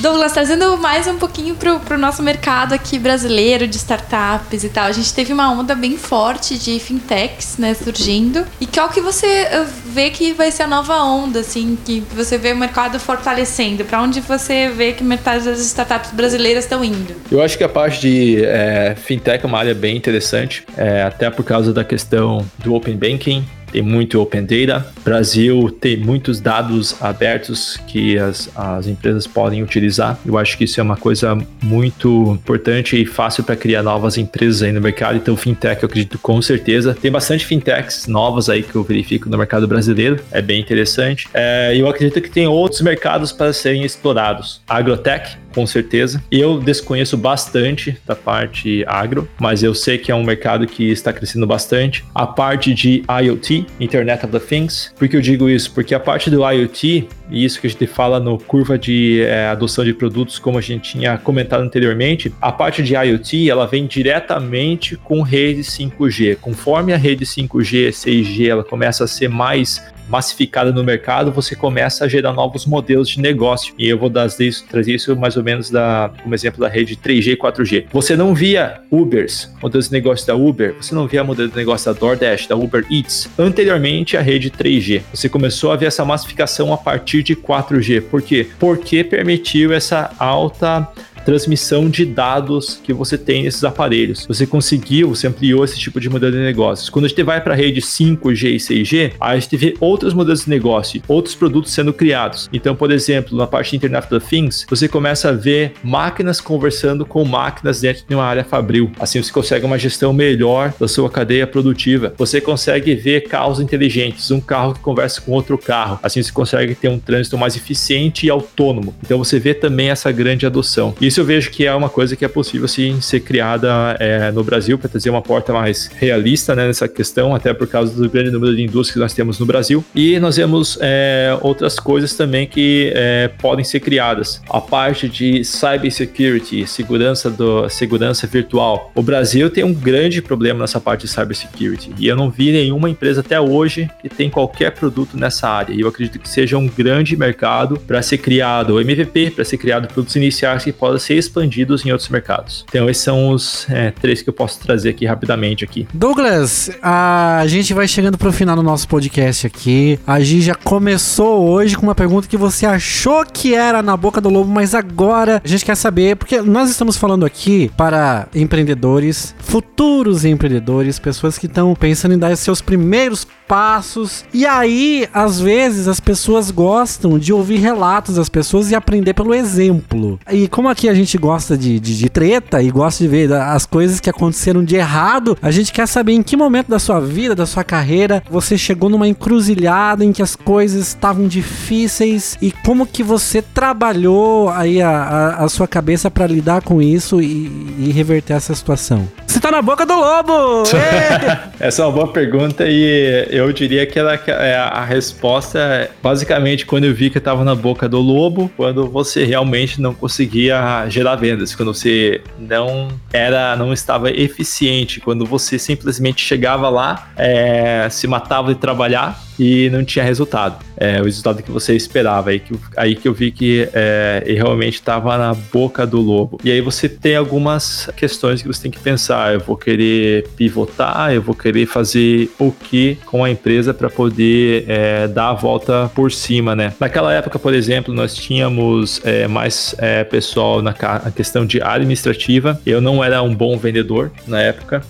Douglas, 0.00 0.32
trazendo 0.32 0.78
mais 0.78 1.06
um 1.06 1.18
pouquinho 1.18 1.54
pro, 1.54 1.78
pro 1.78 1.98
nosso 1.98 2.22
mercado 2.22 2.72
aqui 2.72 2.98
brasileiro 2.98 3.68
de 3.68 3.76
startups 3.76 4.64
e 4.64 4.70
tal. 4.70 4.86
A 4.86 4.92
gente 4.92 5.12
teve 5.12 5.30
uma 5.30 5.52
onda 5.52 5.74
bem 5.74 5.98
forte 5.98 6.58
de 6.58 6.80
fintechs, 6.80 7.58
né, 7.58 7.74
surgindo. 7.74 8.46
E 8.58 8.66
qual 8.66 8.88
que 8.88 8.98
você 9.02 9.26
eh, 9.26 9.66
vê 9.84 10.08
que 10.08 10.32
vai 10.32 10.50
ser 10.50 10.62
a 10.62 10.66
nova 10.66 11.02
onda, 11.02 11.40
assim, 11.40 11.76
que 11.84 12.00
você 12.16 12.38
vê 12.38 12.52
o 12.52 12.56
mercado 12.56 12.98
fortalecendo? 12.98 13.84
Para 13.84 14.00
onde 14.00 14.22
você 14.22 14.70
vê 14.70 14.92
que 14.92 15.04
metade 15.04 15.44
das 15.44 15.60
startups 15.60 16.12
brasileiras 16.12 16.64
estão 16.64 16.82
indo? 16.82 17.14
Eu 17.30 17.42
acho 17.42 17.58
que 17.58 17.64
a 17.64 17.68
parte 17.68 18.00
de 18.00 18.42
é, 18.42 18.94
fintech 18.96 19.44
é 19.44 19.46
uma 19.46 19.58
área 19.58 19.74
bem 19.74 19.98
interessante, 19.98 20.64
é, 20.78 21.02
até 21.02 21.28
por 21.28 21.44
causa 21.44 21.74
da 21.74 21.84
questão 21.84 22.46
do 22.64 22.74
open 22.74 22.96
banking, 22.96 23.44
tem 23.72 23.82
muito 23.82 24.20
Open 24.20 24.44
Data. 24.44 24.86
Brasil 25.04 25.70
tem 25.80 25.96
muitos 25.96 26.40
dados 26.40 26.96
abertos 27.00 27.76
que 27.86 28.18
as, 28.18 28.50
as 28.56 28.86
empresas 28.86 29.26
podem 29.26 29.62
utilizar. 29.62 30.18
Eu 30.24 30.38
acho 30.38 30.56
que 30.56 30.64
isso 30.64 30.80
é 30.80 30.82
uma 30.82 30.96
coisa 30.96 31.36
muito 31.62 32.32
importante 32.32 33.00
e 33.00 33.06
fácil 33.06 33.44
para 33.44 33.56
criar 33.56 33.82
novas 33.82 34.18
empresas 34.18 34.62
aí 34.62 34.72
no 34.72 34.80
mercado. 34.80 35.16
Então, 35.16 35.36
fintech, 35.36 35.82
eu 35.82 35.86
acredito 35.86 36.18
com 36.18 36.40
certeza. 36.42 36.96
Tem 37.00 37.10
bastante 37.10 37.46
fintechs 37.46 38.06
novas 38.06 38.48
aí 38.48 38.62
que 38.62 38.74
eu 38.74 38.82
verifico 38.82 39.28
no 39.28 39.38
mercado 39.38 39.66
brasileiro. 39.66 40.20
É 40.30 40.42
bem 40.42 40.60
interessante. 40.60 41.28
É, 41.32 41.74
eu 41.76 41.88
acredito 41.88 42.20
que 42.20 42.30
tem 42.30 42.46
outros 42.46 42.80
mercados 42.80 43.32
para 43.32 43.52
serem 43.52 43.84
explorados. 43.84 44.60
Agrotech, 44.68 45.36
com 45.54 45.66
certeza. 45.66 46.22
Eu 46.30 46.58
desconheço 46.60 47.16
bastante 47.16 47.98
da 48.06 48.14
parte 48.14 48.84
agro, 48.86 49.28
mas 49.38 49.62
eu 49.62 49.74
sei 49.74 49.98
que 49.98 50.10
é 50.10 50.14
um 50.14 50.24
mercado 50.24 50.66
que 50.66 50.90
está 50.90 51.12
crescendo 51.12 51.46
bastante. 51.46 52.04
A 52.14 52.26
parte 52.26 52.72
de 52.74 53.02
IoT, 53.22 53.59
Internet 53.78 54.24
of 54.24 54.32
the 54.32 54.38
Things. 54.38 54.92
Por 54.98 55.08
que 55.08 55.16
eu 55.16 55.20
digo 55.20 55.48
isso? 55.48 55.72
Porque 55.72 55.94
a 55.94 56.00
parte 56.00 56.30
do 56.30 56.48
IoT, 56.48 57.08
e 57.30 57.44
isso 57.44 57.60
que 57.60 57.66
a 57.66 57.70
gente 57.70 57.86
fala 57.86 58.18
no 58.18 58.38
curva 58.38 58.78
de 58.78 59.22
é, 59.22 59.46
adoção 59.46 59.84
de 59.84 59.94
produtos, 59.94 60.38
como 60.38 60.58
a 60.58 60.60
gente 60.60 60.92
tinha 60.92 61.16
comentado 61.18 61.62
anteriormente, 61.62 62.32
a 62.40 62.52
parte 62.52 62.82
de 62.82 62.94
IoT 62.94 63.50
ela 63.50 63.66
vem 63.66 63.86
diretamente 63.86 64.96
com 64.96 65.22
rede 65.22 65.62
5G. 65.62 66.36
Conforme 66.36 66.92
a 66.92 66.96
rede 66.96 67.24
5G, 67.24 67.90
6G, 67.90 68.48
ela 68.48 68.64
começa 68.64 69.04
a 69.04 69.08
ser 69.08 69.28
mais 69.28 69.82
massificada 70.10 70.72
no 70.72 70.82
mercado, 70.82 71.30
você 71.30 71.54
começa 71.54 72.04
a 72.04 72.08
gerar 72.08 72.32
novos 72.32 72.66
modelos 72.66 73.08
de 73.08 73.20
negócio. 73.20 73.72
E 73.78 73.88
eu 73.88 73.96
vou 73.96 74.10
isso, 74.40 74.66
trazer 74.66 74.94
isso 74.94 75.16
mais 75.16 75.36
ou 75.36 75.44
menos 75.44 75.70
da, 75.70 76.10
como 76.22 76.34
exemplo 76.34 76.60
da 76.60 76.68
rede 76.68 76.96
3G 76.96 77.32
e 77.32 77.36
4G. 77.36 77.86
Você 77.92 78.16
não 78.16 78.34
via 78.34 78.80
Ubers, 78.90 79.50
modelos 79.62 79.86
de 79.86 79.92
negócio 79.92 80.26
da 80.26 80.34
Uber, 80.34 80.74
você 80.74 80.94
não 80.94 81.06
via 81.06 81.22
modelo 81.22 81.48
de 81.48 81.56
negócio 81.56 81.92
da 81.92 81.98
DoorDash, 81.98 82.48
da 82.48 82.56
Uber 82.56 82.84
Eats, 82.90 83.30
anteriormente 83.38 84.16
à 84.16 84.20
rede 84.20 84.50
3G. 84.50 85.02
Você 85.14 85.28
começou 85.28 85.70
a 85.70 85.76
ver 85.76 85.86
essa 85.86 86.04
massificação 86.04 86.72
a 86.72 86.76
partir 86.76 87.22
de 87.22 87.36
4G. 87.36 88.02
Por 88.02 88.20
quê? 88.20 88.46
Porque 88.58 89.04
permitiu 89.04 89.72
essa 89.72 90.10
alta 90.18 90.88
transmissão 91.30 91.88
de 91.88 92.04
dados 92.04 92.80
que 92.82 92.92
você 92.92 93.16
tem 93.16 93.44
nesses 93.44 93.62
aparelhos. 93.62 94.26
Você 94.26 94.44
conseguiu, 94.44 95.10
você 95.10 95.28
ampliou 95.28 95.64
esse 95.64 95.78
tipo 95.78 96.00
de 96.00 96.10
modelo 96.10 96.32
de 96.32 96.38
negócios. 96.38 96.90
Quando 96.90 97.04
a 97.04 97.08
gente 97.08 97.22
vai 97.22 97.40
para 97.40 97.54
a 97.54 97.56
rede 97.56 97.80
5G 97.80 98.54
e 98.54 98.56
6G, 98.56 99.12
a 99.20 99.38
gente 99.38 99.56
vê 99.56 99.76
outros 99.78 100.12
modelos 100.12 100.42
de 100.42 100.50
negócio, 100.50 101.00
outros 101.06 101.36
produtos 101.36 101.72
sendo 101.72 101.92
criados. 101.92 102.50
Então, 102.52 102.74
por 102.74 102.90
exemplo, 102.90 103.38
na 103.38 103.46
parte 103.46 103.70
de 103.70 103.76
Internet 103.76 104.12
of 104.12 104.26
Things, 104.28 104.66
você 104.68 104.88
começa 104.88 105.28
a 105.28 105.32
ver 105.32 105.74
máquinas 105.84 106.40
conversando 106.40 107.06
com 107.06 107.24
máquinas 107.24 107.80
dentro 107.80 108.02
de 108.08 108.12
uma 108.12 108.24
área 108.24 108.42
fabril. 108.42 108.90
Assim 108.98 109.22
você 109.22 109.30
consegue 109.30 109.64
uma 109.64 109.78
gestão 109.78 110.12
melhor 110.12 110.74
da 110.80 110.88
sua 110.88 111.08
cadeia 111.08 111.46
produtiva. 111.46 112.12
Você 112.18 112.40
consegue 112.40 112.92
ver 112.96 113.28
carros 113.28 113.60
inteligentes, 113.60 114.32
um 114.32 114.40
carro 114.40 114.74
que 114.74 114.80
conversa 114.80 115.20
com 115.20 115.30
outro 115.30 115.56
carro. 115.56 116.00
Assim 116.02 116.20
você 116.20 116.32
consegue 116.32 116.74
ter 116.74 116.88
um 116.88 116.98
trânsito 116.98 117.38
mais 117.38 117.54
eficiente 117.54 118.26
e 118.26 118.30
autônomo. 118.30 118.96
Então 119.00 119.16
você 119.16 119.38
vê 119.38 119.54
também 119.54 119.90
essa 119.90 120.10
grande 120.10 120.44
adoção. 120.44 120.92
Isso 121.00 121.19
eu 121.20 121.24
vejo 121.24 121.50
que 121.50 121.66
é 121.66 121.74
uma 121.74 121.88
coisa 121.88 122.16
que 122.16 122.24
é 122.24 122.28
possível 122.28 122.66
sim 122.66 123.00
ser 123.00 123.20
criada 123.20 123.96
é, 123.98 124.30
no 124.32 124.42
Brasil 124.42 124.78
para 124.78 124.88
trazer 124.88 125.10
uma 125.10 125.22
porta 125.22 125.52
mais 125.52 125.90
realista 125.94 126.54
né, 126.54 126.66
nessa 126.66 126.88
questão, 126.88 127.34
até 127.34 127.52
por 127.52 127.66
causa 127.66 127.94
do 127.94 128.08
grande 128.08 128.30
número 128.30 128.56
de 128.56 128.62
indústrias 128.62 128.94
que 128.94 128.98
nós 128.98 129.14
temos 129.14 129.38
no 129.38 129.46
Brasil. 129.46 129.84
E 129.94 130.18
nós 130.18 130.36
vemos 130.36 130.78
é, 130.80 131.36
outras 131.42 131.78
coisas 131.78 132.14
também 132.14 132.46
que 132.46 132.92
é, 132.94 133.28
podem 133.38 133.64
ser 133.64 133.80
criadas. 133.80 134.40
A 134.48 134.60
parte 134.60 135.08
de 135.08 135.44
cybersecurity, 135.44 136.66
segurança 136.66 137.28
do 137.28 137.68
segurança 137.68 138.26
virtual. 138.26 138.90
O 138.94 139.02
Brasil 139.02 139.50
tem 139.50 139.64
um 139.64 139.74
grande 139.74 140.22
problema 140.22 140.60
nessa 140.60 140.80
parte 140.80 141.02
de 141.02 141.08
cybersecurity 141.08 141.92
e 141.98 142.06
eu 142.06 142.16
não 142.16 142.30
vi 142.30 142.52
nenhuma 142.52 142.88
empresa 142.88 143.20
até 143.20 143.40
hoje 143.40 143.90
que 144.00 144.08
tem 144.08 144.30
qualquer 144.30 144.70
produto 144.72 145.16
nessa 145.16 145.48
área. 145.48 145.74
E 145.74 145.80
eu 145.80 145.88
acredito 145.88 146.18
que 146.18 146.28
seja 146.28 146.56
um 146.56 146.66
grande 146.66 147.16
mercado 147.16 147.78
para 147.78 148.00
ser 148.00 148.18
criado 148.18 148.74
o 148.74 148.80
MVP, 148.80 149.32
para 149.32 149.44
ser 149.44 149.58
criado 149.58 149.86
produtos 149.88 150.16
iniciais 150.16 150.64
que 150.64 150.72
podem 150.72 150.98
ser 151.00 151.14
expandidos 151.16 151.84
em 151.84 151.90
outros 151.90 152.08
mercados. 152.08 152.64
Então 152.68 152.88
esses 152.88 153.02
são 153.02 153.30
os 153.30 153.66
é, 153.70 153.90
três 153.90 154.22
que 154.22 154.28
eu 154.28 154.34
posso 154.34 154.60
trazer 154.60 154.90
aqui 154.90 155.06
rapidamente 155.06 155.64
aqui. 155.64 155.86
Douglas, 155.92 156.70
a 156.82 157.42
gente 157.46 157.74
vai 157.74 157.88
chegando 157.88 158.16
pro 158.18 158.32
final 158.32 158.54
do 158.54 158.62
nosso 158.62 158.86
podcast 158.86 159.46
aqui. 159.46 159.98
A 160.06 160.20
Gi 160.20 160.40
já 160.40 160.54
começou 160.54 161.48
hoje 161.48 161.76
com 161.76 161.82
uma 161.82 161.94
pergunta 161.94 162.28
que 162.28 162.36
você 162.36 162.66
achou 162.66 163.24
que 163.24 163.54
era 163.54 163.82
na 163.82 163.96
boca 163.96 164.20
do 164.20 164.28
lobo, 164.28 164.50
mas 164.50 164.74
agora 164.74 165.40
a 165.44 165.48
gente 165.48 165.64
quer 165.64 165.74
saber, 165.74 166.16
porque 166.16 166.40
nós 166.42 166.70
estamos 166.70 166.96
falando 166.96 167.24
aqui 167.24 167.70
para 167.76 168.28
empreendedores, 168.34 169.34
futuros 169.38 170.24
empreendedores, 170.24 170.98
pessoas 170.98 171.38
que 171.38 171.46
estão 171.46 171.74
pensando 171.74 172.14
em 172.14 172.18
dar 172.18 172.36
seus 172.36 172.60
primeiros 172.60 173.26
passos. 173.50 174.24
E 174.32 174.46
aí, 174.46 175.08
às 175.12 175.40
vezes, 175.40 175.88
as 175.88 175.98
pessoas 175.98 176.52
gostam 176.52 177.18
de 177.18 177.32
ouvir 177.32 177.56
relatos 177.56 178.14
das 178.14 178.28
pessoas 178.28 178.70
e 178.70 178.76
aprender 178.76 179.12
pelo 179.12 179.34
exemplo. 179.34 180.20
E 180.30 180.46
como 180.46 180.68
aqui 180.68 180.88
a 180.90 180.94
gente 180.94 181.16
gosta 181.16 181.56
de, 181.56 181.78
de, 181.78 181.96
de 181.96 182.08
treta 182.08 182.62
e 182.62 182.70
gosta 182.70 183.04
de 183.04 183.08
ver 183.08 183.32
as 183.32 183.64
coisas 183.64 184.00
que 184.00 184.10
aconteceram 184.10 184.64
de 184.64 184.76
errado, 184.76 185.36
a 185.40 185.50
gente 185.50 185.72
quer 185.72 185.86
saber 185.86 186.12
em 186.12 186.22
que 186.22 186.36
momento 186.36 186.68
da 186.68 186.78
sua 186.78 187.00
vida, 187.00 187.34
da 187.34 187.46
sua 187.46 187.64
carreira, 187.64 188.22
você 188.30 188.58
chegou 188.58 188.88
numa 188.88 189.08
encruzilhada 189.08 190.04
em 190.04 190.12
que 190.12 190.22
as 190.22 190.34
coisas 190.36 190.88
estavam 190.88 191.26
difíceis 191.26 192.36
e 192.42 192.50
como 192.50 192.86
que 192.86 193.02
você 193.02 193.40
trabalhou 193.42 194.48
aí 194.48 194.82
a, 194.82 194.90
a, 194.90 195.44
a 195.44 195.48
sua 195.48 195.68
cabeça 195.68 196.10
para 196.10 196.26
lidar 196.26 196.62
com 196.62 196.82
isso 196.82 197.20
e, 197.20 197.76
e 197.78 197.92
reverter 197.92 198.34
essa 198.34 198.54
situação. 198.54 199.08
Você 199.26 199.38
tá 199.38 199.50
na 199.50 199.62
boca 199.62 199.86
do 199.86 199.94
lobo! 199.94 200.64
Essa 201.60 201.82
é 201.82 201.84
uma 201.84 201.92
boa 201.92 202.08
pergunta 202.08 202.64
e 202.66 203.28
eu 203.30 203.52
diria 203.52 203.86
que 203.86 203.96
ela, 203.98 204.14
é 204.14 204.56
a 204.56 204.84
resposta 204.84 205.58
é 205.58 205.90
basicamente 206.02 206.66
quando 206.66 206.84
eu 206.84 206.94
vi 206.94 207.10
que 207.10 207.18
eu 207.18 207.22
tava 207.22 207.44
na 207.44 207.54
boca 207.54 207.88
do 207.88 208.00
lobo, 208.00 208.50
quando 208.56 208.88
você 208.88 209.24
realmente 209.24 209.80
não 209.80 209.94
conseguia 209.94 210.79
gerar 210.88 211.16
vendas, 211.16 211.54
quando 211.54 211.72
você 211.74 212.22
não 212.38 212.88
era, 213.12 213.56
não 213.56 213.72
estava 213.72 214.10
eficiente, 214.10 215.00
quando 215.00 215.24
você 215.26 215.58
simplesmente 215.58 216.24
chegava 216.24 216.68
lá, 216.68 217.10
é, 217.16 217.88
se 217.90 218.06
matava 218.06 218.54
de 218.54 218.60
trabalhar 218.60 219.20
e 219.40 219.70
não 219.70 219.82
tinha 219.82 220.04
resultado. 220.04 220.62
É, 220.76 221.00
o 221.00 221.04
resultado 221.04 221.42
que 221.42 221.50
você 221.50 221.74
esperava. 221.74 222.28
Aí 222.28 222.38
que, 222.38 222.54
aí 222.76 222.94
que 222.94 223.08
eu 223.08 223.14
vi 223.14 223.32
que 223.32 223.66
é, 223.72 224.22
realmente 224.26 224.74
estava 224.74 225.16
na 225.16 225.32
boca 225.32 225.86
do 225.86 225.98
lobo. 225.98 226.38
E 226.44 226.52
aí 226.52 226.60
você 226.60 226.90
tem 226.90 227.16
algumas 227.16 227.88
questões 227.96 228.42
que 228.42 228.48
você 228.48 228.62
tem 228.62 228.70
que 228.70 228.78
pensar. 228.78 229.32
Eu 229.32 229.40
vou 229.40 229.56
querer 229.56 230.28
pivotar, 230.36 231.14
eu 231.14 231.22
vou 231.22 231.34
querer 231.34 231.64
fazer 231.64 232.30
o 232.38 232.52
que 232.52 232.98
com 233.06 233.24
a 233.24 233.30
empresa 233.30 233.72
para 233.72 233.88
poder 233.88 234.66
é, 234.68 235.08
dar 235.08 235.30
a 235.30 235.34
volta 235.34 235.90
por 235.94 236.12
cima, 236.12 236.54
né? 236.54 236.74
Naquela 236.78 237.14
época, 237.14 237.38
por 237.38 237.54
exemplo, 237.54 237.94
nós 237.94 238.14
tínhamos 238.14 239.00
é, 239.04 239.26
mais 239.26 239.74
é, 239.78 240.04
pessoal 240.04 240.60
na, 240.60 240.74
questão 241.14 241.46
de 241.46 241.62
administrativa. 241.62 242.60
Eu 242.66 242.82
não 242.82 243.02
era 243.02 243.22
um 243.22 243.34
bom 243.34 243.56
vendedor 243.56 244.10
na 244.26 244.42
época. 244.42 244.82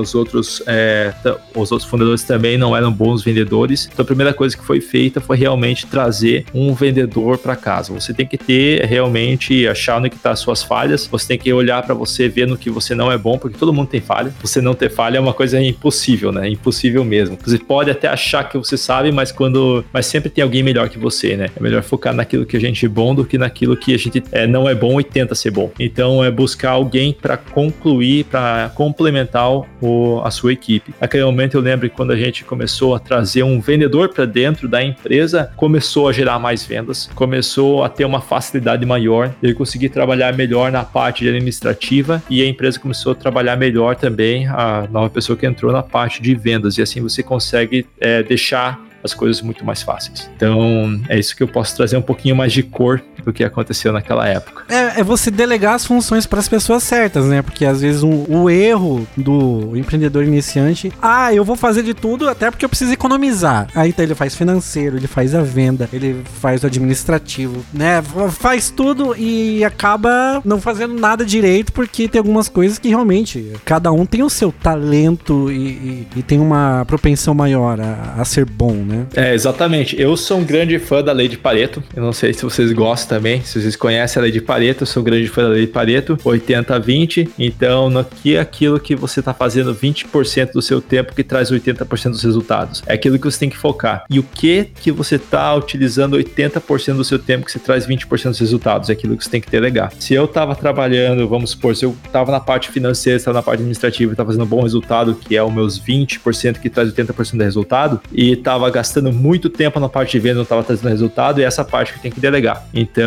Os 0.00 0.14
outros, 0.14 0.62
é, 0.66 1.12
os 1.54 1.70
outros 1.72 1.88
fundadores 1.88 2.22
também 2.22 2.56
não 2.56 2.74
eram 2.74 2.90
bons 2.90 3.22
vendedores. 3.22 3.87
Então 3.92 4.02
a 4.02 4.06
primeira 4.06 4.32
coisa 4.32 4.56
que 4.56 4.64
foi 4.64 4.80
feita 4.80 5.20
foi 5.20 5.36
realmente 5.36 5.86
trazer 5.86 6.44
um 6.54 6.74
vendedor 6.74 7.38
para 7.38 7.56
casa. 7.56 7.92
Você 7.92 8.12
tem 8.12 8.26
que 8.26 8.38
ter 8.38 8.84
realmente 8.84 9.66
achar 9.66 9.98
onde 9.98 10.10
que 10.10 10.18
tá 10.18 10.30
as 10.30 10.40
suas 10.40 10.62
falhas. 10.62 11.06
Você 11.06 11.28
tem 11.28 11.38
que 11.38 11.52
olhar 11.52 11.82
para 11.82 11.94
você 11.94 12.28
ver 12.28 12.46
no 12.46 12.56
que 12.56 12.70
você 12.70 12.94
não 12.94 13.10
é 13.10 13.18
bom, 13.18 13.38
porque 13.38 13.58
todo 13.58 13.72
mundo 13.72 13.88
tem 13.88 14.00
falha. 14.00 14.32
Você 14.40 14.60
não 14.60 14.74
ter 14.74 14.90
falha 14.90 15.18
é 15.18 15.20
uma 15.20 15.32
coisa 15.32 15.60
impossível, 15.60 16.32
né? 16.32 16.48
Impossível 16.48 17.04
mesmo. 17.04 17.38
Você 17.44 17.58
pode 17.58 17.90
até 17.90 18.08
achar 18.08 18.48
que 18.48 18.56
você 18.56 18.76
sabe, 18.76 19.10
mas 19.12 19.32
quando, 19.32 19.84
mas 19.92 20.06
sempre 20.06 20.30
tem 20.30 20.42
alguém 20.42 20.62
melhor 20.62 20.88
que 20.88 20.98
você, 20.98 21.36
né? 21.36 21.48
É 21.56 21.62
melhor 21.62 21.82
focar 21.82 22.14
naquilo 22.14 22.46
que 22.46 22.56
a 22.56 22.60
gente 22.60 22.84
é 22.84 22.88
bom 22.88 23.14
do 23.14 23.24
que 23.24 23.38
naquilo 23.38 23.76
que 23.76 23.94
a 23.94 23.98
gente 23.98 24.22
é, 24.32 24.46
não 24.46 24.68
é 24.68 24.74
bom 24.74 25.00
e 25.00 25.04
tenta 25.04 25.34
ser 25.34 25.50
bom. 25.50 25.70
Então 25.78 26.24
é 26.24 26.30
buscar 26.30 26.70
alguém 26.70 27.12
para 27.12 27.36
concluir, 27.36 28.24
para 28.24 28.70
complementar 28.74 29.48
o, 29.80 30.20
a 30.24 30.30
sua 30.30 30.52
equipe. 30.52 30.94
Naquele 31.00 31.24
momento 31.24 31.54
eu 31.54 31.60
lembro 31.60 31.88
que 31.88 31.96
quando 31.96 32.12
a 32.12 32.16
gente 32.16 32.44
começou 32.44 32.94
a 32.94 32.98
trazer 32.98 33.42
um 33.42 33.60
vendedor 33.60 33.77
para 34.12 34.24
dentro 34.24 34.68
da 34.68 34.82
empresa, 34.82 35.50
começou 35.56 36.08
a 36.08 36.12
gerar 36.12 36.38
mais 36.38 36.64
vendas, 36.64 37.08
começou 37.14 37.84
a 37.84 37.88
ter 37.88 38.04
uma 38.04 38.20
facilidade 38.20 38.84
maior, 38.86 39.34
ele 39.42 39.54
conseguir 39.54 39.90
trabalhar 39.90 40.34
melhor 40.34 40.72
na 40.72 40.84
parte 40.84 41.26
administrativa 41.26 42.22
e 42.30 42.42
a 42.42 42.46
empresa 42.46 42.78
começou 42.78 43.12
a 43.12 43.14
trabalhar 43.14 43.56
melhor 43.56 43.96
também, 43.96 44.46
a 44.46 44.86
nova 44.90 45.10
pessoa 45.10 45.36
que 45.36 45.46
entrou 45.46 45.72
na 45.72 45.82
parte 45.82 46.22
de 46.22 46.34
vendas, 46.34 46.78
e 46.78 46.82
assim 46.82 47.00
você 47.00 47.22
consegue 47.22 47.86
é, 48.00 48.22
deixar 48.22 48.88
as 49.02 49.14
coisas 49.14 49.40
muito 49.42 49.64
mais 49.64 49.82
fáceis. 49.82 50.30
Então, 50.36 51.00
é 51.08 51.18
isso 51.18 51.36
que 51.36 51.42
eu 51.42 51.48
posso 51.48 51.76
trazer 51.76 51.96
um 51.96 52.02
pouquinho 52.02 52.34
mais 52.34 52.52
de 52.52 52.62
cor 52.62 53.00
do 53.24 53.32
que 53.32 53.44
aconteceu 53.44 53.92
naquela 53.92 54.26
época. 54.26 54.64
É, 54.68 55.00
é 55.00 55.04
você 55.04 55.30
delegar 55.30 55.74
as 55.74 55.84
funções 55.84 56.26
para 56.26 56.38
as 56.38 56.48
pessoas 56.48 56.82
certas, 56.82 57.26
né? 57.26 57.42
Porque 57.42 57.64
às 57.64 57.80
vezes 57.80 58.02
um, 58.02 58.24
o 58.28 58.50
erro 58.50 59.06
do 59.16 59.76
empreendedor 59.76 60.24
iniciante, 60.24 60.92
ah, 61.00 61.32
eu 61.32 61.44
vou 61.44 61.56
fazer 61.56 61.82
de 61.82 61.94
tudo 61.94 62.28
até 62.28 62.50
porque 62.50 62.64
eu 62.64 62.68
preciso 62.68 62.92
economizar. 62.92 63.68
Aí 63.74 63.90
então 63.90 64.04
ele 64.04 64.14
faz 64.14 64.34
financeiro, 64.34 64.96
ele 64.96 65.06
faz 65.06 65.34
a 65.34 65.42
venda, 65.42 65.88
ele 65.92 66.22
faz 66.40 66.62
o 66.62 66.66
administrativo, 66.66 67.64
né? 67.72 68.02
Faz 68.30 68.70
tudo 68.70 69.14
e 69.16 69.64
acaba 69.64 70.40
não 70.44 70.60
fazendo 70.60 70.94
nada 70.94 71.24
direito 71.24 71.72
porque 71.72 72.08
tem 72.08 72.18
algumas 72.18 72.48
coisas 72.48 72.78
que 72.78 72.88
realmente 72.88 73.52
cada 73.64 73.90
um 73.92 74.06
tem 74.06 74.22
o 74.22 74.30
seu 74.30 74.52
talento 74.52 75.50
e, 75.50 75.56
e, 75.56 76.06
e 76.16 76.22
tem 76.22 76.38
uma 76.40 76.84
propensão 76.86 77.34
maior 77.34 77.80
a, 77.80 78.14
a 78.18 78.24
ser 78.24 78.44
bom, 78.44 78.72
né? 78.72 79.06
É, 79.14 79.34
exatamente. 79.34 80.00
Eu 80.00 80.16
sou 80.16 80.38
um 80.38 80.44
grande 80.44 80.78
fã 80.78 81.02
da 81.02 81.12
lei 81.12 81.28
de 81.28 81.36
Pareto. 81.36 81.82
Eu 81.94 82.02
não 82.02 82.12
sei 82.12 82.32
se 82.32 82.42
vocês 82.42 82.72
gostam 82.72 83.07
também, 83.08 83.42
se 83.42 83.60
vocês 83.60 83.74
conhecem 83.74 84.20
a 84.20 84.22
lei 84.22 84.30
de 84.30 84.40
Pareto, 84.40 84.82
eu 84.82 84.86
sou 84.86 85.00
um 85.00 85.04
grande 85.04 85.28
fã 85.28 85.42
da 85.42 85.48
lei 85.50 85.66
de 85.66 85.72
Pareto, 85.72 86.16
80-20. 86.18 87.30
Então, 87.38 87.88
no 87.88 88.04
que 88.04 88.36
é 88.36 88.40
aquilo 88.40 88.78
que 88.78 88.94
você 88.94 89.20
está 89.20 89.32
fazendo 89.32 89.74
20% 89.74 90.52
do 90.52 90.62
seu 90.62 90.80
tempo 90.80 91.14
que 91.14 91.24
traz 91.24 91.50
80% 91.50 92.10
dos 92.10 92.22
resultados? 92.22 92.82
É 92.86 92.94
aquilo 92.94 93.18
que 93.18 93.24
você 93.24 93.38
tem 93.38 93.50
que 93.50 93.56
focar. 93.56 94.04
E 94.10 94.18
o 94.18 94.22
que 94.22 94.64
que 94.80 94.92
você 94.92 95.16
está 95.16 95.54
utilizando 95.54 96.16
80% 96.16 96.94
do 96.94 97.04
seu 97.04 97.18
tempo 97.18 97.46
que 97.46 97.52
você 97.52 97.58
traz 97.58 97.86
20% 97.86 98.28
dos 98.28 98.38
resultados? 98.38 98.90
É 98.90 98.92
aquilo 98.92 99.16
que 99.16 99.24
você 99.24 99.30
tem 99.30 99.40
que 99.40 99.50
delegar. 99.50 99.92
Se 99.98 100.14
eu 100.14 100.26
estava 100.26 100.54
trabalhando, 100.54 101.26
vamos 101.26 101.50
supor, 101.50 101.74
se 101.74 101.84
eu 101.84 101.96
estava 102.04 102.30
na 102.30 102.40
parte 102.40 102.70
financeira, 102.70 103.16
estava 103.16 103.38
na 103.38 103.42
parte 103.42 103.60
administrativa 103.60 104.12
estava 104.12 104.28
fazendo 104.28 104.44
um 104.44 104.48
bom 104.48 104.62
resultado, 104.62 105.14
que 105.14 105.36
é 105.36 105.42
os 105.42 105.52
meus 105.52 105.80
20% 105.80 106.58
que 106.58 106.68
traz 106.68 106.92
80% 106.92 107.36
do 107.36 107.44
resultado, 107.44 108.00
e 108.12 108.32
estava 108.32 108.68
gastando 108.70 109.12
muito 109.12 109.48
tempo 109.48 109.78
na 109.80 109.88
parte 109.88 110.12
de 110.12 110.18
venda, 110.18 110.36
não 110.36 110.42
estava 110.42 110.62
trazendo 110.62 110.88
resultado, 110.88 111.40
e 111.40 111.44
essa 111.44 111.64
parte 111.64 111.92
que 111.92 112.00
tem 112.00 112.10
que 112.10 112.20
delegar. 112.20 112.66
Então, 112.74 112.97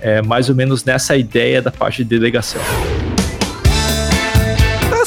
é 0.00 0.22
mais 0.22 0.48
ou 0.48 0.54
menos 0.54 0.84
nessa 0.84 1.16
ideia 1.16 1.60
da 1.60 1.70
parte 1.70 2.02
de 2.02 2.10
delegação 2.10 2.60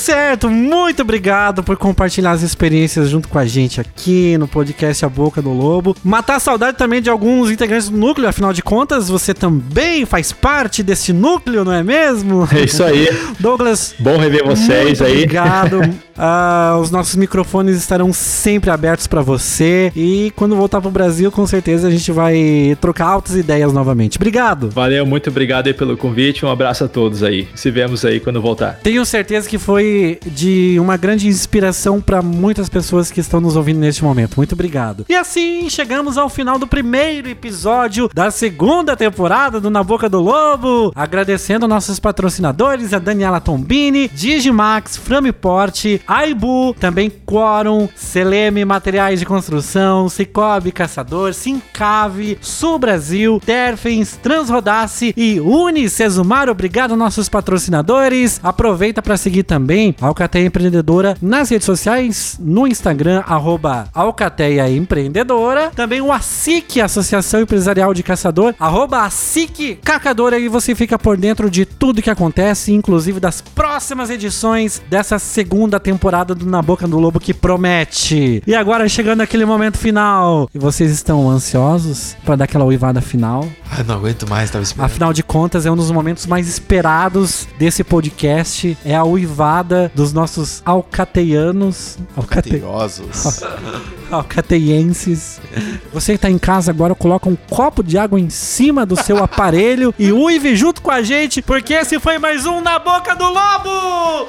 certo, 0.10 0.50
muito 0.50 1.04
obrigado 1.04 1.62
por 1.62 1.78
compartilhar 1.78 2.32
as 2.32 2.42
experiências 2.42 3.10
junto 3.10 3.28
com 3.28 3.38
a 3.38 3.46
gente 3.46 3.80
aqui 3.80 4.40
no 4.40 4.48
podcast 4.48 5.06
A 5.06 5.10
Boca 5.10 5.40
do 5.40 5.52
Lobo. 5.52 5.96
Matar 6.04 6.38
a 6.38 6.40
saudade 6.40 6.80
também 6.80 7.00
de 7.00 7.12
alguns 7.12 7.52
integrantes 7.52 7.90
do 7.90 7.98
núcleo, 7.98 8.28
afinal 8.28 8.52
de 8.52 8.64
contas, 8.64 9.08
você 9.08 9.36
também 9.36 10.08
faz 10.08 10.32
parte 10.32 10.82
desse 10.82 11.14
núcleo, 11.14 11.64
não 11.64 11.74
é 11.74 11.84
mesmo? 11.84 12.48
É 12.52 12.62
isso 12.62 12.84
aí. 12.84 13.08
Douglas, 13.40 13.94
Bom 14.00 14.18
rever 14.18 14.44
vocês 14.44 15.00
muito 15.00 15.04
aí. 15.04 15.24
Obrigado. 15.24 15.80
Ah, 16.22 16.78
os 16.82 16.92
nossos 16.92 17.16
microfones 17.16 17.78
estarão 17.78 18.12
sempre 18.12 18.70
abertos 18.70 19.08
pra 19.08 19.22
você. 19.22 19.90
E 19.96 20.34
quando 20.36 20.54
voltar 20.54 20.82
pro 20.82 20.92
Brasil, 20.92 21.32
com 21.32 21.48
certeza 21.48 21.88
a 21.88 21.92
gente 21.92 22.12
vai 22.12 22.78
trocar 22.82 23.06
altas 23.06 23.38
ideias 23.38 23.72
novamente. 23.72 24.18
Obrigado. 24.18 24.70
Valeu, 24.70 25.06
muito 25.06 25.30
obrigado 25.30 25.68
aí 25.68 25.74
pelo 25.74 25.96
convite. 25.96 26.46
Um 26.46 26.50
abraço 26.50 26.84
a 26.84 26.90
todos 26.90 27.24
aí. 27.24 27.48
Se 27.56 27.72
vemos 27.72 28.04
aí 28.04 28.20
quando 28.20 28.42
voltar. 28.42 28.82
Tenho 28.84 29.06
certeza 29.06 29.48
que 29.48 29.58
foi 29.58 29.99
de 30.26 30.78
uma 30.80 30.98
grande 30.98 31.28
inspiração 31.28 32.02
para 32.02 32.22
muitas 32.22 32.70
pessoas 32.70 33.12
que 33.12 33.20
estão 33.20 33.40
nos 33.40 33.56
ouvindo 33.56 33.80
neste 33.80 34.04
momento. 34.04 34.36
Muito 34.38 34.54
obrigado. 34.54 35.06
E 35.10 35.16
assim 35.16 35.70
chegamos 35.70 36.18
ao 36.18 36.30
final 36.30 36.58
do 36.58 36.68
primeiro 36.68 37.30
episódio 37.30 38.10
da 38.14 38.32
segunda 38.32 38.96
temporada 38.96 39.60
do 39.60 39.70
Na 39.70 39.84
Boca 39.84 40.10
do 40.10 40.20
Lobo. 40.20 40.92
Agradecendo 40.96 41.68
nossos 41.68 42.00
patrocinadores, 42.00 42.94
a 42.94 43.00
Daniela 43.00 43.40
Tombini, 43.40 44.10
Digimax, 44.14 44.98
Framiport, 44.98 45.86
Aibu, 46.08 46.76
também 46.80 47.10
Quorum, 47.10 47.88
Seleme 47.96 48.66
Materiais 48.66 49.20
de 49.20 49.26
Construção, 49.26 50.10
Cicobi 50.10 50.72
Caçador, 50.72 51.34
Sincave, 51.34 52.38
Sul 52.42 52.80
Brasil, 52.80 53.42
Terfens, 53.46 54.18
Transrodace 54.22 55.14
e 55.16 55.40
Unicesumar. 55.40 56.50
Obrigado, 56.50 56.96
nossos 56.96 57.30
patrocinadores. 57.30 58.40
Aproveita 58.44 59.02
para 59.02 59.18
seguir 59.18 59.44
também 59.44 59.89
a 60.02 60.08
Alcateia 60.08 60.46
Empreendedora 60.46 61.18
nas 61.22 61.50
redes 61.50 61.66
sociais, 61.66 62.38
no 62.40 62.68
Instagram, 62.68 63.24
arroba 63.26 63.88
Alcateia 63.94 64.70
Empreendedora. 64.70 65.72
Também 65.76 66.02
o 66.02 66.12
ASIC, 66.12 66.82
Associação 66.82 67.42
Empresarial 67.42 67.94
de 67.94 68.04
Caçador, 68.04 68.54
arroba 68.60 69.04
ASIC 69.04 69.80
Cacadora. 69.84 70.38
E 70.40 70.48
você 70.48 70.76
fica 70.76 70.98
por 70.98 71.18
dentro 71.18 71.50
de 71.50 71.66
tudo 71.66 72.02
que 72.02 72.10
acontece, 72.10 72.74
inclusive 72.74 73.20
das 73.20 73.42
próximas 73.42 74.10
edições 74.10 74.82
dessa 74.90 75.20
segunda 75.20 75.80
temporada 75.80 76.34
do 76.36 76.46
Na 76.46 76.62
Boca 76.62 76.88
do 76.88 77.00
Lobo 77.00 77.20
que 77.20 77.34
promete. 77.34 78.44
E 78.46 78.56
agora 78.56 78.88
chegando 78.90 79.22
aquele 79.22 79.46
momento 79.46 79.78
final. 79.78 80.50
E 80.54 80.60
vocês 80.60 80.92
estão 80.92 81.30
ansiosos 81.30 82.16
para 82.26 82.36
dar 82.36 82.46
aquela 82.46 82.66
uivada 82.66 83.02
final? 83.02 83.48
Ai, 83.72 83.84
não 83.84 83.96
aguento 83.96 84.28
mais, 84.28 84.50
tava 84.50 84.64
esperando. 84.64 84.86
Afinal 84.86 85.14
de 85.14 85.24
contas, 85.24 85.66
é 85.66 85.72
um 85.72 85.76
dos 85.76 85.92
momentos 85.92 86.26
mais 86.26 86.48
esperados 86.48 87.48
desse 87.58 87.84
podcast. 87.84 88.78
É 88.84 88.96
a 88.96 89.04
uivada 89.04 89.69
dos 89.94 90.14
nossos 90.14 90.62
alcateianos. 90.66 91.98
Alcate... 92.16 92.52
Cateiosos. 92.52 93.42
Alcateienses. 94.12 95.40
Você 95.94 96.14
que 96.14 96.20
tá 96.20 96.30
em 96.30 96.38
casa 96.38 96.72
agora, 96.72 96.96
coloca 96.96 97.30
um 97.30 97.36
copo 97.36 97.84
de 97.84 97.98
água 97.98 98.20
em 98.20 98.30
cima 98.30 98.86
do 98.86 98.96
seu 98.96 99.24
aparelho 99.24 99.94
e 100.00 100.12
uive 100.12 100.56
junto 100.56 100.82
com 100.82 100.92
a 100.92 101.02
gente, 101.02 101.42
porque 101.42 101.74
esse 101.74 102.00
foi 102.00 102.18
mais 102.18 102.46
um 102.46 102.62
Na 102.62 102.80
Boca 102.80 103.16
do 103.16 103.26
Lobo! 103.26 104.28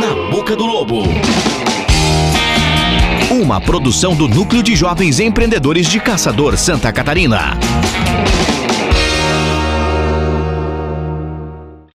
Na 0.00 0.30
Boca 0.30 0.56
do 0.56 0.64
Lobo. 0.64 1.02
Uma 3.30 3.60
produção 3.60 4.16
do 4.16 4.26
Núcleo 4.26 4.62
de 4.62 4.74
Jovens 4.74 5.20
Empreendedores 5.20 5.86
de 5.86 6.00
Caçador 6.00 6.56
Santa 6.56 6.90
Catarina. 6.90 7.58